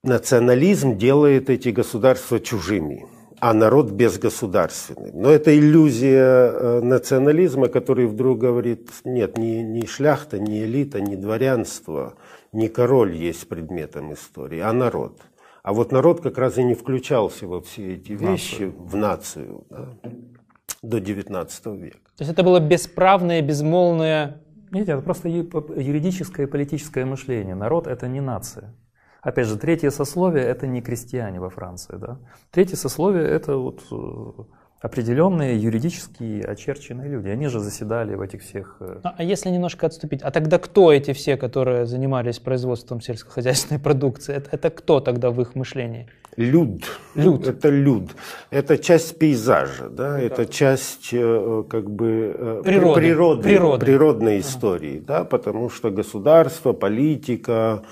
национализм 0.02 0.96
делает 0.96 1.50
эти 1.50 1.70
государства 1.70 2.40
чужими, 2.40 3.06
а 3.40 3.54
народ 3.54 3.90
безгосударственным. 3.90 5.10
Но 5.14 5.30
это 5.30 5.56
иллюзия 5.56 6.50
э, 6.50 6.80
национализма, 6.80 7.68
который 7.68 8.06
вдруг 8.06 8.38
говорит, 8.38 8.90
нет, 9.04 9.38
ни, 9.38 9.62
ни 9.62 9.86
шляхта, 9.86 10.38
ни 10.38 10.62
элита, 10.62 11.00
ни 11.00 11.16
дворянство, 11.16 12.14
ни 12.52 12.68
король 12.68 13.14
есть 13.14 13.48
предметом 13.48 14.12
истории, 14.12 14.60
а 14.60 14.72
народ. 14.72 15.20
А 15.62 15.72
вот 15.72 15.92
народ 15.92 16.20
как 16.20 16.38
раз 16.38 16.56
и 16.58 16.64
не 16.64 16.74
включался 16.74 17.46
во 17.46 17.60
все 17.60 17.94
эти 17.94 18.12
вещи, 18.12 18.62
нацию. 18.62 18.72
в 18.78 18.96
нацию, 18.96 19.64
да, 19.68 19.88
до 20.82 20.98
XIX 20.98 21.76
века. 21.76 21.98
То 22.16 22.22
есть 22.22 22.32
это 22.32 22.42
было 22.42 22.60
бесправное, 22.60 23.42
безмолвное... 23.42 24.42
Нет, 24.70 24.88
это 24.88 25.02
просто 25.02 25.28
юридическое 25.28 26.46
и 26.46 26.48
политическое 26.48 27.04
мышление. 27.04 27.54
Народ– 27.54 27.86
это 27.88 28.06
не 28.06 28.20
нация. 28.20 28.74
Опять 29.22 29.46
же, 29.46 29.56
третье 29.56 29.90
сословие– 29.90 30.44
это 30.46 30.66
не 30.66 30.80
крестьяне 30.80 31.40
во 31.40 31.50
Франции. 31.50 31.96
Да? 31.96 32.18
Третье 32.50 32.76
сословие– 32.76 33.24
это 33.28 33.56
вот 33.56 33.82
э, 33.90 34.42
определенные 34.80 35.58
юридически 35.60 36.40
очерченные 36.40 37.08
люди. 37.08 37.28
Они 37.28 37.48
же 37.48 37.58
заседали 37.58 38.14
в 38.14 38.20
этих 38.20 38.42
всех... 38.42 38.76
Э, 38.80 39.00
а, 39.02 39.14
а 39.18 39.22
если 39.24 39.50
немножко 39.50 39.86
отступить, 39.86 40.22
а 40.22 40.30
тогда 40.30 40.58
кто 40.58 40.92
эти 40.92 41.12
все, 41.12 41.36
которые 41.36 41.86
занимались 41.86 42.38
производством 42.38 43.00
сельскохозяйственной 43.00 43.80
продукции? 43.82 44.36
Это, 44.36 44.50
это 44.52 44.70
кто 44.70 45.00
тогда 45.00 45.30
в 45.30 45.40
их 45.40 45.56
мышлении? 45.56 46.08
Люд. 46.36 46.84
Люд. 47.16 47.48
Это 47.48 47.68
люд. 47.68 48.14
Это 48.50 48.78
часть 48.78 49.18
пейзажа, 49.18 49.88
да? 49.88 50.12
Ну, 50.16 50.18
это 50.18 50.46
часть 50.46 51.08
э, 51.12 51.64
как 51.68 51.90
бы 51.90 52.62
природы, 52.64 53.00
природы, 53.00 53.42
природы. 53.42 53.84
природной 53.84 54.38
истории, 54.38 54.98
ага. 54.98 55.06
да? 55.06 55.24
потому 55.24 55.70
что 55.70 55.90
государство, 55.90 56.72
политика, 56.72 57.82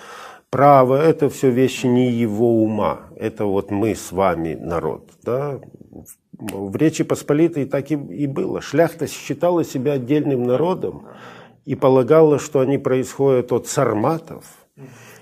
право, 0.50 0.96
это 0.96 1.28
все 1.28 1.50
вещи 1.50 1.86
не 1.86 2.10
его 2.10 2.62
ума. 2.62 3.02
Это 3.16 3.44
вот 3.44 3.70
мы 3.70 3.94
с 3.94 4.12
вами 4.12 4.54
народ. 4.54 5.10
Да? 5.22 5.60
В 6.32 6.76
Речи 6.76 7.04
Посполитой 7.04 7.64
так 7.64 7.90
и, 7.90 7.94
и 7.94 8.26
было. 8.26 8.60
Шляхта 8.60 9.06
считала 9.06 9.64
себя 9.64 9.92
отдельным 9.92 10.42
народом 10.42 11.06
и 11.64 11.74
полагала, 11.74 12.38
что 12.38 12.60
они 12.60 12.78
происходят 12.78 13.52
от 13.52 13.66
сарматов, 13.66 14.44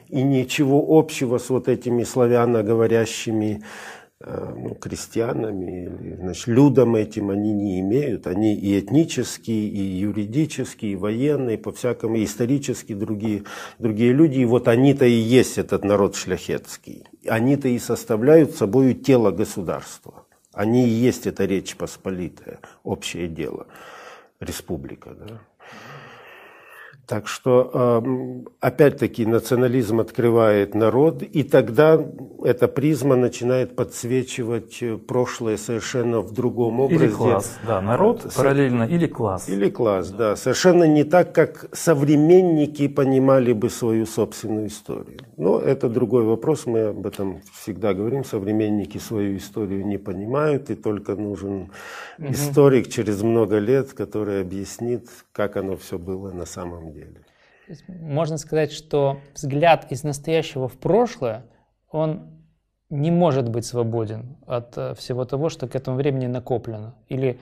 и 0.09 0.23
ничего 0.23 0.99
общего 0.99 1.39
с 1.39 1.49
вот 1.51 1.69
этими 1.69 2.03
славяноговорящими 2.03 3.63
Э, 3.63 4.04
ну, 4.27 4.75
крестьянами 4.75 5.85
или 5.85 6.17
значит, 6.17 6.47
людом 6.47 6.97
этим 6.97 7.31
они 7.31 7.53
не 7.53 7.81
имеют. 7.81 8.27
Они 8.27 8.55
и 8.55 8.79
этнические, 8.79 9.69
и 9.69 9.81
юридические, 9.81 10.93
и 10.93 10.97
военные, 10.97 11.59
по-всякому, 11.59 12.17
и 12.17 12.25
исторически 12.25 12.95
другие, 12.95 13.45
другие 13.79 14.13
люди. 14.13 14.39
И 14.41 14.45
вот 14.45 14.69
они-то 14.69 15.05
и 15.05 15.13
есть 15.13 15.59
этот 15.59 15.85
народ 15.85 16.17
шляхетский. 16.17 17.05
Они-то 17.27 17.69
и 17.69 17.79
составляют 17.79 18.55
собой 18.55 18.95
тело 18.95 19.31
государства. 19.31 20.25
Они 20.53 20.87
и 20.87 20.91
есть 20.91 21.27
эта 21.27 21.45
Речь 21.45 21.77
Посполитая, 21.77 22.61
общее 22.85 23.29
дело, 23.29 23.67
республика. 24.41 25.11
Да? 25.15 25.41
Так 27.07 27.29
что, 27.29 28.03
опять-таки, 28.61 29.27
национализм 29.27 30.01
открывает 30.01 30.75
народ, 30.75 31.23
и 31.23 31.43
тогда 31.43 32.03
эта 32.43 32.67
призма 32.67 33.15
начинает 33.15 33.77
подсвечивать 33.77 34.83
прошлое 35.07 35.59
совершенно 35.59 36.21
в 36.21 36.33
другом 36.33 36.81
образе. 36.81 37.05
Или 37.05 37.13
класс, 37.13 37.59
да, 37.67 37.83
народ 37.83 38.23
С... 38.23 38.35
параллельно, 38.35 38.85
или 38.85 39.07
класс. 39.07 39.49
Или 39.51 39.69
класс, 39.69 40.11
да. 40.11 40.31
да. 40.31 40.37
Совершенно 40.37 40.85
не 40.85 41.05
так, 41.05 41.35
как 41.35 41.67
современники 41.73 42.89
понимали 42.89 43.53
бы 43.53 43.69
свою 43.69 44.07
собственную 44.07 44.69
историю. 44.69 45.19
Но 45.37 45.59
это 45.59 45.91
другой 45.91 46.25
вопрос, 46.25 46.65
мы 46.65 46.89
об 46.89 47.07
этом 47.07 47.43
всегда 47.53 47.93
говорим. 47.93 48.25
Современники 48.25 48.97
свою 48.97 49.37
историю 49.37 49.87
не 49.87 49.99
понимают, 49.99 50.71
и 50.71 50.75
только 50.75 51.17
нужен 51.17 51.71
угу. 52.19 52.31
историк 52.31 52.89
через 52.89 53.23
много 53.23 53.59
лет, 53.59 53.93
который 53.93 54.41
объяснит, 54.41 55.07
как 55.33 55.59
оно 55.59 55.77
все 55.77 55.99
было 55.99 56.33
на 56.33 56.47
самом 56.47 56.87
деле. 56.87 56.94
Можно 57.89 58.37
сказать, 58.39 58.73
что 58.73 59.21
взгляд 59.35 59.91
из 59.91 60.05
настоящего 60.05 60.69
в 60.69 60.79
прошлое, 60.79 61.47
он 61.91 62.35
не 62.91 63.11
может 63.11 63.49
быть 63.49 63.65
свободен 63.65 64.37
от 64.47 64.77
э, 64.77 64.95
всего 64.95 65.25
того, 65.25 65.49
что 65.49 65.67
к 65.67 65.75
этому 65.75 65.97
времени 65.97 66.27
накоплено. 66.27 66.95
Или 67.09 67.39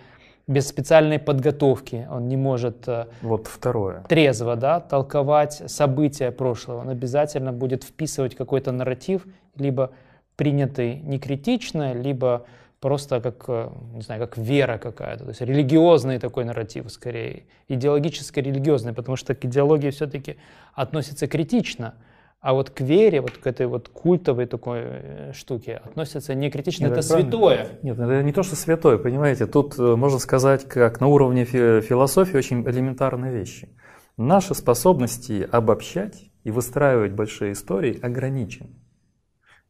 без 0.47 0.69
специальной 0.69 1.19
подготовки 1.19 2.07
он 2.11 2.29
не 2.29 2.37
может 2.37 2.89
э, 2.89 3.07
вот 3.21 3.47
второе. 3.47 4.03
трезво 4.09 4.57
да, 4.57 4.81
толковать 4.81 5.63
события 5.67 6.31
прошлого. 6.31 6.81
Он 6.81 6.89
обязательно 6.89 7.53
будет 7.53 7.85
вписывать 7.85 8.35
какой-то 8.35 8.73
нарратив, 8.73 9.27
либо 9.57 9.93
принятый 10.37 10.97
не 10.97 11.19
критично, 11.19 11.93
либо 11.93 12.47
просто 12.83 13.21
как, 13.21 13.45
э, 13.47 13.71
не 13.95 14.03
знаю, 14.03 14.21
как 14.21 14.37
вера 14.37 14.77
какая-то, 14.77 15.23
то 15.23 15.29
есть 15.29 15.41
религиозный 15.41 16.19
такой 16.19 16.45
нарратив 16.45 16.91
скорее, 16.91 17.45
идеологически-религиозный, 17.69 18.93
потому 18.93 19.17
что 19.17 19.37
к 19.37 19.45
идеологии 19.45 19.91
все-таки 19.91 20.37
относится 20.75 21.29
критично, 21.29 21.95
а 22.41 22.55
вот 22.55 22.71
к 22.71 22.81
вере, 22.81 23.21
вот 23.21 23.39
к 23.39 23.47
этой 23.47 23.67
вот 23.67 23.89
культовой 23.89 24.47
такой 24.47 24.81
э, 24.83 25.33
штуке 25.33 25.81
относится 25.85 26.35
не 26.35 26.51
критично, 26.51 26.87
Нет, 26.87 26.93
это, 26.93 27.01
это 27.01 27.09
святое. 27.23 27.69
Нет, 27.83 28.01
это 28.01 28.21
не 28.21 28.33
то, 28.33 28.43
что 28.43 28.57
святое, 28.57 28.99
понимаете, 28.99 29.47
тут 29.47 29.79
э, 29.79 29.95
можно 29.95 30.19
сказать, 30.19 30.69
как 30.69 31.01
на 31.01 31.07
уровне 31.07 31.45
философии 31.45 32.37
очень 32.37 32.69
элементарные 32.69 33.33
вещи. 33.33 33.69
Наши 34.17 34.57
способности 34.57 35.49
обобщать 35.53 36.33
и 36.43 36.51
выстраивать 36.51 37.13
большие 37.13 37.53
истории 37.53 37.97
ограничены. 38.03 38.71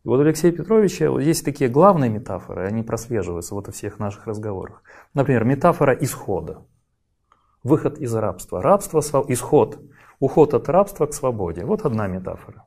И 0.05 0.09
вот 0.09 0.19
у 0.19 0.23
Алексея 0.23 0.51
Петровича 0.51 1.11
вот 1.11 1.21
есть 1.21 1.45
такие 1.45 1.71
главные 1.71 2.11
метафоры, 2.11 2.67
они 2.67 2.83
прослеживаются 2.83 3.55
вот 3.55 3.69
во 3.69 3.73
всех 3.73 4.01
наших 4.01 4.27
разговорах. 4.27 4.83
Например, 5.15 5.45
метафора 5.45 5.95
исхода. 5.95 6.67
Выход 7.63 7.99
из 7.99 8.13
рабства. 8.15 8.61
Рабство, 8.61 9.01
исход. 9.29 9.81
Уход 10.19 10.55
от 10.55 10.69
рабства 10.69 11.07
к 11.07 11.15
свободе. 11.15 11.65
Вот 11.65 11.85
одна 11.85 12.09
метафора. 12.09 12.65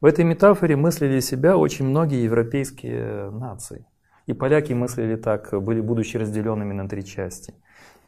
В 0.00 0.06
этой 0.06 0.24
метафоре 0.24 0.76
мыслили 0.76 1.20
себя 1.20 1.58
очень 1.58 1.86
многие 1.86 2.24
европейские 2.24 3.30
нации. 3.30 3.86
И 4.24 4.32
поляки 4.32 4.72
мыслили 4.72 5.16
так, 5.16 5.50
были, 5.62 5.82
будучи 5.82 6.16
разделенными 6.16 6.72
на 6.72 6.88
три 6.88 7.04
части. 7.04 7.54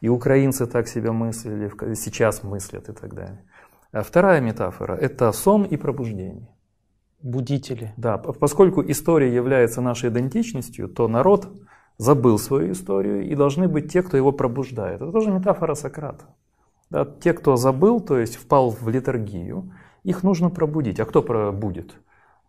И 0.01 0.09
украинцы 0.09 0.65
так 0.65 0.87
себя 0.87 1.11
мыслили, 1.11 1.71
сейчас 1.93 2.43
мыслят 2.43 2.89
и 2.89 2.93
так 2.93 3.13
далее. 3.13 3.45
А 3.91 4.01
вторая 4.01 4.41
метафора– 4.41 4.93
это 5.01 5.31
сон 5.31 5.63
и 5.63 5.77
пробуждение 5.77 6.47
будители. 7.21 7.93
Да, 7.97 8.17
поскольку 8.17 8.83
история 8.83 9.33
является 9.33 9.81
нашей 9.81 10.09
идентичностью, 10.09 10.87
то 10.87 11.07
народ 11.07 11.49
забыл 11.97 12.37
свою 12.37 12.71
историю 12.73 13.25
и 13.25 13.35
должны 13.35 13.67
быть 13.67 13.91
те, 13.91 14.03
кто 14.03 14.17
его 14.17 14.31
пробуждает. 14.31 15.01
Это 15.01 15.11
тоже 15.11 15.31
метафора 15.31 15.73
Сократа. 15.73 16.25
Да, 16.89 17.05
те, 17.05 17.33
кто 17.33 17.55
забыл, 17.57 17.99
то 17.99 18.17
есть 18.17 18.35
впал 18.35 18.69
в 18.69 18.87
литургию, 18.87 19.71
их 20.03 20.23
нужно 20.23 20.49
пробудить. 20.49 20.99
А 20.99 21.05
кто 21.05 21.21
пробудит? 21.21 21.95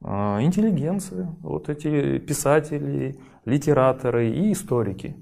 А, 0.01 0.41
интеллигенция, 0.43 1.35
вот 1.41 1.69
эти 1.69 2.19
писатели, 2.19 3.19
литераторы 3.45 4.31
и 4.31 4.53
историки, 4.53 5.17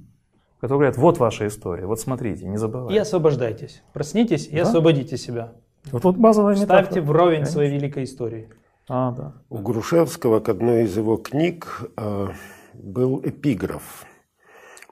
которые 0.61 0.91
говорят, 0.91 0.99
вот 0.99 1.19
ваша 1.19 1.47
история, 1.47 1.87
вот 1.87 1.99
смотрите, 1.99 2.47
не 2.47 2.59
забывайте. 2.59 2.95
И 2.95 2.99
освобождайтесь. 2.99 3.83
Проснитесь 3.95 4.49
и 4.49 4.57
да? 4.57 4.63
освободите 4.63 5.17
себя. 5.17 5.55
Вот, 5.91 6.05
вот 6.05 6.17
базовая 6.17 6.57
метафора. 6.57 6.83
Ставьте 6.83 7.01
вровень 7.01 7.37
Конечно. 7.37 7.53
своей 7.53 7.73
великой 7.73 8.05
истории. 8.05 8.51
А, 8.89 9.11
да. 9.13 9.35
У 9.49 9.59
Грушевского 9.59 10.41
к 10.41 10.49
одной 10.49 10.85
из 10.85 10.97
его 10.97 11.17
книг 11.17 11.91
э, 11.97 12.29
был 12.75 13.21
эпиграф 13.25 14.07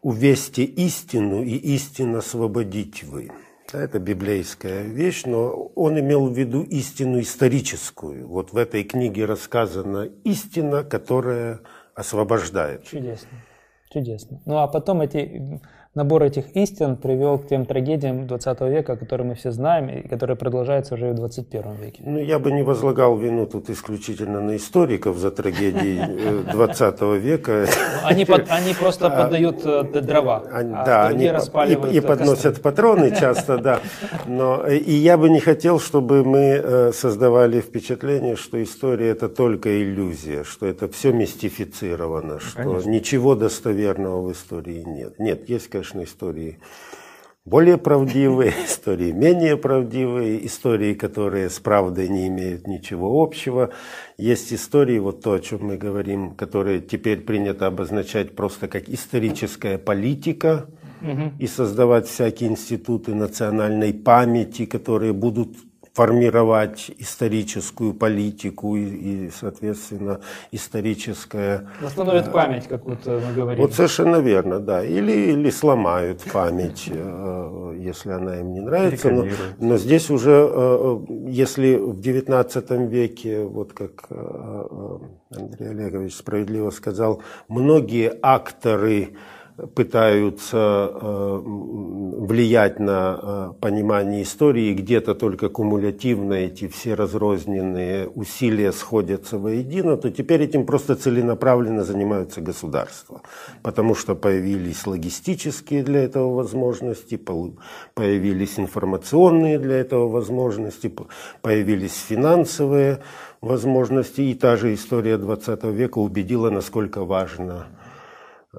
«Увесьте 0.03 0.64
истину, 0.64 1.42
и 1.42 1.55
истинно 1.55 2.18
освободить 2.18 3.05
вы». 3.05 3.30
Это 3.72 3.99
библейская 3.99 4.82
вещь, 4.82 5.24
но 5.24 5.51
он 5.74 5.99
имел 5.99 6.28
в 6.28 6.36
виду 6.36 6.62
истину 6.62 7.20
историческую. 7.20 8.28
Вот 8.28 8.53
в 8.53 8.57
этой 8.57 8.84
книге 8.84 9.24
рассказана 9.24 10.09
истина, 10.22 10.84
которая 10.84 11.61
освобождает. 11.95 12.84
Чудесно. 12.84 13.38
Чудесно. 13.90 14.42
Ну 14.45 14.59
а 14.59 14.68
потом 14.68 15.01
эти 15.01 15.61
набор 15.95 16.24
этих 16.24 16.57
истин 16.57 16.97
привел 16.97 17.38
к 17.38 17.47
тем 17.47 17.66
трагедиям 17.66 18.26
20 18.26 18.61
века, 18.62 18.97
которые 18.97 19.28
мы 19.28 19.34
все 19.34 19.53
знаем 19.53 19.88
и 19.88 20.07
которые 20.07 20.36
продолжаются 20.36 20.95
уже 20.95 21.11
и 21.11 21.12
в 21.12 21.14
21 21.14 21.74
веке. 21.80 22.03
Ну, 22.05 22.18
я 22.18 22.38
бы 22.38 22.51
не 22.51 22.62
возлагал 22.62 23.16
вину 23.16 23.47
тут 23.47 23.70
исключительно 23.70 24.40
на 24.40 24.57
историков 24.57 25.16
за 25.16 25.30
трагедии 25.30 26.01
20 26.51 26.97
э, 27.01 27.18
века. 27.18 27.66
Они, 28.03 28.24
под, 28.24 28.47
они 28.51 28.74
просто 28.74 29.07
а, 29.07 29.11
поддают 29.11 29.64
э, 29.64 29.84
дрова, 30.03 30.42
они, 30.53 30.74
а 30.74 30.84
да, 30.84 31.07
они 31.07 31.26
и, 31.26 31.97
и 31.97 32.01
подносят 32.01 32.61
патроны 32.61 33.14
часто, 33.14 33.59
да. 33.59 33.80
Но 34.26 34.66
и 34.66 34.92
я 34.92 35.16
бы 35.16 35.30
не 35.30 35.40
хотел, 35.40 35.78
чтобы 35.78 36.24
мы 36.24 36.61
э, 36.62 36.92
создавали 36.92 37.61
впечатление, 37.61 38.36
что 38.36 38.61
история 38.62 39.11
это 39.11 39.28
только 39.28 39.82
иллюзия, 39.82 40.42
что 40.42 40.66
это 40.66 40.88
все 40.88 41.12
мистифицировано, 41.12 42.40
что 42.40 42.62
Конечно. 42.62 42.90
ничего 42.90 43.34
достоверного 43.36 44.22
в 44.22 44.32
истории 44.32 44.82
нет. 44.84 45.18
Нет, 45.18 45.49
есть, 45.49 45.68
конечно, 45.68 45.84
конечно, 45.85 46.03
истории 46.03 46.59
более 47.45 47.76
правдивые, 47.76 48.55
истории 48.64 49.12
менее 49.12 49.57
правдивые, 49.57 50.47
истории, 50.47 50.95
которые 50.95 51.51
с 51.51 51.61
правдой 51.61 52.09
не 52.09 52.28
имеют 52.28 52.66
ничего 52.66 53.22
общего. 53.22 53.70
Есть 54.16 54.53
истории, 54.53 54.99
вот 54.99 55.22
то, 55.22 55.35
о 55.35 55.41
чем 55.41 55.66
мы 55.66 55.76
говорим, 55.76 56.35
которые 56.35 56.80
теперь 56.80 57.20
принято 57.20 57.66
обозначать 57.66 58.35
просто 58.35 58.66
как 58.66 58.89
историческая 58.89 59.76
политика, 59.76 60.66
угу. 61.03 61.32
и 61.39 61.47
создавать 61.47 62.07
всякие 62.07 62.49
институты 62.49 63.14
национальной 63.14 63.93
памяти, 63.93 64.64
которые 64.64 65.12
будут 65.12 65.51
формировать 65.95 66.90
историческую 66.99 67.95
политику 67.95 68.76
и, 68.76 68.82
и 68.82 69.30
соответственно, 69.30 70.20
историческое... 70.51 71.68
Восстановят 71.80 72.32
память, 72.32 72.66
как 72.66 72.84
вот 72.84 73.07
мы 73.07 73.32
говорим. 73.32 73.62
Вот 73.62 73.74
совершенно 73.74 74.16
верно, 74.16 74.59
да. 74.59 74.84
Или, 74.84 75.30
или 75.30 75.51
сломают 75.51 76.20
память, 76.32 76.88
э, 76.88 77.76
если 77.78 78.11
она 78.11 78.40
им 78.40 78.53
не 78.53 78.61
нравится. 78.61 79.09
Но, 79.11 79.24
но 79.61 79.76
здесь 79.76 80.11
уже, 80.11 80.51
э, 80.51 80.99
если 81.28 81.76
в 81.76 82.01
XIX 82.01 82.88
веке, 82.88 83.45
вот 83.45 83.72
как 83.72 84.07
э, 84.11 84.99
Андрей 85.30 85.70
Олегович 85.70 86.16
справедливо 86.16 86.70
сказал, 86.70 87.22
многие 87.47 88.12
акторы 88.20 89.14
пытаются 89.57 90.90
э, 90.92 91.40
влиять 91.44 92.80
на 92.80 93.18
э, 93.22 93.52
понимание 93.61 94.24
истории, 94.24 94.74
где-то 94.74 95.14
только 95.14 95.48
кумулятивно 95.48 96.34
эти 96.34 96.66
все 96.66 96.94
разрозненные 96.94 98.09
усилия 98.09 98.72
сходятся 98.72 99.38
воедино, 99.38 99.96
то 99.96 100.11
теперь 100.11 100.42
этим 100.42 100.66
просто 100.66 100.96
целенаправленно 100.96 101.84
занимаются 101.84 102.40
государства, 102.40 103.22
потому 103.62 103.94
что 103.94 104.16
появились 104.16 104.88
логистические 104.88 105.84
для 105.84 106.02
этого 106.02 106.34
возможности, 106.34 107.20
появились 107.94 108.59
информационные 108.59 109.61
для 109.61 109.76
этого 109.76 110.09
возможности, 110.09 110.92
появились 111.42 111.94
финансовые 112.09 113.02
возможности, 113.40 114.22
и 114.22 114.34
та 114.34 114.57
же 114.57 114.74
история 114.74 115.16
20 115.16 115.62
века 115.64 115.98
убедила, 115.98 116.50
насколько 116.50 117.05
важно 117.05 117.66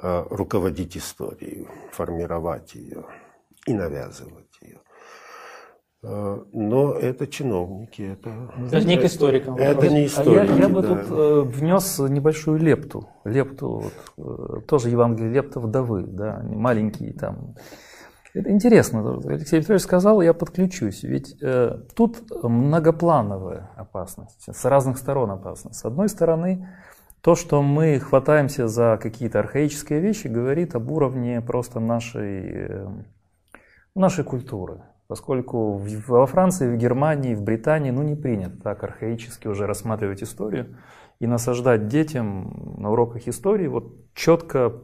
руководить 0.02 0.98
историей, 0.98 1.68
формировать 1.92 2.76
ее 2.76 3.06
и 3.66 3.74
навязывать 3.74 4.58
ее. 4.62 4.80
Э, 6.06 6.40
но 6.54 6.94
это 6.94 7.26
чиновники, 7.28 8.02
это... 8.14 8.52
Это 8.68 8.88
не 8.88 8.98
к 8.98 9.06
историкам. 9.06 9.56
Это 9.56 9.90
не 9.90 10.06
историки, 10.06 10.52
а 10.52 10.56
я, 10.56 10.64
я 10.64 10.70
бы 10.70 10.82
да. 10.82 10.88
тут 10.88 11.06
э, 11.10 11.42
внес 11.42 12.00
небольшую 12.00 12.60
лепту. 12.60 13.10
Лепту, 13.24 13.92
вот, 14.18 14.58
э, 14.58 14.62
тоже 14.68 14.90
Евангелие 14.90 15.32
лепта 15.32 15.60
вдовы, 15.60 16.04
да, 16.04 16.42
не 16.44 16.56
маленький 16.56 17.12
там. 17.12 17.56
Это 18.36 18.52
интересно, 18.52 19.22
Алексей 19.26 19.62
Петрович 19.62 19.82
сказал, 19.82 20.22
я 20.22 20.34
подключусь. 20.34 21.04
Ведь 21.04 21.42
э, 21.42 21.80
тут 21.96 22.22
многоплановая 22.44 23.72
опасность, 23.78 24.46
с 24.54 24.66
разных 24.66 24.98
сторон 24.98 25.32
опасность. 25.32 25.80
С 25.80 25.86
одной 25.86 26.10
стороны, 26.10 26.68
то, 27.26 27.34
что 27.34 27.64
мы 27.64 28.00
хватаемся 28.00 28.68
за 28.68 29.00
какие-то 29.02 29.40
архаические 29.40 30.00
вещи, 30.00 30.28
говорит 30.28 30.76
об 30.76 30.92
уровне 30.92 31.42
просто 31.42 31.80
нашей, 31.80 32.52
э, 32.52 32.88
нашей 33.96 34.24
культуры. 34.24 34.84
Поскольку 35.08 35.82
во 36.08 36.28
Франции, 36.28 36.72
в 36.72 36.78
Германии, 36.78 37.34
в 37.34 37.42
Британии 37.42 37.90
ну, 37.90 38.04
не 38.04 38.14
принято 38.14 38.62
так 38.62 38.84
архаически 38.84 39.48
уже 39.48 39.66
рассматривать 39.66 40.22
историю 40.22 40.78
и 41.20 41.26
насаждать 41.26 41.88
детям 41.88 42.76
на 42.78 42.92
уроках 42.92 43.28
истории 43.28 43.66
вот 43.66 43.96
четко 44.14 44.84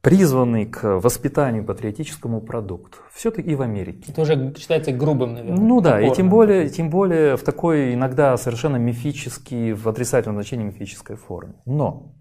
призванный 0.00 0.66
к 0.66 1.00
воспитанию 1.00 1.64
патриотическому 1.64 2.40
продукту. 2.40 2.98
Все-таки 3.12 3.50
и 3.50 3.54
в 3.54 3.62
Америке. 3.62 4.10
Это 4.10 4.22
уже 4.22 4.54
считается 4.56 4.92
грубым, 4.92 5.34
наверное. 5.34 5.60
Ну 5.60 5.80
да, 5.80 6.00
и 6.00 6.04
топорным. 6.04 6.16
тем 6.16 6.30
более, 6.30 6.68
тем 6.70 6.90
более 6.90 7.36
в 7.36 7.42
такой 7.42 7.94
иногда 7.94 8.36
совершенно 8.36 8.76
мифический, 8.76 9.72
в 9.72 9.86
отрицательном 9.88 10.36
значении 10.36 10.64
мифической 10.64 11.16
форме. 11.16 11.54
Но 11.66 12.14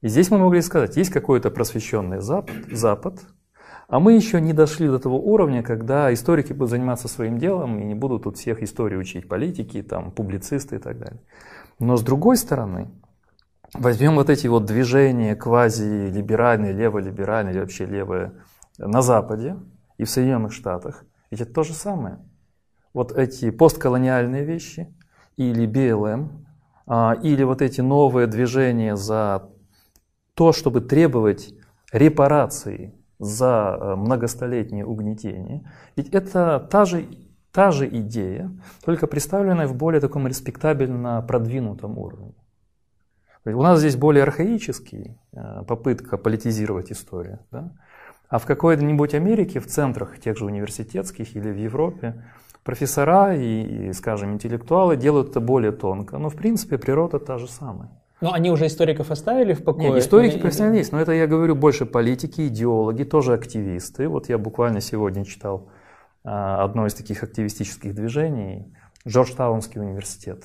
и 0.00 0.08
здесь 0.08 0.30
мы 0.30 0.38
могли 0.38 0.62
сказать, 0.62 0.96
есть 0.96 1.10
какой-то 1.10 1.50
просвещенный 1.50 2.20
Запад, 2.20 2.56
Запад, 2.70 3.20
а 3.88 4.00
мы 4.00 4.14
еще 4.14 4.40
не 4.40 4.52
дошли 4.52 4.88
до 4.88 4.98
того 4.98 5.18
уровня, 5.20 5.62
когда 5.62 6.12
историки 6.12 6.52
будут 6.52 6.70
заниматься 6.70 7.08
своим 7.08 7.38
делом 7.38 7.78
и 7.78 7.84
не 7.84 7.94
будут 7.94 8.24
тут 8.24 8.36
всех 8.36 8.62
истории 8.62 8.96
учить, 8.96 9.28
политики, 9.28 9.82
там, 9.82 10.10
публицисты 10.10 10.76
и 10.76 10.78
так 10.78 10.98
далее. 10.98 11.20
Но 11.78 11.96
с 11.96 12.02
другой 12.02 12.36
стороны, 12.36 12.90
возьмем 13.74 14.16
вот 14.16 14.30
эти 14.30 14.46
вот 14.46 14.64
движения 14.64 15.34
квази-либеральные, 15.34 16.72
леволиберальные 16.72 17.54
или 17.54 17.60
вообще 17.60 17.86
левые 17.86 18.32
на 18.78 19.02
Западе 19.02 19.56
и 19.98 20.04
в 20.04 20.10
Соединенных 20.10 20.52
Штатах, 20.52 21.04
ведь 21.30 21.40
это 21.40 21.52
то 21.52 21.62
же 21.62 21.72
самое. 21.72 22.18
Вот 22.92 23.12
эти 23.12 23.50
постколониальные 23.50 24.44
вещи 24.44 24.94
или 25.36 25.66
БЛМ, 25.66 26.46
а, 26.86 27.16
или 27.22 27.42
вот 27.42 27.62
эти 27.62 27.80
новые 27.80 28.26
движения 28.26 28.96
за 28.96 29.48
то, 30.34 30.52
чтобы 30.52 30.80
требовать 30.80 31.54
репарации 31.92 32.94
за 33.18 33.78
э, 33.78 33.94
многостолетнее 33.94 34.84
угнетение, 34.84 35.70
ведь 35.94 36.08
это 36.08 36.66
та 36.70 36.84
же, 36.84 37.06
та 37.52 37.70
же 37.70 37.86
идея, 37.86 38.50
только 38.84 39.06
представленная 39.06 39.68
в 39.68 39.76
более 39.76 40.00
таком 40.00 40.26
респектабельно 40.26 41.22
продвинутом 41.22 41.98
уровне. 41.98 42.34
У 43.44 43.62
нас 43.62 43.80
здесь 43.80 43.96
более 43.96 44.22
архаический 44.22 45.18
э, 45.32 45.64
попытка 45.66 46.16
политизировать 46.16 46.92
историю, 46.92 47.40
да? 47.50 47.72
а 48.28 48.38
в 48.38 48.46
какой-нибудь 48.46 49.14
Америке, 49.14 49.58
в 49.58 49.66
центрах 49.66 50.18
тех 50.18 50.38
же 50.38 50.44
университетских 50.44 51.36
или 51.36 51.50
в 51.50 51.56
Европе, 51.56 52.24
профессора 52.62 53.34
и, 53.34 53.88
и, 53.88 53.92
скажем, 53.92 54.32
интеллектуалы 54.32 54.96
делают 54.96 55.30
это 55.30 55.40
более 55.40 55.72
тонко. 55.72 56.18
Но 56.18 56.28
в 56.28 56.36
принципе 56.36 56.78
природа 56.78 57.18
та 57.18 57.38
же 57.38 57.48
самая. 57.48 57.90
Но 58.20 58.32
они 58.32 58.52
уже 58.52 58.66
историков 58.66 59.10
оставили 59.10 59.52
в 59.52 59.64
покое? 59.64 59.90
Нет, 59.90 59.98
историки 59.98 60.36
Или- 60.36 60.76
есть, 60.78 60.92
но 60.92 61.00
это 61.00 61.10
я 61.10 61.26
говорю 61.26 61.56
больше 61.56 61.84
политики, 61.84 62.46
идеологи, 62.46 63.02
тоже 63.02 63.34
активисты. 63.34 64.08
Вот 64.08 64.28
я 64.28 64.38
буквально 64.38 64.80
сегодня 64.80 65.24
читал 65.24 65.68
а, 66.22 66.62
одно 66.62 66.86
из 66.86 66.94
таких 66.94 67.24
активистических 67.24 67.94
движений, 67.94 68.72
Джорджтаунский 69.06 69.80
университет. 69.80 70.44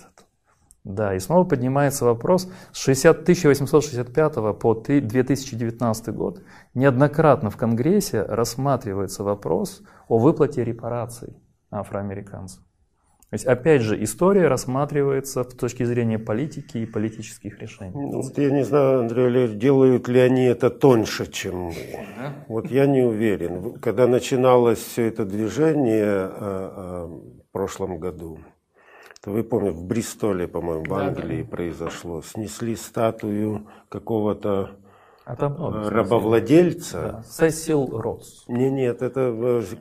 Да, 0.88 1.14
и 1.14 1.20
снова 1.20 1.44
поднимается 1.44 2.06
вопрос, 2.06 2.50
с 2.72 2.78
60 2.80 3.24
1865 3.24 4.54
по 4.54 4.74
ты- 4.74 5.02
2019 5.02 6.14
год 6.14 6.42
неоднократно 6.74 7.50
в 7.50 7.58
Конгрессе 7.58 8.22
рассматривается 8.24 9.24
вопрос 9.26 9.82
о 10.08 10.18
выплате 10.18 10.64
репараций 10.64 11.36
афроамериканцам. 11.72 12.64
То 13.30 13.34
есть, 13.34 13.46
опять 13.46 13.82
же, 13.82 14.02
история 14.02 14.48
рассматривается 14.48 15.44
с 15.44 15.54
точки 15.54 15.84
зрения 15.84 16.18
политики 16.18 16.78
и 16.78 16.86
политических 16.86 17.60
решений. 17.60 17.92
Ну, 17.94 18.22
Вот 18.22 18.38
я 18.38 18.50
не 18.50 18.64
знаю, 18.64 19.02
Андрей 19.02 19.50
делают 19.56 20.08
ли 20.08 20.22
они 20.22 20.46
это 20.46 20.70
тоньше, 20.70 21.30
чем 21.30 21.64
мы. 21.64 21.74
Вот 22.48 22.72
я 22.72 22.86
не 22.86 23.02
уверен. 23.02 23.74
Когда 23.82 24.08
начиналось 24.08 24.80
все 24.80 25.08
это 25.08 25.26
движение 25.26 26.06
э, 26.06 26.30
э, 26.32 27.08
в 27.08 27.52
прошлом 27.52 28.00
году, 28.00 28.40
то 29.28 29.34
вы 29.34 29.44
помните, 29.44 29.76
в 29.76 29.84
Бристоле, 29.84 30.48
по-моему, 30.48 30.86
в 30.86 30.88
Да, 30.88 30.96
да. 30.96 31.08
Англии 31.08 31.44
произошло, 31.44 32.22
снесли 32.22 32.78
статую 32.78 33.68
какого-то 33.90 34.78
А 35.26 35.36
там 35.36 35.56
много, 35.56 35.80
э, 35.80 35.90
рабовладельца. 35.90 37.02
Да. 37.02 37.24
Сесил 37.30 37.88
Ротс. 38.00 38.46
Не, 38.48 38.72
нет, 38.72 39.02
это 39.02 39.20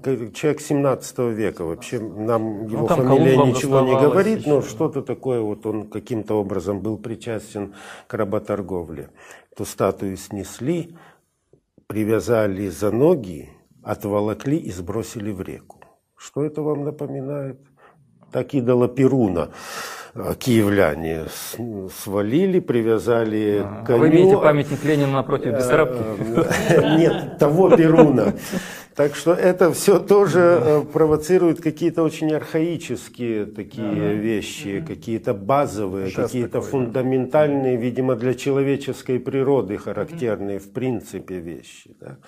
э, 0.04 0.30
человек 0.34 0.60
17 0.60 1.18
века. 1.32 1.64
Вообще 1.64 2.00
нам 2.00 2.66
его 2.66 2.80
Ну, 2.80 2.86
фамилия 2.88 3.34
Колумбом 3.36 3.48
ничего 3.50 3.80
не 3.82 3.92
говорит, 3.92 4.46
но 4.48 4.58
еще. 4.58 4.68
что-то 4.68 5.02
такое, 5.02 5.40
вот 5.40 5.64
он 5.64 5.88
каким-то 5.90 6.34
образом 6.34 6.80
был 6.80 6.98
причастен 6.98 7.74
к 8.08 8.14
работорговле. 8.14 9.10
Ту 9.56 9.64
статую 9.64 10.16
снесли, 10.16 10.96
привязали 11.86 12.66
за 12.68 12.90
ноги, 12.90 13.50
отволокли 13.84 14.56
и 14.56 14.72
сбросили 14.72 15.30
в 15.30 15.40
реку. 15.40 15.78
Что 16.16 16.44
это 16.44 16.62
вам 16.62 16.82
напоминает? 16.82 17.60
Так 18.36 18.52
идола 18.52 18.86
Перуна 18.86 19.48
э, 20.14 20.34
киевляне 20.38 21.24
свалили, 22.02 22.60
привязали 22.60 23.66
к 23.82 23.86
коню. 23.86 24.00
Вы 24.00 24.08
имеете 24.10 24.36
памятник 24.36 24.84
Ленина 24.84 25.12
напротив 25.12 25.54
Бессарабки? 25.54 26.02
Э, 26.68 26.98
Нет, 26.98 27.38
того 27.38 27.74
Перуна. 27.74 28.34
Так 28.94 29.14
что 29.14 29.32
это 29.32 29.72
все 29.72 29.98
тоже 29.98 30.40
э, 30.40 30.82
провоцирует 30.92 31.62
какие-то 31.62 32.02
очень 32.02 32.30
архаические 32.30 33.46
такие 33.46 34.16
вещи, 34.16 34.84
какие-то 34.86 35.32
базовые, 35.32 36.10
какие-то 36.10 36.60
фундаментальные, 36.60 37.78
видимо, 37.78 38.16
для 38.16 38.34
человеческой 38.34 39.18
природы 39.18 39.78
характерные 39.78 40.58
в 40.58 40.72
принципе 40.72 41.38
вещи. 41.38 41.96
да. 41.98 42.18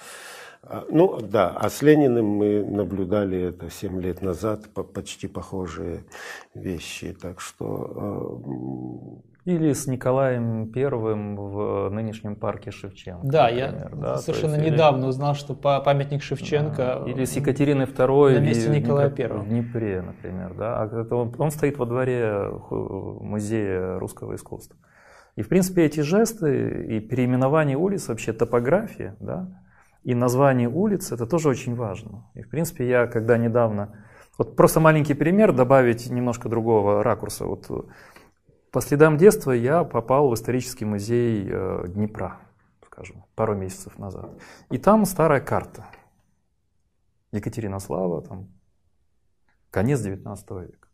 А, 0.63 0.85
Ну 0.91 1.19
да, 1.21 1.49
а 1.55 1.71
с 1.71 1.83
Лениным 1.83 2.27
мы 2.27 2.65
наблюдали 2.65 3.41
это 3.41 3.71
7 3.71 4.01
лет 4.01 4.23
назад, 4.23 4.69
по- 4.75 4.83
почти 4.83 5.27
похожие 5.29 6.05
вещи. 6.55 7.17
Так 7.21 7.41
что 7.41 9.21
э, 9.47 9.51
Или 9.51 9.73
с 9.73 9.87
Николаем 9.87 10.71
Первым 10.73 11.37
в 11.37 11.89
нынешнем 11.91 12.37
парке 12.37 12.71
Шевченко. 12.71 13.27
Да, 13.27 13.49
я 13.49 13.73
например, 13.73 13.97
да, 13.97 14.17
то 14.17 14.23
совершенно 14.23 14.55
есть 14.57 14.67
или- 14.67 14.75
недавно 14.75 15.07
узнал, 15.07 15.35
что 15.35 15.55
па- 15.55 15.81
памятник 15.81 16.23
Шевченко... 16.23 17.05
Или 17.07 17.25
с 17.25 17.33
Екатериной 17.37 17.87
II 17.87 18.35
на 18.35 18.41
месте 18.41 18.69
Николая 18.69 19.11
Первого. 19.11 19.43
в 19.43 19.49
Днепре, 19.49 20.03
например. 20.03 20.55
Да? 20.55 20.83
А 20.83 21.01
это 21.01 21.15
он, 21.17 21.35
он 21.39 21.51
стоит 21.51 21.79
во 21.79 21.87
дворе 21.87 22.51
музея 22.71 23.99
русского 23.99 24.35
искусства. 24.35 24.77
И, 25.37 25.43
в 25.43 25.49
принципе, 25.49 25.85
эти 25.85 26.01
жесты 26.01 26.85
и 26.97 27.01
переименование 27.01 27.77
улиц, 27.77 28.09
вообще 28.09 28.33
топография, 28.33 29.17
да, 29.21 29.49
и 30.03 30.15
название 30.15 30.69
улиц, 30.69 31.13
это 31.13 31.27
тоже 31.27 31.49
очень 31.49 31.75
важно. 31.75 32.31
И, 32.35 32.43
в 32.43 32.49
принципе, 32.49 32.89
я 32.89 33.07
когда 33.07 33.37
недавно... 33.37 34.05
Вот 34.39 34.55
просто 34.55 34.81
маленький 34.81 35.15
пример, 35.15 35.53
добавить 35.53 36.09
немножко 36.11 36.49
другого 36.49 37.03
ракурса. 37.03 37.45
Вот 37.45 37.67
э, 37.71 37.83
по 38.71 38.81
следам 38.81 39.17
детства 39.17 39.51
я 39.51 39.83
попал 39.83 40.29
в 40.29 40.35
исторический 40.35 40.85
музей 40.85 41.49
э, 41.51 41.85
Днепра, 41.89 42.39
скажем, 42.87 43.25
пару 43.35 43.57
месяцев 43.57 43.99
назад. 43.99 44.31
И 44.71 44.79
там 44.79 45.05
старая 45.07 45.41
карта. 45.41 45.87
Екатеринослава, 47.33 48.23
там, 48.23 48.49
конец 49.71 50.01
19 50.01 50.51
века. 50.51 50.89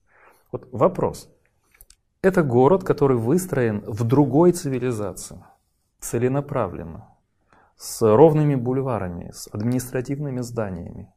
Вот 0.50 0.68
вопрос. 0.72 1.30
Это 2.22 2.42
город, 2.42 2.84
который 2.84 3.18
выстроен 3.18 3.84
в 3.86 4.04
другой 4.04 4.52
цивилизации, 4.52 5.44
целенаправленно, 6.00 7.13
с 7.76 8.02
ровными 8.02 8.54
бульварами, 8.54 9.30
с 9.32 9.48
административными 9.52 10.40
зданиями, 10.40 11.12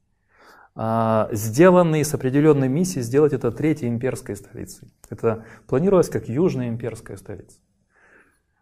а, 0.76 1.30
сделанный 1.32 2.04
с 2.04 2.14
определенной 2.14 2.68
миссией 2.68 3.04
сделать 3.04 3.34
это 3.34 3.52
третьей 3.52 3.90
имперской 3.90 4.36
столицей. 4.36 4.94
Это 5.10 5.46
планировалось 5.68 6.10
как 6.10 6.30
южная 6.30 6.70
имперская 6.70 7.18
столица. 7.18 7.60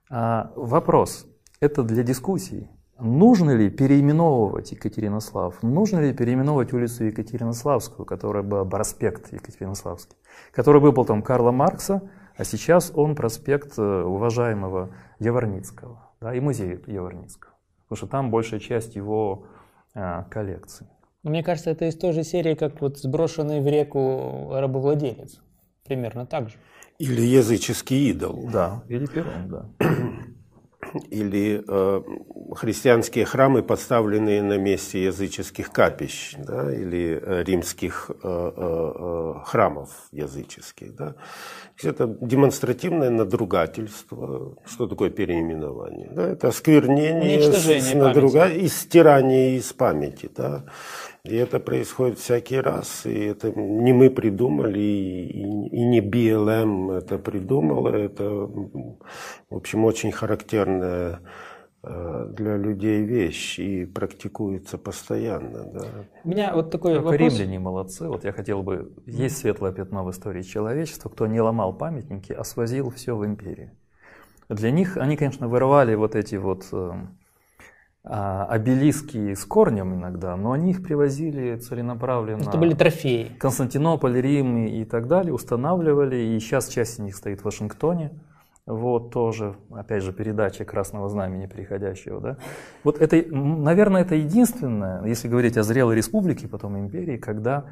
А, 0.10 0.52
вопрос, 0.56 1.28
это 1.60 1.84
для 1.84 2.04
дискуссий. 2.04 2.70
Нужно 2.98 3.52
ли 3.52 3.70
переименовывать 3.70 4.72
Екатеринослав? 4.72 5.62
Нужно 5.62 6.00
ли 6.00 6.14
переименовывать 6.14 6.72
улицу 6.72 7.04
Екатеринославскую, 7.04 8.06
которая 8.06 8.44
была 8.44 8.64
проспект 8.64 9.34
Екатеринославский, 9.34 10.16
который 10.54 10.80
был 10.80 10.94
потом 10.94 11.22
Карла 11.22 11.52
Маркса, 11.52 12.10
а 12.38 12.44
сейчас 12.46 12.94
он 12.96 13.16
проспект 13.16 13.78
э, 13.78 13.82
уважаемого 13.82 14.96
Яворницкого 15.20 16.12
да, 16.22 16.34
и 16.34 16.40
музей 16.40 16.82
Яворницкого. 16.88 17.55
Потому 17.88 17.98
что 17.98 18.08
там 18.08 18.32
большая 18.32 18.60
часть 18.60 18.96
его 18.96 19.48
а, 19.94 20.24
коллекции. 20.24 20.88
Мне 21.24 21.44
кажется, 21.44 21.72
это 21.72 21.86
из 21.86 21.96
той 21.96 22.14
же 22.14 22.24
серии, 22.24 22.54
как 22.54 22.82
вот 22.82 23.00
сброшенный 23.00 23.62
в 23.62 23.68
реку 23.68 24.50
рабовладелец. 24.52 25.40
Примерно 25.84 26.26
так 26.26 26.50
же. 26.50 26.56
Или 27.00 27.22
языческий 27.22 28.10
идол. 28.12 28.50
Да, 28.52 28.84
или 28.88 29.06
Перун, 29.06 29.50
да. 29.50 29.66
Или 31.10 31.64
э, 31.68 32.02
христианские 32.56 33.26
храмы, 33.26 33.64
поставленные 33.64 34.42
на 34.42 34.58
месте 34.58 35.04
языческих 35.04 35.72
капищ, 35.72 36.36
да, 36.38 36.74
или 36.74 37.20
э, 37.22 37.44
римских 37.44 38.10
э, 38.10 38.16
э, 38.24 38.92
э 38.98 39.34
храмов 39.46 39.90
языческих. 40.12 40.96
Да. 40.96 41.16
Это 41.84 42.08
демонстративное 42.22 43.10
надругательство. 43.10 44.56
Что 44.66 44.88
такое 44.88 45.10
переименование? 45.10 46.10
Да, 46.12 46.28
это 46.28 46.48
осквернение, 46.48 47.42
с, 47.42 47.94
надруга... 47.94 48.48
и 48.48 48.68
стирание 48.68 49.58
из 49.58 49.74
памяти. 49.74 50.30
Да. 50.36 50.64
И 51.26 51.36
это 51.36 51.60
происходит 51.60 52.20
всякий 52.20 52.60
раз. 52.60 53.06
И 53.06 53.14
это 53.14 53.52
не 53.52 53.94
мы 53.94 54.10
придумали, 54.10 54.80
и, 54.80 55.68
и 55.70 55.86
не 55.86 56.02
BLM 56.02 56.94
это 56.98 57.18
придумала. 57.18 57.90
Это, 57.90 58.30
в 58.30 58.98
общем, 59.50 59.86
очень 59.86 60.12
характерная 60.12 61.22
э, 61.84 62.28
для 62.32 62.58
людей 62.58 63.04
вещь 63.04 63.60
и 63.60 63.86
практикуется 63.86 64.78
постоянно. 64.78 65.64
Да. 65.74 65.88
У 66.24 66.30
меня 66.30 66.54
вот 66.54 66.70
такой 66.70 66.94
Только 66.94 67.06
вопрос. 67.06 67.34
римляне 67.34 67.60
молодцы. 67.60 68.08
Вот 68.08 68.24
я 68.24 68.32
хотел 68.32 68.62
бы... 68.62 68.94
Есть 69.08 69.38
светлое 69.38 69.72
пятно 69.72 70.04
в 70.04 70.12
истории 70.12 70.44
человечества, 70.44 71.10
кто 71.10 71.26
не 71.26 71.42
ломал 71.42 71.74
памятники, 71.74 72.34
а 72.34 72.44
свозил 72.44 72.92
все 72.92 73.16
в 73.16 73.26
империи. 73.26 73.72
Для 74.48 74.70
них, 74.70 74.98
они, 74.98 75.18
конечно, 75.18 75.48
вырывали 75.48 75.96
вот 75.96 76.16
эти 76.16 76.36
вот 76.36 76.68
э, 76.72 76.76
а, 76.76 77.08
обелиски 78.06 79.34
с 79.34 79.46
корнем 79.46 79.96
иногда, 79.96 80.36
но 80.36 80.52
они 80.52 80.72
их 80.72 80.84
привозили 80.84 81.56
целенаправленно. 81.58 82.42
Это 82.42 82.58
были 82.58 82.76
трофеи. 82.76 83.32
Константинополь, 83.40 84.22
Рим 84.22 84.68
и 84.68 84.86
так 84.86 85.08
далее, 85.08 85.34
устанавливали, 85.34 86.16
и 86.16 86.40
сейчас 86.40 86.68
часть 86.68 86.96
из 86.96 87.00
них 87.00 87.16
стоит 87.16 87.42
в 87.42 87.46
Вашингтоне. 87.46 88.12
Вот 88.68 89.12
тоже, 89.12 89.56
опять 89.72 90.02
же, 90.02 90.12
передача 90.12 90.66
Красного 90.66 91.08
Знамени 91.08 91.46
приходящего. 91.46 92.20
Да? 92.20 92.38
Вот 92.84 93.00
это, 93.00 93.24
наверное, 93.36 94.02
это 94.02 94.16
единственное, 94.16 95.04
если 95.06 95.28
говорить 95.28 95.56
о 95.58 95.64
зрелой 95.64 95.96
республике, 95.96 96.48
потом 96.48 96.78
империи, 96.78 97.18
когда 97.18 97.66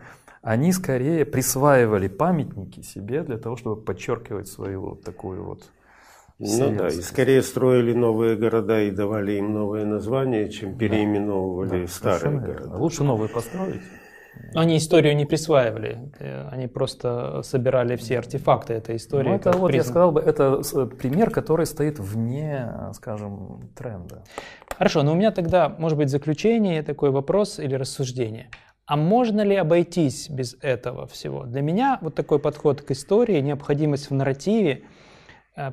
они 0.44 0.72
скорее 0.72 1.26
присваивали 1.26 2.08
памятники 2.08 2.82
себе 2.82 3.24
для 3.24 3.38
того, 3.38 3.56
чтобы 3.56 3.82
подчеркивать 3.82 4.48
свою 4.48 4.82
вот 4.82 5.04
такую 5.04 5.44
вот 5.44 5.64
ну 6.40 6.76
да, 6.76 6.88
и 6.88 7.02
скорее 7.02 7.42
строили 7.42 7.94
новые 7.94 8.36
города 8.36 8.82
и 8.82 8.92
давали 8.92 9.34
им 9.34 9.54
новые 9.54 9.86
названия, 9.86 10.50
чем 10.50 10.78
переименовывали 10.78 11.82
да, 11.82 11.88
старые 11.88 12.40
города. 12.40 12.76
Лучше 12.76 13.04
новые 13.04 13.30
построить. 13.30 13.82
Они 14.56 14.78
историю 14.78 15.16
не 15.16 15.26
присваивали, 15.26 16.12
э, 16.20 16.48
они 16.50 16.68
просто 16.68 17.42
собирали 17.44 17.96
все 17.96 18.18
артефакты 18.18 18.74
этой 18.74 18.96
истории. 18.96 19.30
Ну, 19.30 19.36
это, 19.36 19.52
вот 19.52 19.68
признак. 19.68 19.86
я 19.86 19.92
сказал 19.92 20.12
бы, 20.12 20.22
это 20.22 20.62
пример, 20.98 21.30
который 21.30 21.68
стоит 21.68 22.00
вне, 22.00 22.68
скажем, 22.94 23.70
тренда. 23.76 24.24
Хорошо, 24.76 25.04
но 25.04 25.12
у 25.12 25.16
меня 25.16 25.32
тогда, 25.32 25.70
может 25.70 26.00
быть, 26.00 26.10
заключение, 26.10 26.82
такой 26.82 27.12
вопрос 27.12 27.60
или 27.60 27.76
рассуждение. 27.76 28.50
А 28.88 28.98
можно 28.98 29.42
ли 29.42 29.56
обойтись 29.56 30.30
без 30.30 30.58
этого 30.62 31.06
всего? 31.06 31.46
Для 31.46 31.62
меня 31.62 32.00
вот 32.02 32.16
такой 32.16 32.40
подход 32.40 32.82
к 32.82 32.90
истории, 32.90 33.40
необходимость 33.40 34.10
в 34.10 34.14
нарративе– 34.16 34.82
Э, 34.93 34.93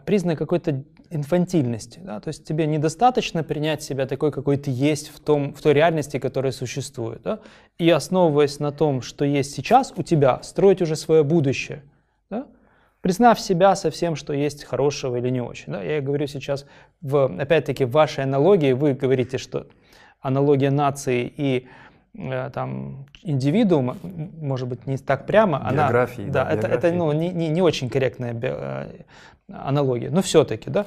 признак 0.04 0.38
какой-то 0.38 0.84
инфантильности. 1.10 2.00
Да? 2.02 2.20
То 2.20 2.28
есть 2.28 2.44
тебе 2.44 2.66
недостаточно 2.66 3.42
принять 3.42 3.82
себя 3.82 4.06
такой, 4.06 4.30
какой 4.30 4.56
ты 4.56 4.70
есть 4.70 5.08
в, 5.08 5.20
том, 5.20 5.52
в 5.54 5.60
той 5.60 5.72
реальности, 5.72 6.18
которая 6.18 6.52
существует. 6.52 7.22
Да? 7.22 7.40
И 7.78 7.90
основываясь 7.90 8.60
на 8.60 8.72
том, 8.72 9.02
что 9.02 9.24
есть 9.24 9.54
сейчас 9.54 9.92
у 9.96 10.02
тебя, 10.02 10.40
строить 10.42 10.82
уже 10.82 10.96
свое 10.96 11.24
будущее. 11.24 11.82
Да? 12.30 12.46
Признав 13.00 13.40
себя 13.40 13.74
со 13.74 13.90
всем, 13.90 14.16
что 14.16 14.32
есть 14.32 14.64
хорошего 14.64 15.16
или 15.16 15.30
не 15.30 15.40
очень. 15.40 15.72
Да? 15.72 15.82
Я 15.82 16.00
говорю 16.00 16.26
сейчас, 16.26 16.66
в, 17.00 17.24
опять-таки, 17.40 17.84
в 17.84 17.90
вашей 17.90 18.24
аналогии, 18.24 18.72
вы 18.72 18.94
говорите, 18.94 19.38
что 19.38 19.66
аналогия 20.20 20.70
нации 20.70 21.32
и 21.36 21.66
э, 21.66 21.68
там 22.52 23.06
индивидуума, 23.22 23.96
может 24.02 24.68
быть, 24.68 24.86
не 24.86 24.98
так 24.98 25.26
прямо, 25.26 25.68
биографии, 25.72 26.24
она, 26.24 26.32
да, 26.32 26.44
да 26.44 26.52
это, 26.52 26.66
это 26.66 26.92
ну, 26.92 27.12
не, 27.12 27.30
не, 27.30 27.48
не 27.48 27.62
очень 27.62 27.88
корректная 27.88 28.34
э, 28.40 28.88
аналогия, 29.52 30.10
но 30.10 30.20
все-таки, 30.22 30.70
да, 30.70 30.86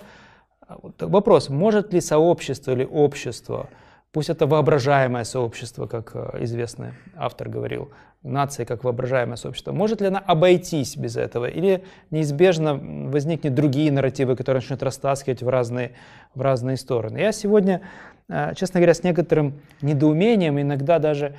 вопрос, 0.99 1.49
может 1.49 1.93
ли 1.93 2.01
сообщество 2.01 2.71
или 2.71 2.83
общество, 2.83 3.69
пусть 4.11 4.29
это 4.29 4.47
воображаемое 4.47 5.23
сообщество, 5.23 5.87
как 5.87 6.11
э, 6.13 6.43
известный 6.43 6.91
автор 7.15 7.49
говорил, 7.49 7.89
нация 8.23 8.65
как 8.65 8.83
воображаемое 8.83 9.35
сообщество, 9.35 9.71
может 9.71 10.01
ли 10.01 10.07
она 10.07 10.19
обойтись 10.19 10.95
без 10.97 11.17
этого, 11.17 11.45
или 11.45 11.83
неизбежно 12.09 12.75
возникнут 12.75 13.53
другие 13.53 13.91
нарративы, 13.91 14.35
которые 14.35 14.61
начнут 14.61 14.81
растаскивать 14.81 15.41
в 15.41 15.49
разные, 15.49 15.91
в 16.33 16.41
разные 16.41 16.77
стороны. 16.77 17.17
Я 17.17 17.31
сегодня, 17.31 17.81
э, 17.81 18.12
честно 18.55 18.79
говоря, 18.79 18.93
с 18.93 19.03
некоторым 19.03 19.61
недоумением, 19.81 20.59
иногда 20.59 20.99
даже 20.99 21.35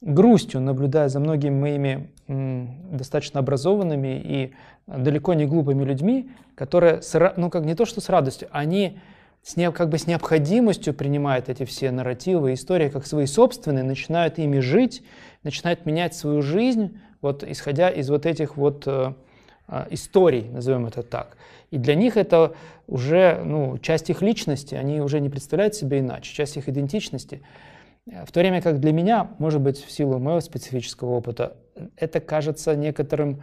грустью 0.00 0.60
наблюдаю 0.60 1.08
за 1.08 1.20
многими 1.20 1.54
моими 1.54 2.10
достаточно 2.90 3.40
образованными 3.40 4.20
и 4.24 4.52
далеко 4.86 5.34
не 5.34 5.46
глупыми 5.46 5.84
людьми, 5.84 6.30
которые, 6.54 7.00
ну 7.36 7.50
как 7.50 7.64
не 7.64 7.74
то 7.74 7.84
что 7.84 8.00
с 8.00 8.08
радостью, 8.08 8.48
они 8.50 8.98
с 9.42 9.56
не, 9.56 9.70
как 9.72 9.88
бы 9.88 9.98
с 9.98 10.06
необходимостью 10.06 10.94
принимают 10.94 11.48
эти 11.48 11.64
все 11.64 11.90
нарративы, 11.90 12.54
истории 12.54 12.88
как 12.88 13.06
свои 13.06 13.26
собственные, 13.26 13.84
начинают 13.84 14.38
ими 14.38 14.60
жить, 14.60 15.02
начинают 15.42 15.84
менять 15.84 16.14
свою 16.14 16.42
жизнь, 16.42 17.00
вот 17.20 17.42
исходя 17.44 17.88
из 17.90 18.08
вот 18.08 18.26
этих 18.26 18.56
вот 18.56 18.84
э, 18.86 19.14
историй, 19.90 20.48
назовем 20.50 20.86
это 20.86 21.02
так. 21.02 21.36
И 21.70 21.78
для 21.78 21.94
них 21.94 22.16
это 22.16 22.54
уже 22.86 23.40
ну, 23.44 23.78
часть 23.78 24.10
их 24.10 24.22
личности, 24.22 24.74
они 24.74 25.00
уже 25.00 25.20
не 25.20 25.28
представляют 25.28 25.74
себе 25.74 26.00
иначе, 26.00 26.34
часть 26.34 26.56
их 26.56 26.68
идентичности. 26.68 27.42
В 28.06 28.32
то 28.32 28.40
время 28.40 28.60
как 28.60 28.80
для 28.80 28.92
меня, 28.92 29.30
может 29.38 29.60
быть, 29.60 29.82
в 29.82 29.90
силу 29.90 30.18
моего 30.18 30.40
специфического 30.40 31.10
опыта, 31.10 31.56
это 31.96 32.20
кажется 32.20 32.74
некоторым 32.74 33.42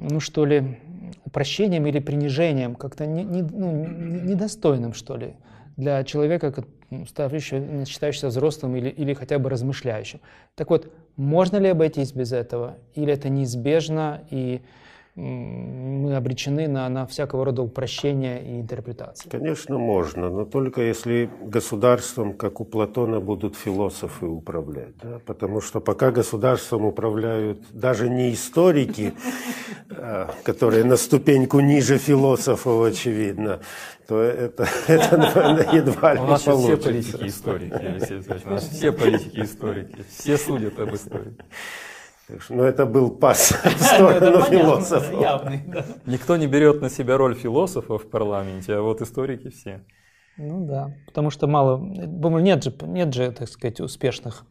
ну 0.00 0.20
что 0.20 0.44
ли, 0.44 0.78
упрощением 1.24 1.86
или 1.86 1.98
принижением, 1.98 2.74
как-то 2.74 3.06
не, 3.06 3.24
не, 3.24 3.42
ну, 3.42 3.86
недостойным, 3.86 4.92
что 4.92 5.16
ли, 5.16 5.34
для 5.76 6.04
человека, 6.04 6.52
ну, 6.90 7.04
считающегося 7.06 8.28
взрослым 8.28 8.76
или, 8.76 8.88
или 8.88 9.14
хотя 9.14 9.38
бы 9.38 9.50
размышляющим. 9.50 10.20
Так 10.54 10.70
вот, 10.70 10.92
можно 11.16 11.56
ли 11.56 11.68
обойтись 11.68 12.12
без 12.12 12.32
этого? 12.32 12.76
Или 12.94 13.12
это 13.12 13.28
неизбежно, 13.28 14.22
и 14.30 14.62
мы 15.16 16.16
обречены 16.16 16.66
на, 16.66 16.88
на 16.88 17.06
всякого 17.06 17.44
рода 17.44 17.62
упрощения 17.62 18.38
и 18.38 18.60
интерпретации? 18.60 19.28
Конечно, 19.28 19.78
можно, 19.78 20.28
но 20.28 20.44
только 20.44 20.82
если 20.82 21.30
государством, 21.40 22.34
как 22.34 22.60
у 22.60 22.64
Платона, 22.64 23.20
будут 23.20 23.56
философы 23.56 24.26
управлять. 24.26 24.96
Да? 25.00 25.20
Потому 25.24 25.60
что 25.60 25.80
пока 25.80 26.10
государством 26.10 26.84
управляют 26.84 27.60
даже 27.70 28.08
не 28.08 28.34
историки, 28.34 29.14
а, 29.90 30.34
которые 30.42 30.84
на 30.84 30.96
ступеньку 30.96 31.60
ниже 31.60 31.98
философов, 31.98 32.82
очевидно, 32.82 33.60
то 34.08 34.20
это, 34.20 34.66
это 34.88 35.16
наверное, 35.16 35.72
едва 35.72 36.14
ли 36.14 36.20
У 36.20 36.26
нас 36.26 36.40
все 36.40 36.76
политики 36.76 37.26
историки, 37.26 38.46
У 38.46 38.50
нас 38.50 38.68
все 38.68 38.90
политики 38.90 39.40
историки. 39.40 40.04
Все 40.10 40.36
судят 40.36 40.78
об 40.80 40.92
истории. 40.92 41.36
Но 42.28 42.36
ну, 42.48 42.62
это 42.62 42.86
был 42.86 43.10
пас 43.10 43.50
в 43.64 43.82
сторону 43.82 44.42
философов. 44.42 45.50
Никто 46.06 46.36
не 46.36 46.46
берет 46.46 46.80
на 46.80 46.88
себя 46.88 47.16
роль 47.16 47.34
философа 47.34 47.98
в 47.98 48.08
парламенте, 48.08 48.74
а 48.74 48.80
вот 48.80 49.02
историки 49.02 49.50
все. 49.50 49.84
Ну 50.36 50.66
да, 50.66 50.94
потому 51.06 51.30
что 51.30 51.46
мало, 51.46 51.78
нет 51.78 52.64
же, 52.64 52.74
нет 52.82 53.14
же, 53.14 53.30
так 53.30 53.48
сказать, 53.48 53.80
успешных 53.80 54.44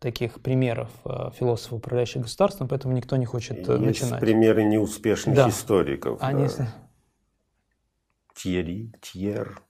таких 0.00 0.42
примеров 0.42 0.90
э, 1.04 1.30
философов, 1.38 1.78
управляющих 1.78 2.22
государством, 2.22 2.66
поэтому 2.66 2.92
никто 2.92 3.16
не 3.16 3.24
хочет 3.24 3.58
Есть 3.58 3.70
э, 3.70 3.76
начинать. 3.76 4.20
примеры 4.20 4.64
неуспешных 4.64 5.36
да. 5.36 5.48
историков. 5.48 6.18
Они... 6.20 6.48
Да. 6.58 6.74
Тьерри, 8.34 8.92
Тьер, 9.00 9.62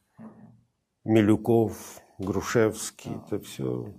Милюков, 1.04 2.01
Грушевский, 2.22 3.12
это 3.26 3.42
все, 3.44 3.92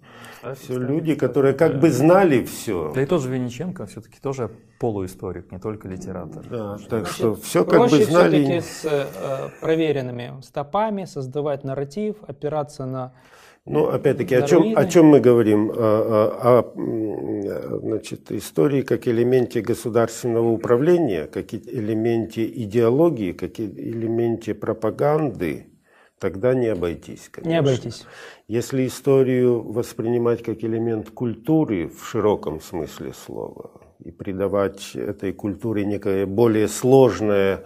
все 0.56 0.78
люди, 0.78 1.16
которые 1.16 1.54
как 1.54 1.80
бы 1.80 1.92
знали 1.92 2.44
все. 2.44 2.92
Да 2.94 3.02
и 3.02 3.06
тоже 3.06 3.30
Вениченко 3.30 3.86
все-таки 3.86 4.20
тоже 4.20 4.50
полуисторик, 4.80 5.52
не 5.52 5.60
только 5.60 5.88
литератор. 5.88 6.46
Да, 6.50 6.78
так 6.90 7.08
что 7.08 7.36
все 7.36 7.64
как 7.64 7.90
бы 7.90 8.04
знали. 8.04 8.44
все-таки 8.44 8.62
с 8.62 8.86
э, 8.86 9.50
проверенными 9.62 10.42
стопами 10.42 11.06
создавать 11.06 11.64
нарратив, 11.64 12.18
опираться 12.28 12.86
на 12.86 13.14
ну, 13.66 13.88
опять-таки, 13.88 14.36
о 14.36 14.42
чем, 14.42 14.78
о 14.78 14.86
чем 14.86 15.06
мы 15.06 15.22
говорим? 15.22 15.72
О, 15.72 15.74
о, 15.74 16.60
о 16.60 17.80
значит, 17.80 18.30
истории 18.34 18.82
как 18.82 19.08
элементе 19.08 19.62
государственного 19.62 20.50
управления, 20.50 21.28
как 21.28 21.54
элементе 21.54 22.46
идеологии, 22.46 23.32
как 23.32 23.62
элементе 23.62 24.54
пропаганды, 24.54 25.68
тогда 26.24 26.54
не 26.54 26.68
обойтись, 26.68 27.28
конечно. 27.30 27.50
Не 27.50 27.58
обойтись. 27.58 28.06
Если 28.48 28.88
историю 28.88 29.62
воспринимать 29.62 30.42
как 30.42 30.64
элемент 30.64 31.10
культуры 31.10 31.90
в 31.90 32.06
широком 32.08 32.62
смысле 32.62 33.12
слова 33.14 33.72
и 34.06 34.10
придавать 34.10 34.96
этой 34.96 35.34
культуре 35.34 35.84
некое 35.84 36.26
более 36.26 36.70
сложное 36.70 37.66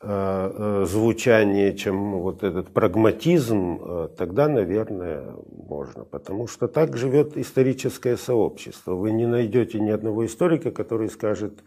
э, 0.00 0.06
э, 0.06 0.86
звучание, 0.86 1.76
чем 1.76 2.18
вот 2.20 2.42
этот 2.42 2.72
прагматизм, 2.72 3.78
э, 3.78 4.08
тогда, 4.16 4.48
наверное, 4.48 5.24
можно. 5.52 6.04
Потому 6.04 6.46
что 6.46 6.66
так 6.66 6.96
живет 6.96 7.36
историческое 7.36 8.16
сообщество. 8.16 8.94
Вы 8.94 9.10
не 9.10 9.26
найдете 9.26 9.80
ни 9.80 9.90
одного 9.90 10.24
историка, 10.24 10.70
который 10.70 11.10
скажет, 11.10 11.62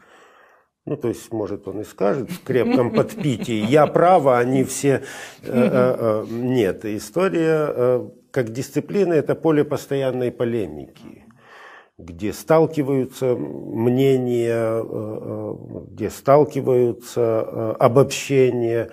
ну, 0.86 0.98
то 0.98 1.08
есть, 1.10 1.32
может, 1.32 1.68
он 1.68 1.82
и 1.82 1.84
скажет 1.84 2.30
в 2.32 2.44
крепком 2.44 2.92
подпитии, 2.92 3.66
я 3.66 3.88
право, 3.88 4.40
они 4.40 4.64
все... 4.64 5.04
Нет, 5.44 6.86
история 6.86 8.10
как 8.32 8.52
дисциплина– 8.52 9.14
это 9.16 9.36
поле 9.36 9.64
постоянной 9.64 10.32
полемики 10.32 11.26
где 12.02 12.34
сталкиваются 12.34 13.36
мнения, 13.36 14.84
где 15.92 16.10
сталкиваются 16.10 17.74
обобщения, 17.74 18.90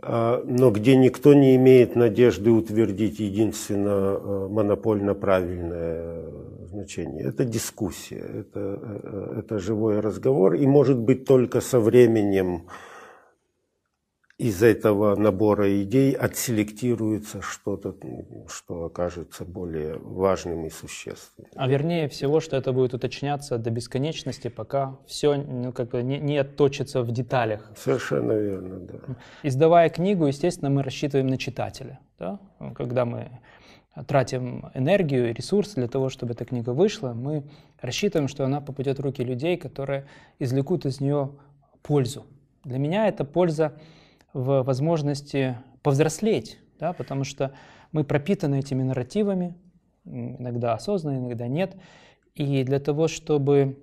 но 0.00 0.70
где 0.70 0.96
никто 0.96 1.34
не 1.34 1.56
имеет 1.56 1.96
надежды 1.96 2.50
утвердить 2.50 3.20
единственно 3.20 4.48
монопольно 4.48 5.14
правильное 5.14 6.24
значение. 6.70 7.24
Это 7.24 7.44
дискуссия, 7.44 8.24
это, 8.40 9.38
это 9.38 9.58
живой 9.58 10.00
разговор, 10.00 10.54
и 10.54 10.66
может 10.66 10.98
быть 10.98 11.24
только 11.24 11.60
со 11.60 11.80
временем 11.80 12.62
из 14.40 14.62
этого 14.62 15.16
набора 15.16 15.82
идей 15.82 16.14
отселектируется 16.14 17.42
что-то, 17.42 17.94
что 18.48 18.84
окажется 18.84 19.44
более 19.44 19.98
важным 19.98 20.64
и 20.64 20.70
существенным. 20.70 21.50
А 21.54 21.68
вернее 21.68 22.08
всего, 22.08 22.40
что 22.40 22.56
это 22.56 22.72
будет 22.72 22.94
уточняться 22.94 23.58
до 23.58 23.70
бесконечности, 23.70 24.48
пока 24.48 24.96
все 25.06 25.36
ну, 25.36 25.72
как 25.72 25.90
бы 25.90 26.02
не, 26.02 26.18
не 26.18 26.38
отточится 26.38 27.02
в 27.02 27.12
деталях. 27.12 27.70
Совершенно 27.76 28.32
верно, 28.32 28.78
да. 28.78 28.98
Издавая 29.42 29.90
книгу, 29.90 30.26
естественно, 30.26 30.70
мы 30.70 30.82
рассчитываем 30.82 31.26
на 31.26 31.36
читателя. 31.36 32.00
Да? 32.18 32.38
Когда 32.74 33.04
мы 33.04 33.28
тратим 34.06 34.70
энергию 34.74 35.30
и 35.30 35.32
ресурсы 35.32 35.74
для 35.74 35.88
того, 35.88 36.08
чтобы 36.08 36.32
эта 36.32 36.44
книга 36.44 36.70
вышла, 36.70 37.12
мы 37.12 37.44
рассчитываем, 37.80 38.28
что 38.28 38.44
она 38.44 38.60
попадет 38.60 38.98
в 38.98 39.02
руки 39.02 39.22
людей, 39.22 39.56
которые 39.56 40.06
извлекут 40.38 40.86
из 40.86 41.00
нее 41.00 41.32
пользу. 41.82 42.26
Для 42.64 42.78
меня 42.78 43.08
это 43.08 43.24
польза 43.24 43.74
в 44.32 44.62
возможности 44.62 45.58
повзрослеть, 45.82 46.58
да, 46.78 46.92
потому 46.92 47.24
что 47.24 47.52
мы 47.92 48.04
пропитаны 48.04 48.60
этими 48.60 48.82
нарративами, 48.82 49.56
иногда 50.04 50.74
осознанно, 50.74 51.18
иногда 51.18 51.48
нет. 51.48 51.76
И 52.34 52.62
для 52.64 52.78
того, 52.78 53.08
чтобы 53.08 53.78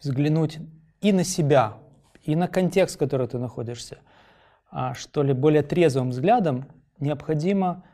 взглянуть 0.00 0.58
и 1.00 1.12
на 1.12 1.24
себя, 1.24 1.78
и 2.22 2.36
на 2.36 2.46
контекст, 2.46 2.96
в 2.96 2.98
котором 2.98 3.26
ты 3.26 3.38
находишься, 3.38 3.98
а, 4.70 4.94
что 4.94 5.22
ли, 5.22 5.32
более 5.32 5.62
трезвым 5.62 6.10
взглядом, 6.10 6.66
необходимо 6.98 7.84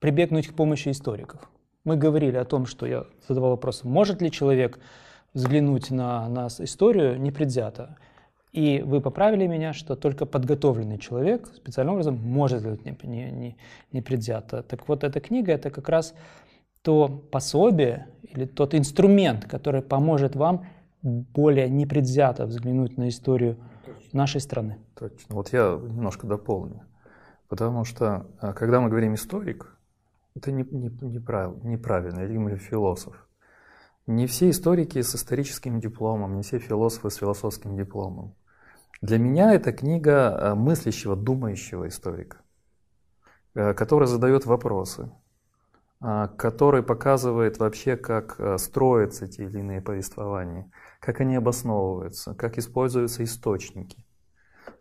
прибегнуть 0.00 0.48
к 0.48 0.54
помощи 0.54 0.90
историков. 0.90 1.48
Мы 1.84 1.96
говорили 1.96 2.36
о 2.36 2.44
том, 2.44 2.66
что 2.66 2.86
я 2.86 3.04
задавал 3.26 3.50
вопрос, 3.50 3.84
может 3.84 4.22
ли 4.22 4.30
человек 4.30 4.78
взглянуть 5.34 5.90
на, 5.90 6.28
на 6.28 6.46
историю 6.46 7.20
непредвзято. 7.20 7.96
И 8.52 8.82
вы 8.84 9.00
поправили 9.00 9.46
меня, 9.46 9.72
что 9.72 9.96
только 9.96 10.26
подготовленный 10.26 10.98
человек 10.98 11.48
специальным 11.54 11.94
образом 11.94 12.16
может 12.16 12.62
не, 12.84 12.96
не, 13.02 13.30
не, 13.30 13.56
непредвзято. 13.92 14.62
Так 14.62 14.88
вот, 14.88 15.04
эта 15.04 15.20
книга— 15.20 15.52
это 15.54 15.70
как 15.70 15.88
раз 15.88 16.14
то 16.82 17.08
пособие 17.08 18.08
или 18.22 18.44
тот 18.44 18.74
инструмент, 18.74 19.46
который 19.46 19.80
поможет 19.80 20.36
вам 20.36 20.66
более 21.02 21.70
непредвзято 21.70 22.44
взглянуть 22.44 22.98
на 22.98 23.08
историю 23.08 23.56
Точно. 23.86 24.18
нашей 24.18 24.40
страны. 24.40 24.78
Точно. 24.98 25.34
Вот 25.34 25.52
я 25.52 25.80
немножко 25.82 26.26
дополню. 26.26 26.82
Потому 27.52 27.84
что, 27.84 28.30
а, 28.40 28.54
когда 28.54 28.80
мы 28.80 28.88
говорим 28.88 29.12
историк, 29.12 29.76
это 30.34 30.50
не, 30.50 30.62
не, 30.62 30.88
неправильно, 31.02 31.68
неправильно, 31.68 32.20
или 32.20 32.56
философ. 32.56 33.28
Не 34.06 34.26
все 34.26 34.48
историки 34.48 35.02
с 35.02 35.14
историческим 35.14 35.78
дипломом, 35.78 36.34
не 36.34 36.44
все 36.44 36.58
философы 36.58 37.10
с 37.10 37.16
философским 37.16 37.76
дипломом. 37.76 38.34
Для 39.02 39.18
меня 39.18 39.52
это 39.52 39.70
книга 39.74 40.12
э, 40.12 40.54
мыслящего, 40.54 41.14
думающего 41.14 41.88
историка, 41.88 42.38
э, 43.54 43.74
который 43.74 44.08
задает 44.08 44.46
вопросы, 44.46 45.12
э, 46.00 46.28
который 46.38 46.82
показывает 46.82 47.58
вообще, 47.58 47.98
как 47.98 48.40
строятся 48.58 49.28
те 49.28 49.44
или 49.44 49.58
иные 49.58 49.82
повествования, 49.82 50.70
как 51.00 51.20
они 51.20 51.36
обосновываются, 51.36 52.34
как 52.34 52.56
используются 52.56 53.22
источники. 53.22 54.06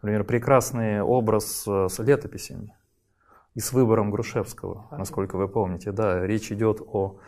Например, 0.01 0.23
прекрасный 0.23 1.01
образ 1.01 1.63
с 1.65 1.99
летописями 1.99 2.75
и 3.53 3.59
с 3.59 3.73
выбором 3.73 4.11
Грушевского, 4.11 4.87
насколько 4.91 5.35
вы 5.37 5.47
помните. 5.47 5.91
Да, 5.91 6.25
речь 6.25 6.51
идет 6.51 6.81
о 6.81 7.19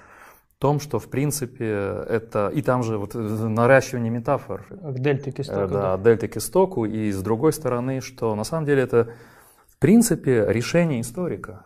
том, 0.57 0.79
что 0.79 0.97
в 0.97 1.09
принципе 1.09 1.67
это 2.07 2.47
и 2.47 2.61
там 2.61 2.83
же 2.83 2.97
вот 2.97 3.15
наращивание 3.15 4.09
метафор. 4.09 4.65
К 4.69 4.97
дельте 4.97 5.31
к 5.31 5.41
истоку. 5.41 5.59
Э, 5.59 5.67
да, 5.67 5.97
да. 5.97 6.03
дельте 6.03 6.29
к 6.29 6.37
истоку. 6.37 6.85
И 6.85 7.11
с 7.11 7.21
другой 7.21 7.51
стороны, 7.51 7.99
что 7.99 8.33
на 8.33 8.45
самом 8.45 8.65
деле 8.65 8.83
это 8.83 9.13
в 9.67 9.77
принципе 9.77 10.45
решение 10.47 11.01
историка. 11.01 11.65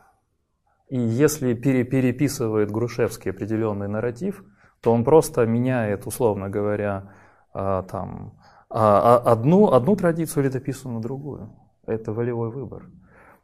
И 0.90 0.98
если 0.98 1.54
пере, 1.54 1.84
переписывает 1.84 2.72
Грушевский 2.72 3.32
определенный 3.32 3.88
нарратив, 3.88 4.44
то 4.82 4.92
он 4.92 5.04
просто 5.04 5.46
меняет, 5.46 6.08
условно 6.08 6.50
говоря, 6.50 7.14
а, 7.54 7.84
там, 7.84 8.37
а, 8.70 9.18
а, 9.18 9.32
одну, 9.32 9.72
одну 9.72 9.96
традицию 9.96 10.44
летописную 10.44 10.96
на 10.96 11.02
другую. 11.02 11.50
Это 11.86 12.12
волевой 12.12 12.50
выбор. 12.50 12.84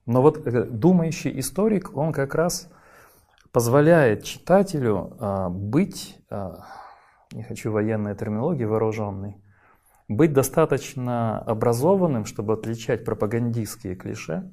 Но 0.05 0.21
вот 0.21 0.45
э, 0.45 0.63
думающий 0.65 1.39
историк, 1.39 1.95
он 1.95 2.11
как 2.11 2.35
раз 2.35 2.69
позволяет 3.53 4.23
читателю 4.23 5.15
а, 5.19 5.49
быть, 5.49 6.17
а, 6.29 6.65
не 7.31 7.43
хочу 7.43 7.71
военной 7.71 8.15
терминологии, 8.15 8.65
вооруженной, 8.65 9.37
быть 10.09 10.33
достаточно 10.33 11.39
образованным, 11.39 12.25
чтобы 12.25 12.53
отличать 12.53 13.05
пропагандистские 13.05 13.95
клише, 13.95 14.51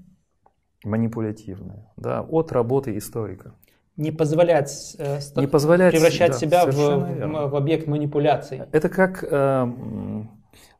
манипулятивные, 0.84 1.88
да, 1.96 2.22
от 2.22 2.52
работы 2.52 2.96
историка. 2.96 3.54
Не 3.96 4.12
позволять, 4.12 4.94
э, 4.98 5.18
не 5.34 5.48
позволять 5.48 5.92
превращать 5.92 6.32
да, 6.32 6.38
себя 6.38 6.64
в, 6.64 6.70
в, 6.70 7.50
в 7.50 7.56
объект 7.56 7.88
манипуляций. 7.88 8.62
Это 8.70 8.88
как 8.88 9.24
э, 9.28 9.72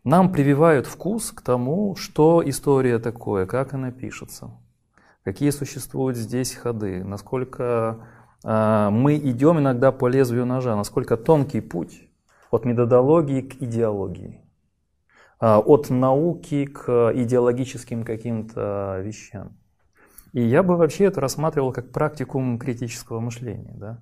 нам 0.04 0.32
прививают 0.32 0.86
вкус 0.86 1.30
к 1.32 1.42
тому, 1.42 1.96
что 1.96 2.42
история 2.44 2.98
такое, 2.98 3.46
как 3.46 3.74
она 3.74 3.90
пишется 3.90 4.50
какие 5.24 5.50
существуют 5.50 6.16
здесь 6.16 6.54
ходы, 6.54 7.04
насколько 7.04 8.06
э, 8.44 8.88
мы 8.90 9.16
идем 9.16 9.58
иногда 9.58 9.92
по 9.92 10.08
лезвию 10.08 10.46
ножа, 10.46 10.76
насколько 10.76 11.16
тонкий 11.16 11.60
путь 11.60 12.08
от 12.50 12.64
методологии 12.64 13.42
к 13.42 13.62
идеологии, 13.62 14.40
э, 15.40 15.54
от 15.56 15.90
науки 15.90 16.66
к 16.66 17.12
идеологическим 17.14 18.04
каким-то 18.04 19.00
вещам. 19.02 19.56
И 20.32 20.42
я 20.42 20.62
бы 20.62 20.76
вообще 20.76 21.06
это 21.06 21.20
рассматривал 21.20 21.72
как 21.72 21.90
практикум 21.90 22.58
критического 22.58 23.20
мышления, 23.20 23.74
да? 23.76 23.98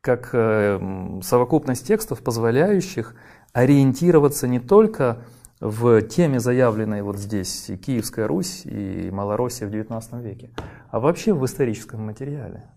как 0.00 0.30
э, 0.32 1.20
совокупность 1.22 1.86
текстов, 1.86 2.22
позволяющих 2.22 3.14
ориентироваться 3.58 4.46
не 4.46 4.60
только 4.60 5.24
в 5.60 6.02
теме, 6.02 6.38
заявленной 6.38 7.02
вот 7.02 7.16
здесь, 7.16 7.70
Киевская 7.84 8.28
Русь 8.28 8.62
и 8.64 9.10
Малороссия 9.10 9.66
в 9.66 9.72
XIX 9.72 10.22
веке, 10.22 10.50
а 10.90 11.00
вообще 11.00 11.34
в 11.34 11.44
историческом 11.44 12.06
материале. 12.06 12.70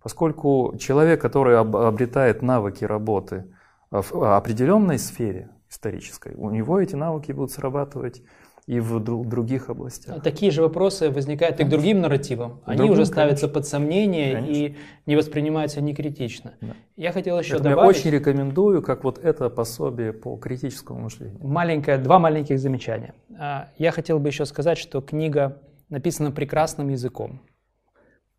Поскольку 0.00 0.76
человек, 0.78 1.20
который 1.20 1.58
обретает 1.58 2.40
навыки 2.40 2.84
работы 2.84 3.52
в 3.90 4.36
определенной 4.36 4.98
сфере 4.98 5.50
исторической, 5.68 6.34
у 6.36 6.50
него 6.50 6.80
эти 6.80 6.94
навыки 6.94 7.32
будут 7.32 7.50
срабатывать 7.50 8.22
и 8.70 8.78
в 8.78 9.00
других 9.00 9.68
областях. 9.68 10.18
А 10.18 10.20
такие 10.20 10.52
же 10.52 10.62
вопросы 10.62 11.10
возникают 11.10 11.58
и 11.58 11.64
к 11.64 11.68
другим 11.68 12.00
нарративам. 12.00 12.60
Они 12.64 12.76
Другим, 12.76 12.92
уже 12.92 13.04
ставятся 13.04 13.48
конечно. 13.48 13.60
под 13.60 13.66
сомнение 13.66 14.34
конечно. 14.34 14.52
и 14.52 14.76
не 15.06 15.16
воспринимаются 15.16 15.80
не 15.80 15.92
критично. 15.92 16.52
Да. 16.60 16.76
Я 16.96 17.10
хотел 17.10 17.36
еще 17.40 17.54
это 17.54 17.64
добавить... 17.64 17.96
Я 17.96 18.00
очень 18.00 18.10
рекомендую, 18.12 18.80
как 18.80 19.02
вот 19.02 19.18
это 19.18 19.50
пособие 19.50 20.12
по 20.12 20.36
критическому 20.36 21.00
мышлению. 21.00 21.36
Маленькое, 21.42 21.98
два 21.98 22.20
маленьких 22.20 22.60
замечания. 22.60 23.12
А, 23.36 23.70
я 23.76 23.90
хотел 23.90 24.20
бы 24.20 24.28
еще 24.28 24.46
сказать, 24.46 24.78
что 24.78 25.00
книга 25.00 25.60
написана 25.88 26.30
прекрасным 26.30 26.90
языком. 26.90 27.40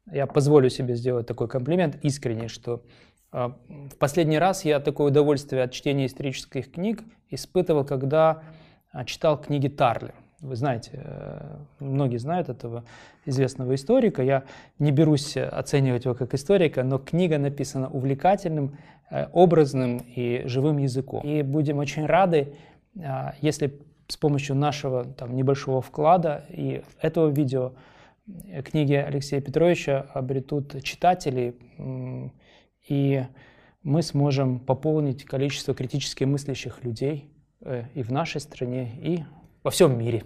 Я 0.10 0.28
позволю 0.28 0.70
себе 0.70 0.96
сделать 0.96 1.28
такой 1.28 1.50
комплимент 1.50 1.98
искренний, 2.06 2.48
что 2.48 2.84
а, 3.34 3.58
в 3.68 3.98
последний 3.98 4.40
раз 4.40 4.64
я 4.64 4.80
такое 4.80 5.08
удовольствие 5.08 5.64
от 5.64 5.74
чтения 5.74 6.06
исторических 6.06 6.72
книг 6.72 7.04
испытывал, 7.30 7.84
когда 7.84 8.44
читал 9.06 9.42
книги 9.42 9.68
Тарли. 9.68 10.14
Вы 10.42 10.56
знаете, 10.56 11.06
многие 11.80 12.18
знают 12.18 12.50
этого 12.50 12.84
известного 13.26 13.76
историка. 13.76 14.24
Я 14.24 14.44
не 14.80 14.92
берусь 14.92 15.38
оценивать 15.38 16.06
его 16.06 16.16
как 16.16 16.34
историка, 16.34 16.84
но 16.84 16.98
книга 16.98 17.38
написана 17.38 17.90
увлекательным, 17.90 18.78
образным 19.34 19.98
и 20.16 20.42
живым 20.46 20.78
языком. 20.78 21.22
И 21.24 21.44
будем 21.44 21.78
очень 21.78 22.06
рады, 22.06 22.56
если 23.40 23.80
с 24.08 24.18
помощью 24.18 24.56
нашего 24.56 25.06
там, 25.06 25.36
небольшого 25.36 25.82
вклада 25.82 26.44
и 26.50 26.82
этого 27.00 27.30
видео 27.30 27.74
книги 28.64 28.94
Алексея 28.94 29.42
Петровича 29.42 30.08
обретут 30.14 30.82
читатели, 30.84 31.56
и 32.88 33.24
мы 33.84 34.02
сможем 34.02 34.60
пополнить 34.60 35.24
количество 35.26 35.74
критически 35.74 36.24
мыслящих 36.24 36.84
людей 36.84 37.32
э, 37.62 37.86
и 37.96 38.04
в 38.04 38.12
нашей 38.12 38.40
стране, 38.42 38.92
и 39.02 39.24
во 39.64 39.72
всем 39.72 39.98
мире. 39.98 40.24